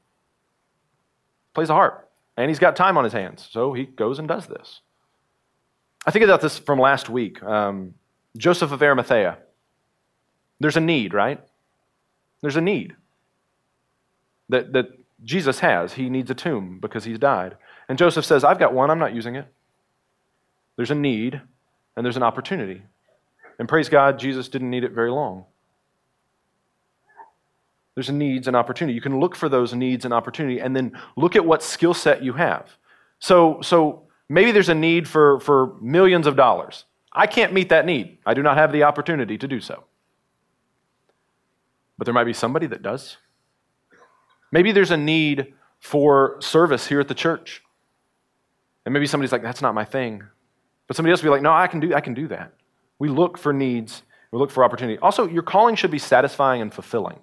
Plays 1.53 1.69
a 1.69 1.73
harp, 1.73 2.02
and 2.37 2.49
he's 2.49 2.59
got 2.59 2.75
time 2.75 2.97
on 2.97 3.03
his 3.03 3.13
hands, 3.13 3.47
so 3.51 3.73
he 3.73 3.85
goes 3.85 4.19
and 4.19 4.27
does 4.27 4.47
this. 4.47 4.81
I 6.05 6.11
think 6.11 6.25
about 6.25 6.41
this 6.41 6.57
from 6.57 6.79
last 6.79 7.09
week. 7.09 7.41
Um, 7.43 7.93
Joseph 8.35 8.71
of 8.71 8.81
Arimathea. 8.81 9.37
There's 10.59 10.77
a 10.77 10.81
need, 10.81 11.13
right? 11.13 11.39
There's 12.41 12.55
a 12.55 12.61
need 12.61 12.95
that, 14.49 14.73
that 14.73 14.87
Jesus 15.23 15.59
has. 15.59 15.93
He 15.93 16.09
needs 16.09 16.29
a 16.29 16.35
tomb 16.35 16.79
because 16.81 17.03
he's 17.03 17.19
died. 17.19 17.55
And 17.87 17.97
Joseph 17.97 18.25
says, 18.25 18.43
I've 18.43 18.59
got 18.59 18.73
one, 18.73 18.89
I'm 18.89 18.99
not 18.99 19.15
using 19.15 19.35
it. 19.35 19.47
There's 20.75 20.91
a 20.91 20.95
need, 20.95 21.41
and 21.95 22.05
there's 22.05 22.17
an 22.17 22.23
opportunity. 22.23 22.81
And 23.59 23.69
praise 23.69 23.89
God, 23.89 24.17
Jesus 24.17 24.47
didn't 24.47 24.69
need 24.69 24.83
it 24.83 24.91
very 24.91 25.11
long. 25.11 25.45
There's 27.95 28.09
needs 28.09 28.47
and 28.47 28.55
opportunity. 28.55 28.95
You 28.95 29.01
can 29.01 29.19
look 29.19 29.35
for 29.35 29.49
those 29.49 29.73
needs 29.73 30.05
and 30.05 30.13
opportunity 30.13 30.59
and 30.59 30.75
then 30.75 30.99
look 31.15 31.35
at 31.35 31.45
what 31.45 31.61
skill 31.61 31.93
set 31.93 32.23
you 32.23 32.33
have. 32.33 32.69
So, 33.19 33.59
so 33.61 34.03
maybe 34.29 34.51
there's 34.51 34.69
a 34.69 34.75
need 34.75 35.07
for, 35.07 35.39
for 35.39 35.75
millions 35.79 36.25
of 36.25 36.35
dollars. 36.35 36.85
I 37.11 37.27
can't 37.27 37.53
meet 37.53 37.69
that 37.69 37.85
need. 37.85 38.17
I 38.25 38.33
do 38.33 38.41
not 38.41 38.57
have 38.57 38.71
the 38.71 38.83
opportunity 38.83 39.37
to 39.37 39.47
do 39.47 39.59
so. 39.59 39.83
But 41.97 42.05
there 42.05 42.13
might 42.13 42.23
be 42.23 42.33
somebody 42.33 42.65
that 42.67 42.81
does. 42.81 43.17
Maybe 44.51 44.71
there's 44.71 44.91
a 44.91 44.97
need 44.97 45.53
for 45.79 46.37
service 46.39 46.87
here 46.87 46.99
at 46.99 47.07
the 47.07 47.13
church. 47.13 47.61
And 48.85 48.93
maybe 48.93 49.05
somebody's 49.05 49.31
like, 49.31 49.43
that's 49.43 49.61
not 49.61 49.75
my 49.75 49.85
thing. 49.85 50.23
But 50.87 50.95
somebody 50.95 51.11
else 51.11 51.21
will 51.21 51.27
be 51.27 51.31
like, 51.31 51.41
no, 51.41 51.53
I 51.53 51.67
can 51.67 51.79
do, 51.79 51.93
I 51.93 52.01
can 52.01 52.13
do 52.13 52.27
that. 52.29 52.53
We 52.99 53.09
look 53.09 53.37
for 53.37 53.53
needs, 53.53 54.03
we 54.31 54.39
look 54.39 54.51
for 54.51 54.63
opportunity. 54.63 54.97
Also, 54.99 55.27
your 55.27 55.43
calling 55.43 55.75
should 55.75 55.91
be 55.91 55.99
satisfying 55.99 56.61
and 56.61 56.73
fulfilling. 56.73 57.19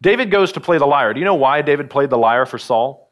David 0.00 0.30
goes 0.30 0.52
to 0.52 0.60
play 0.60 0.78
the 0.78 0.86
lyre. 0.86 1.12
Do 1.12 1.20
you 1.20 1.24
know 1.24 1.34
why 1.34 1.62
David 1.62 1.90
played 1.90 2.10
the 2.10 2.18
lyre 2.18 2.46
for 2.46 2.58
Saul? 2.58 3.10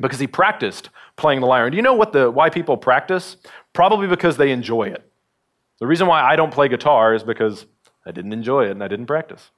Because 0.00 0.18
he 0.18 0.26
practiced 0.26 0.90
playing 1.16 1.40
the 1.40 1.46
lyre. 1.46 1.66
And 1.66 1.72
do 1.72 1.76
you 1.76 1.82
know 1.82 1.94
what 1.94 2.12
the 2.12 2.30
why 2.30 2.50
people 2.50 2.76
practice? 2.76 3.36
Probably 3.72 4.06
because 4.06 4.36
they 4.36 4.50
enjoy 4.50 4.84
it. 4.84 5.10
The 5.80 5.86
reason 5.86 6.06
why 6.06 6.22
I 6.22 6.36
don't 6.36 6.52
play 6.52 6.68
guitar 6.68 7.14
is 7.14 7.24
because 7.24 7.66
I 8.06 8.12
didn't 8.12 8.32
enjoy 8.32 8.66
it 8.66 8.70
and 8.72 8.82
I 8.82 8.88
didn't 8.88 9.06
practice. 9.06 9.50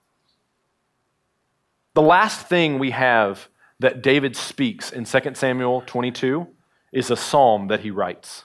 The 1.94 2.02
last 2.02 2.46
thing 2.46 2.78
we 2.78 2.90
have 2.90 3.48
that 3.80 4.02
David 4.02 4.36
speaks 4.36 4.92
in 4.92 5.04
2 5.04 5.34
Samuel 5.34 5.82
22 5.86 6.46
is 6.92 7.10
a 7.10 7.16
psalm 7.16 7.68
that 7.68 7.80
he 7.80 7.90
writes. 7.90 8.44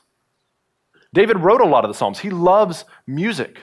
David 1.13 1.39
wrote 1.39 1.61
a 1.61 1.65
lot 1.65 1.83
of 1.83 1.89
the 1.89 1.93
psalms. 1.93 2.19
He 2.19 2.29
loves 2.29 2.85
music. 3.05 3.59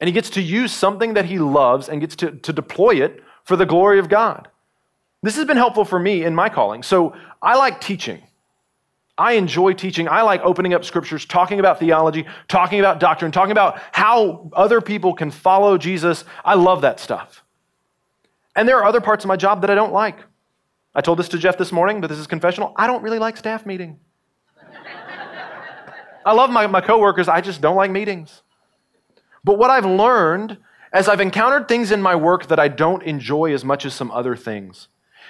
And 0.00 0.08
he 0.08 0.12
gets 0.12 0.30
to 0.30 0.42
use 0.42 0.72
something 0.72 1.14
that 1.14 1.24
he 1.24 1.38
loves 1.38 1.88
and 1.88 2.00
gets 2.00 2.16
to, 2.16 2.32
to 2.32 2.52
deploy 2.52 3.02
it 3.02 3.22
for 3.44 3.56
the 3.56 3.66
glory 3.66 3.98
of 3.98 4.08
God. 4.08 4.48
This 5.22 5.36
has 5.36 5.46
been 5.46 5.56
helpful 5.56 5.84
for 5.84 5.98
me 5.98 6.24
in 6.24 6.34
my 6.34 6.48
calling. 6.48 6.82
So 6.82 7.14
I 7.40 7.56
like 7.56 7.80
teaching. 7.80 8.22
I 9.18 9.32
enjoy 9.32 9.72
teaching. 9.72 10.08
I 10.08 10.22
like 10.22 10.42
opening 10.42 10.74
up 10.74 10.84
scriptures, 10.84 11.24
talking 11.24 11.58
about 11.58 11.78
theology, 11.78 12.26
talking 12.48 12.80
about 12.80 13.00
doctrine, 13.00 13.32
talking 13.32 13.52
about 13.52 13.80
how 13.92 14.50
other 14.52 14.82
people 14.82 15.14
can 15.14 15.30
follow 15.30 15.78
Jesus. 15.78 16.24
I 16.44 16.54
love 16.54 16.82
that 16.82 17.00
stuff. 17.00 17.42
And 18.54 18.68
there 18.68 18.76
are 18.78 18.84
other 18.84 19.00
parts 19.00 19.24
of 19.24 19.28
my 19.28 19.36
job 19.36 19.62
that 19.62 19.70
I 19.70 19.74
don't 19.74 19.92
like. 19.92 20.18
I 20.94 21.00
told 21.00 21.18
this 21.18 21.28
to 21.30 21.38
Jeff 21.38 21.56
this 21.56 21.72
morning, 21.72 22.00
but 22.00 22.08
this 22.08 22.18
is 22.18 22.26
confessional. 22.26 22.72
I 22.76 22.86
don't 22.86 23.02
really 23.02 23.18
like 23.18 23.36
staff 23.36 23.64
meeting. 23.64 23.98
I 26.26 26.32
love 26.32 26.50
my, 26.50 26.66
my 26.66 26.80
coworkers, 26.80 27.28
I 27.28 27.40
just 27.40 27.60
don't 27.60 27.76
like 27.76 27.90
meetings. 27.90 28.42
But 29.46 29.58
what 29.58 29.70
I've 29.70 29.86
learned 29.86 30.58
as 30.92 31.08
I've 31.08 31.20
encountered 31.20 31.68
things 31.68 31.92
in 31.92 32.02
my 32.02 32.16
work 32.16 32.48
that 32.48 32.58
I 32.58 32.66
don't 32.66 33.02
enjoy 33.04 33.54
as 33.54 33.64
much 33.64 33.86
as 33.86 33.94
some 33.94 34.10
other 34.10 34.34
things 34.34 34.88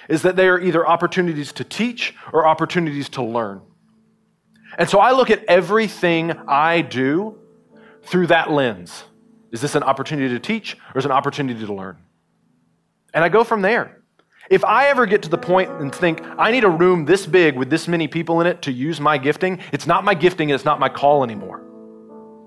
is 0.09 0.23
that 0.23 0.35
they 0.35 0.47
are 0.47 0.59
either 0.59 0.87
opportunities 0.87 1.51
to 1.53 1.63
teach 1.63 2.15
or 2.33 2.47
opportunities 2.47 3.09
to 3.09 3.23
learn. 3.23 3.61
And 4.79 4.89
so 4.89 4.97
I 4.97 5.11
look 5.11 5.29
at 5.29 5.43
everything 5.45 6.31
I 6.47 6.81
do 6.81 7.37
through 8.01 8.27
that 8.27 8.49
lens. 8.49 9.03
Is 9.51 9.61
this 9.61 9.75
an 9.75 9.83
opportunity 9.83 10.33
to 10.33 10.39
teach 10.39 10.75
or 10.95 10.97
is 10.97 11.05
it 11.05 11.11
an 11.11 11.17
opportunity 11.17 11.63
to 11.63 11.73
learn? 11.73 11.97
And 13.13 13.23
I 13.23 13.29
go 13.29 13.43
from 13.43 13.61
there. 13.61 14.01
If 14.49 14.65
I 14.65 14.87
ever 14.87 15.05
get 15.05 15.21
to 15.23 15.29
the 15.29 15.37
point 15.37 15.69
and 15.69 15.93
think, 15.93 16.21
I 16.39 16.49
need 16.49 16.63
a 16.63 16.69
room 16.69 17.05
this 17.05 17.27
big 17.27 17.55
with 17.55 17.69
this 17.69 17.87
many 17.87 18.07
people 18.07 18.41
in 18.41 18.47
it 18.47 18.63
to 18.63 18.71
use 18.71 18.99
my 18.99 19.19
gifting, 19.19 19.59
it's 19.71 19.85
not 19.85 20.03
my 20.03 20.15
gifting 20.15 20.49
and 20.49 20.55
it's 20.55 20.65
not 20.65 20.79
my 20.79 20.89
call 20.89 21.23
anymore 21.23 21.61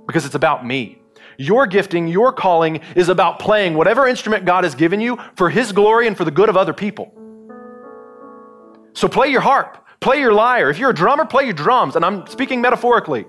because 0.09 0.27
it's 0.27 0.35
about 0.35 0.67
me. 0.67 1.00
Your 1.41 1.67
gifting, 1.67 2.07
your 2.07 2.35
calling 2.35 2.83
is 2.95 3.09
about 3.09 3.39
playing 3.39 3.73
whatever 3.73 4.07
instrument 4.07 4.45
God 4.45 4.65
has 4.65 4.75
given 4.75 5.01
you 5.01 5.19
for 5.37 5.49
His 5.49 5.73
glory 5.73 6.07
and 6.07 6.15
for 6.15 6.27
the 6.27 6.31
good 6.31 6.51
of 6.51 6.57
other 6.59 6.75
people. 6.75 7.15
So 8.93 9.09
play 9.09 9.29
your 9.29 9.41
harp, 9.41 9.83
play 10.01 10.21
your 10.21 10.35
lyre. 10.35 10.69
If 10.69 10.79
you're 10.79 10.91
a 10.91 10.95
drummer, 10.95 11.25
play 11.25 11.45
your 11.45 11.55
drums. 11.55 11.97
And 11.97 12.05
I'm 12.05 12.27
speaking 12.27 12.61
metaphorically. 12.61 13.25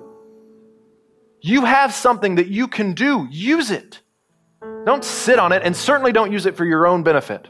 You 1.39 1.63
have 1.63 1.93
something 1.93 2.35
that 2.35 2.47
you 2.47 2.67
can 2.67 2.95
do, 2.95 3.29
use 3.31 3.71
it. 3.71 4.01
Don't 4.85 5.05
sit 5.05 5.39
on 5.39 5.53
it, 5.53 5.63
and 5.63 5.73
certainly 5.73 6.11
don't 6.11 6.33
use 6.33 6.45
it 6.45 6.57
for 6.57 6.65
your 6.65 6.85
own 6.85 7.03
benefit. 7.03 7.47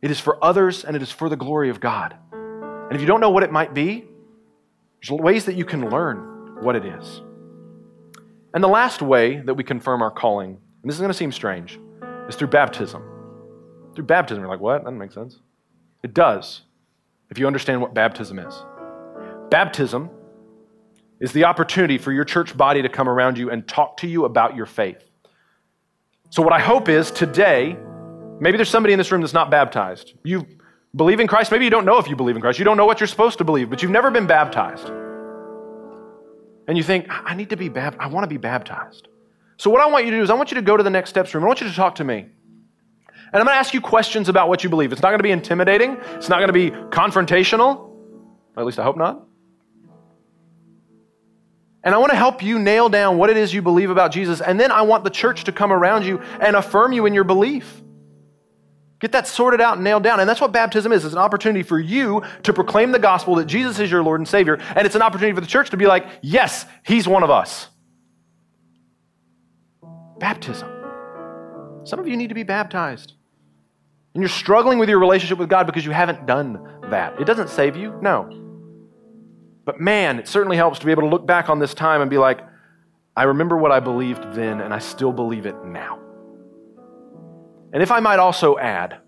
It 0.00 0.10
is 0.10 0.18
for 0.18 0.42
others, 0.42 0.84
and 0.86 0.96
it 0.96 1.02
is 1.02 1.10
for 1.10 1.28
the 1.28 1.36
glory 1.36 1.68
of 1.68 1.80
God. 1.80 2.16
And 2.32 2.92
if 2.92 3.02
you 3.02 3.06
don't 3.06 3.20
know 3.20 3.28
what 3.28 3.42
it 3.42 3.52
might 3.52 3.74
be, 3.74 4.06
there's 5.02 5.20
ways 5.20 5.44
that 5.44 5.54
you 5.54 5.66
can 5.66 5.90
learn 5.90 6.62
what 6.62 6.76
it 6.76 6.86
is. 6.86 7.20
And 8.54 8.62
the 8.62 8.68
last 8.68 9.02
way 9.02 9.40
that 9.40 9.54
we 9.54 9.64
confirm 9.64 10.00
our 10.00 10.12
calling, 10.12 10.50
and 10.50 10.90
this 10.90 10.94
is 10.94 11.00
going 11.00 11.10
to 11.10 11.18
seem 11.18 11.32
strange, 11.32 11.80
is 12.28 12.36
through 12.36 12.48
baptism. 12.48 13.02
Through 13.96 14.04
baptism, 14.04 14.42
you're 14.42 14.50
like, 14.50 14.60
what? 14.60 14.78
That 14.78 14.84
doesn't 14.84 14.98
make 14.98 15.12
sense. 15.12 15.40
It 16.04 16.14
does, 16.14 16.62
if 17.30 17.38
you 17.38 17.48
understand 17.48 17.80
what 17.80 17.94
baptism 17.94 18.38
is. 18.38 18.54
Baptism 19.50 20.08
is 21.20 21.32
the 21.32 21.44
opportunity 21.44 21.98
for 21.98 22.12
your 22.12 22.24
church 22.24 22.56
body 22.56 22.80
to 22.82 22.88
come 22.88 23.08
around 23.08 23.38
you 23.38 23.50
and 23.50 23.66
talk 23.66 23.96
to 23.98 24.06
you 24.06 24.24
about 24.24 24.54
your 24.54 24.66
faith. 24.66 25.02
So, 26.30 26.42
what 26.42 26.52
I 26.52 26.60
hope 26.60 26.88
is 26.88 27.10
today, 27.10 27.76
maybe 28.40 28.56
there's 28.56 28.70
somebody 28.70 28.92
in 28.92 28.98
this 28.98 29.10
room 29.10 29.20
that's 29.20 29.32
not 29.32 29.50
baptized. 29.50 30.14
You 30.24 30.46
believe 30.94 31.18
in 31.18 31.26
Christ. 31.26 31.50
Maybe 31.50 31.64
you 31.64 31.70
don't 31.70 31.84
know 31.84 31.98
if 31.98 32.08
you 32.08 32.16
believe 32.16 32.36
in 32.36 32.42
Christ. 32.42 32.58
You 32.58 32.64
don't 32.64 32.76
know 32.76 32.86
what 32.86 33.00
you're 33.00 33.06
supposed 33.06 33.38
to 33.38 33.44
believe, 33.44 33.70
but 33.70 33.82
you've 33.82 33.90
never 33.90 34.10
been 34.10 34.26
baptized. 34.26 34.92
And 36.66 36.76
you 36.76 36.82
think, 36.82 37.06
I 37.08 37.34
need 37.34 37.50
to 37.50 37.56
be 37.56 37.68
baptized, 37.68 38.02
I 38.02 38.06
want 38.12 38.24
to 38.24 38.28
be 38.28 38.38
baptized. 38.38 39.08
So, 39.56 39.70
what 39.70 39.80
I 39.80 39.86
want 39.86 40.04
you 40.04 40.10
to 40.10 40.16
do 40.18 40.22
is, 40.22 40.30
I 40.30 40.34
want 40.34 40.50
you 40.50 40.56
to 40.56 40.62
go 40.62 40.76
to 40.76 40.82
the 40.82 40.90
next 40.90 41.10
steps 41.10 41.34
room. 41.34 41.44
I 41.44 41.46
want 41.46 41.60
you 41.60 41.68
to 41.68 41.74
talk 41.74 41.96
to 41.96 42.04
me. 42.04 42.18
And 42.18 43.40
I'm 43.40 43.46
going 43.46 43.54
to 43.54 43.58
ask 43.58 43.74
you 43.74 43.80
questions 43.80 44.28
about 44.28 44.48
what 44.48 44.62
you 44.62 44.70
believe. 44.70 44.92
It's 44.92 45.02
not 45.02 45.10
going 45.10 45.18
to 45.18 45.24
be 45.24 45.30
intimidating, 45.30 45.96
it's 46.12 46.28
not 46.28 46.38
going 46.38 46.48
to 46.48 46.52
be 46.52 46.70
confrontational. 46.70 47.90
At 48.56 48.64
least 48.64 48.78
I 48.78 48.84
hope 48.84 48.96
not. 48.96 49.26
And 51.82 51.94
I 51.94 51.98
want 51.98 52.12
to 52.12 52.16
help 52.16 52.42
you 52.42 52.58
nail 52.58 52.88
down 52.88 53.18
what 53.18 53.28
it 53.28 53.36
is 53.36 53.52
you 53.52 53.60
believe 53.60 53.90
about 53.90 54.10
Jesus. 54.10 54.40
And 54.40 54.58
then 54.58 54.72
I 54.72 54.82
want 54.82 55.04
the 55.04 55.10
church 55.10 55.44
to 55.44 55.52
come 55.52 55.70
around 55.70 56.06
you 56.06 56.18
and 56.40 56.56
affirm 56.56 56.92
you 56.92 57.04
in 57.04 57.12
your 57.12 57.24
belief. 57.24 57.82
Get 59.04 59.12
that 59.12 59.26
sorted 59.26 59.60
out 59.60 59.74
and 59.74 59.84
nailed 59.84 60.02
down. 60.02 60.18
And 60.18 60.26
that's 60.26 60.40
what 60.40 60.50
baptism 60.50 60.90
is. 60.90 61.04
It's 61.04 61.12
an 61.12 61.20
opportunity 61.20 61.62
for 61.62 61.78
you 61.78 62.22
to 62.44 62.54
proclaim 62.54 62.90
the 62.90 62.98
gospel 62.98 63.34
that 63.34 63.44
Jesus 63.44 63.78
is 63.78 63.90
your 63.90 64.02
Lord 64.02 64.18
and 64.18 64.26
Savior. 64.26 64.58
And 64.74 64.86
it's 64.86 64.94
an 64.94 65.02
opportunity 65.02 65.34
for 65.34 65.42
the 65.42 65.46
church 65.46 65.68
to 65.72 65.76
be 65.76 65.86
like, 65.86 66.06
yes, 66.22 66.64
he's 66.86 67.06
one 67.06 67.22
of 67.22 67.28
us. 67.28 67.68
Baptism. 70.18 70.70
Some 71.84 71.98
of 71.98 72.08
you 72.08 72.16
need 72.16 72.28
to 72.28 72.34
be 72.34 72.44
baptized. 72.44 73.12
And 74.14 74.22
you're 74.22 74.30
struggling 74.30 74.78
with 74.78 74.88
your 74.88 75.00
relationship 75.00 75.36
with 75.36 75.50
God 75.50 75.66
because 75.66 75.84
you 75.84 75.90
haven't 75.90 76.24
done 76.24 76.66
that. 76.88 77.20
It 77.20 77.26
doesn't 77.26 77.50
save 77.50 77.76
you, 77.76 77.98
no. 78.00 78.30
But 79.66 79.80
man, 79.80 80.18
it 80.18 80.28
certainly 80.28 80.56
helps 80.56 80.78
to 80.78 80.86
be 80.86 80.92
able 80.92 81.02
to 81.02 81.08
look 81.08 81.26
back 81.26 81.50
on 81.50 81.58
this 81.58 81.74
time 81.74 82.00
and 82.00 82.08
be 82.08 82.16
like, 82.16 82.40
I 83.14 83.24
remember 83.24 83.58
what 83.58 83.70
I 83.70 83.80
believed 83.80 84.32
then, 84.32 84.62
and 84.62 84.72
I 84.72 84.78
still 84.78 85.12
believe 85.12 85.44
it 85.44 85.62
now. 85.62 86.03
And 87.74 87.82
if 87.82 87.90
I 87.90 87.98
might 87.98 88.20
also 88.20 88.56
add, 88.56 88.98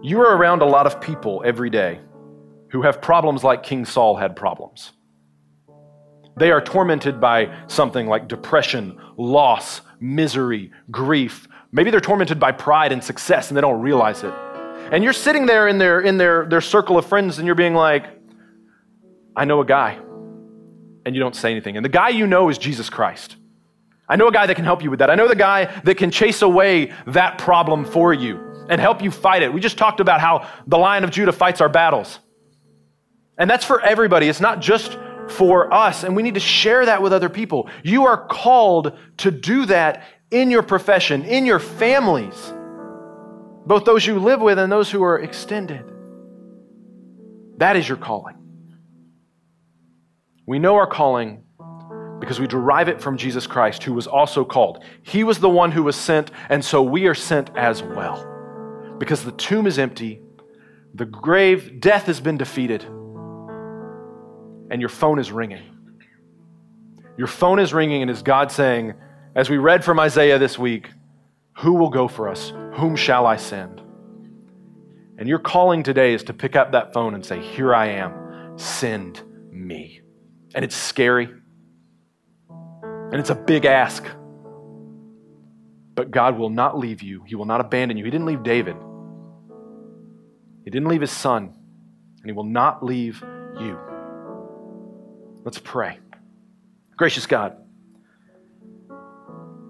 you 0.00 0.20
are 0.20 0.36
around 0.36 0.62
a 0.62 0.64
lot 0.64 0.86
of 0.86 1.00
people 1.00 1.42
every 1.44 1.70
day 1.70 2.00
who 2.70 2.82
have 2.82 3.02
problems 3.02 3.42
like 3.42 3.64
King 3.64 3.84
Saul 3.84 4.14
had 4.14 4.36
problems. 4.36 4.92
They 6.36 6.52
are 6.52 6.60
tormented 6.60 7.20
by 7.20 7.52
something 7.66 8.06
like 8.06 8.28
depression, 8.28 8.96
loss, 9.16 9.80
misery, 9.98 10.70
grief. 10.92 11.48
Maybe 11.72 11.90
they're 11.90 12.00
tormented 12.00 12.38
by 12.38 12.52
pride 12.52 12.92
and 12.92 13.02
success 13.02 13.48
and 13.48 13.56
they 13.56 13.60
don't 13.60 13.80
realize 13.80 14.22
it. 14.22 14.32
And 14.92 15.02
you're 15.02 15.12
sitting 15.12 15.46
there 15.46 15.66
in 15.66 15.78
their, 15.78 16.00
in 16.00 16.16
their, 16.16 16.46
their 16.46 16.60
circle 16.60 16.96
of 16.96 17.06
friends 17.06 17.38
and 17.38 17.46
you're 17.46 17.56
being 17.56 17.74
like, 17.74 18.06
I 19.34 19.46
know 19.46 19.60
a 19.60 19.66
guy. 19.66 19.98
And 21.04 21.16
you 21.16 21.20
don't 21.20 21.34
say 21.34 21.50
anything. 21.50 21.76
And 21.76 21.84
the 21.84 21.90
guy 21.90 22.10
you 22.10 22.28
know 22.28 22.50
is 22.50 22.56
Jesus 22.56 22.88
Christ. 22.88 23.34
I 24.12 24.16
know 24.16 24.28
a 24.28 24.32
guy 24.32 24.44
that 24.44 24.56
can 24.56 24.66
help 24.66 24.82
you 24.82 24.90
with 24.90 24.98
that. 24.98 25.08
I 25.08 25.14
know 25.14 25.26
the 25.26 25.34
guy 25.34 25.64
that 25.84 25.94
can 25.94 26.10
chase 26.10 26.42
away 26.42 26.92
that 27.06 27.38
problem 27.38 27.86
for 27.86 28.12
you 28.12 28.66
and 28.68 28.78
help 28.78 29.02
you 29.02 29.10
fight 29.10 29.42
it. 29.42 29.50
We 29.50 29.58
just 29.58 29.78
talked 29.78 30.00
about 30.00 30.20
how 30.20 30.46
the 30.66 30.76
Lion 30.76 31.02
of 31.02 31.10
Judah 31.10 31.32
fights 31.32 31.62
our 31.62 31.70
battles. 31.70 32.18
And 33.38 33.48
that's 33.48 33.64
for 33.64 33.80
everybody. 33.80 34.28
It's 34.28 34.38
not 34.38 34.60
just 34.60 34.98
for 35.28 35.72
us. 35.72 36.04
And 36.04 36.14
we 36.14 36.22
need 36.22 36.34
to 36.34 36.40
share 36.40 36.84
that 36.84 37.00
with 37.00 37.14
other 37.14 37.30
people. 37.30 37.70
You 37.82 38.04
are 38.04 38.26
called 38.26 38.98
to 39.16 39.30
do 39.30 39.64
that 39.64 40.04
in 40.30 40.50
your 40.50 40.62
profession, 40.62 41.24
in 41.24 41.46
your 41.46 41.58
families, 41.58 42.52
both 43.64 43.86
those 43.86 44.06
you 44.06 44.18
live 44.18 44.42
with 44.42 44.58
and 44.58 44.70
those 44.70 44.90
who 44.90 45.02
are 45.02 45.20
extended. 45.20 45.90
That 47.56 47.76
is 47.76 47.88
your 47.88 47.96
calling. 47.96 48.36
We 50.46 50.58
know 50.58 50.74
our 50.74 50.86
calling 50.86 51.44
because 52.22 52.38
we 52.38 52.46
derive 52.46 52.88
it 52.88 53.00
from 53.00 53.16
Jesus 53.16 53.48
Christ, 53.48 53.82
who 53.82 53.92
was 53.92 54.06
also 54.06 54.44
called. 54.44 54.84
He 55.02 55.24
was 55.24 55.40
the 55.40 55.48
one 55.48 55.72
who 55.72 55.82
was 55.82 55.96
sent, 55.96 56.30
and 56.48 56.64
so 56.64 56.80
we 56.80 57.08
are 57.08 57.16
sent 57.16 57.50
as 57.56 57.82
well. 57.82 58.94
Because 58.96 59.24
the 59.24 59.32
tomb 59.32 59.66
is 59.66 59.76
empty, 59.76 60.22
the 60.94 61.04
grave, 61.04 61.80
death 61.80 62.06
has 62.06 62.20
been 62.20 62.36
defeated, 62.36 62.84
and 62.84 64.80
your 64.80 64.88
phone 64.88 65.18
is 65.18 65.32
ringing. 65.32 65.64
Your 67.18 67.26
phone 67.26 67.58
is 67.58 67.74
ringing, 67.74 68.02
and 68.02 68.10
is 68.10 68.22
God 68.22 68.52
saying, 68.52 68.94
as 69.34 69.50
we 69.50 69.58
read 69.58 69.84
from 69.84 69.98
Isaiah 69.98 70.38
this 70.38 70.56
week, 70.56 70.90
Who 71.58 71.74
will 71.74 71.90
go 71.90 72.06
for 72.06 72.28
us? 72.28 72.52
Whom 72.74 72.94
shall 72.94 73.26
I 73.26 73.34
send? 73.34 73.80
And 75.18 75.28
your 75.28 75.40
calling 75.40 75.82
today 75.82 76.14
is 76.14 76.22
to 76.24 76.32
pick 76.32 76.54
up 76.54 76.70
that 76.70 76.92
phone 76.92 77.14
and 77.14 77.26
say, 77.26 77.40
Here 77.40 77.74
I 77.74 77.86
am, 77.88 78.56
send 78.56 79.24
me. 79.50 80.02
And 80.54 80.64
it's 80.64 80.76
scary. 80.76 81.41
And 83.12 83.20
it's 83.20 83.30
a 83.30 83.34
big 83.34 83.66
ask. 83.66 84.04
But 85.94 86.10
God 86.10 86.38
will 86.38 86.48
not 86.48 86.78
leave 86.78 87.02
you, 87.02 87.22
He 87.26 87.34
will 87.34 87.44
not 87.44 87.60
abandon 87.60 87.98
you. 87.98 88.04
He 88.04 88.10
didn't 88.10 88.26
leave 88.26 88.42
David, 88.42 88.76
He 90.64 90.70
didn't 90.70 90.88
leave 90.88 91.02
his 91.02 91.10
son, 91.10 91.54
and 92.20 92.26
He 92.26 92.32
will 92.32 92.44
not 92.44 92.82
leave 92.82 93.22
you. 93.60 93.78
Let's 95.44 95.58
pray. 95.58 95.98
Gracious 96.96 97.26
God, 97.26 97.56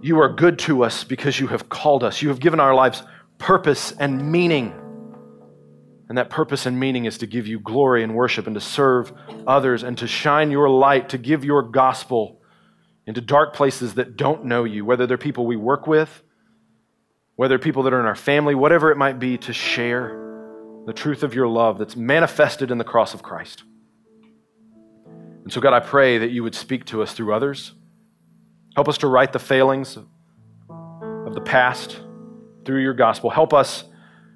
you 0.02 0.20
are 0.20 0.32
good 0.32 0.58
to 0.60 0.84
us 0.84 1.02
because 1.02 1.40
you 1.40 1.48
have 1.48 1.68
called 1.68 2.04
us. 2.04 2.22
You 2.22 2.28
have 2.28 2.40
given 2.40 2.60
our 2.60 2.74
lives 2.74 3.02
purpose 3.38 3.92
and 3.98 4.30
meaning. 4.30 4.72
And 6.08 6.18
that 6.18 6.28
purpose 6.28 6.66
and 6.66 6.78
meaning 6.78 7.06
is 7.06 7.18
to 7.18 7.26
give 7.26 7.46
you 7.46 7.58
glory 7.58 8.04
and 8.04 8.14
worship 8.14 8.46
and 8.46 8.54
to 8.54 8.60
serve 8.60 9.12
others 9.46 9.82
and 9.82 9.96
to 9.98 10.06
shine 10.06 10.50
your 10.50 10.68
light, 10.68 11.08
to 11.08 11.18
give 11.18 11.44
your 11.44 11.62
gospel 11.62 12.41
into 13.06 13.20
dark 13.20 13.54
places 13.54 13.94
that 13.94 14.16
don't 14.16 14.44
know 14.44 14.64
you, 14.64 14.84
whether 14.84 15.06
they're 15.06 15.18
people 15.18 15.46
we 15.46 15.56
work 15.56 15.86
with, 15.86 16.22
whether 17.36 17.58
people 17.58 17.82
that 17.82 17.92
are 17.92 18.00
in 18.00 18.06
our 18.06 18.14
family, 18.14 18.54
whatever 18.54 18.90
it 18.90 18.96
might 18.96 19.18
be, 19.18 19.36
to 19.38 19.52
share 19.52 20.18
the 20.86 20.92
truth 20.92 21.22
of 21.22 21.34
your 21.34 21.48
love 21.48 21.78
that's 21.78 21.96
manifested 21.96 22.70
in 22.70 22.78
the 22.78 22.84
cross 22.84 23.14
of 23.14 23.22
Christ. 23.22 23.64
And 25.42 25.52
so, 25.52 25.60
God, 25.60 25.72
I 25.72 25.80
pray 25.80 26.18
that 26.18 26.30
you 26.30 26.42
would 26.42 26.54
speak 26.54 26.84
to 26.86 27.02
us 27.02 27.12
through 27.12 27.34
others. 27.34 27.72
Help 28.76 28.88
us 28.88 28.98
to 28.98 29.08
right 29.08 29.32
the 29.32 29.38
failings 29.38 29.96
of 29.96 31.34
the 31.34 31.40
past 31.40 32.00
through 32.64 32.82
your 32.82 32.94
gospel. 32.94 33.30
Help 33.30 33.52
us 33.52 33.84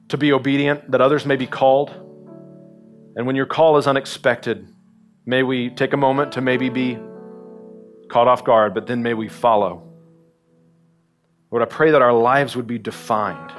to 0.09 0.17
be 0.17 0.33
obedient, 0.33 0.91
that 0.91 1.01
others 1.01 1.25
may 1.27 1.37
be 1.37 1.47
called. 1.47 1.91
And 3.17 3.27
when 3.27 3.37
your 3.37 3.47
call 3.47 3.77
is 3.77 3.87
unexpected, 3.87 4.69
may 5.25 5.43
we 5.43 5.71
take 5.71 5.93
a 5.93 5.97
moment 5.97 6.33
to 6.33 6.41
maybe 6.41 6.69
be 6.69 6.99
caught 8.09 8.29
off 8.29 8.45
guard, 8.45 8.75
but 8.75 8.87
then 8.87 9.03
may 9.03 9.15
we 9.15 9.29
follow. 9.29 9.83
Lord, 11.51 11.63
I 11.63 11.67
pray 11.67 11.93
that 11.93 12.03
our 12.03 12.13
lives 12.13 12.57
would 12.57 12.67
be 12.67 12.79
defined 12.79 13.53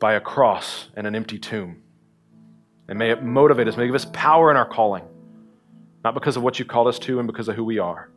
by 0.00 0.14
a 0.14 0.20
cross 0.20 0.88
and 0.96 1.06
an 1.06 1.14
empty 1.14 1.38
tomb. 1.38 1.82
And 2.88 2.98
may 2.98 3.10
it 3.10 3.22
motivate 3.22 3.68
us, 3.68 3.76
may 3.76 3.84
it 3.84 3.86
give 3.86 3.94
us 3.94 4.06
power 4.12 4.50
in 4.50 4.56
our 4.56 4.66
calling, 4.66 5.04
not 6.02 6.14
because 6.14 6.36
of 6.36 6.42
what 6.42 6.58
you 6.58 6.64
called 6.64 6.88
us 6.88 6.98
to 7.00 7.18
and 7.20 7.26
because 7.26 7.48
of 7.48 7.54
who 7.54 7.64
we 7.64 7.78
are, 7.78 8.10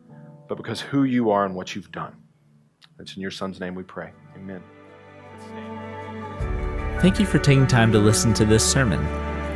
but 0.50 0.58
because 0.58 0.82
who 0.82 1.04
you 1.04 1.30
are 1.30 1.46
and 1.46 1.56
what 1.56 1.76
you've 1.76 1.92
done. 1.92 2.16
It's 3.00 3.16
in 3.16 3.22
your 3.22 3.32
son's 3.32 3.60
name 3.60 3.76
we 3.76 3.84
pray. 3.84 4.12
Amen. 4.36 4.64
Thank 7.00 7.20
you 7.20 7.26
for 7.26 7.40
taking 7.40 7.68
time 7.68 7.92
to 7.92 8.00
listen 8.00 8.34
to 8.34 8.46
this 8.46 8.70
sermon. 8.70 9.06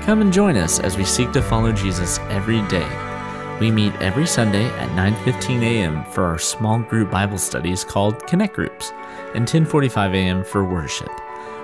Come 0.04 0.22
and 0.22 0.32
join 0.32 0.56
us 0.56 0.80
as 0.80 0.98
we 0.98 1.06
seek 1.06 1.32
to 1.32 1.42
follow 1.42 1.72
Jesus 1.72 2.20
every 2.30 2.62
day. 2.68 3.09
We 3.60 3.72
meet 3.72 3.94
every 3.96 4.26
Sunday 4.26 4.66
at 4.66 4.90
9:15 4.92 5.62
a.m. 5.64 6.06
for 6.06 6.24
our 6.24 6.40
small 6.40 6.80
group 6.80 7.12
Bible 7.12 7.38
studies 7.38 7.84
called 7.84 8.26
Connect 8.26 8.56
Groups 8.56 8.94
and 9.36 9.46
10:45 9.46 10.14
a.m. 10.14 10.44
for 10.46 10.64
worship. 10.64 11.12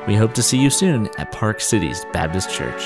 We 0.06 0.16
hope 0.16 0.34
to 0.34 0.43
see 0.43 0.58
you 0.58 0.70
soon 0.70 1.10
at 1.18 1.32
Park 1.32 1.62
Cities 1.62 2.06
Baptist 2.12 2.52
Church. 2.52 2.86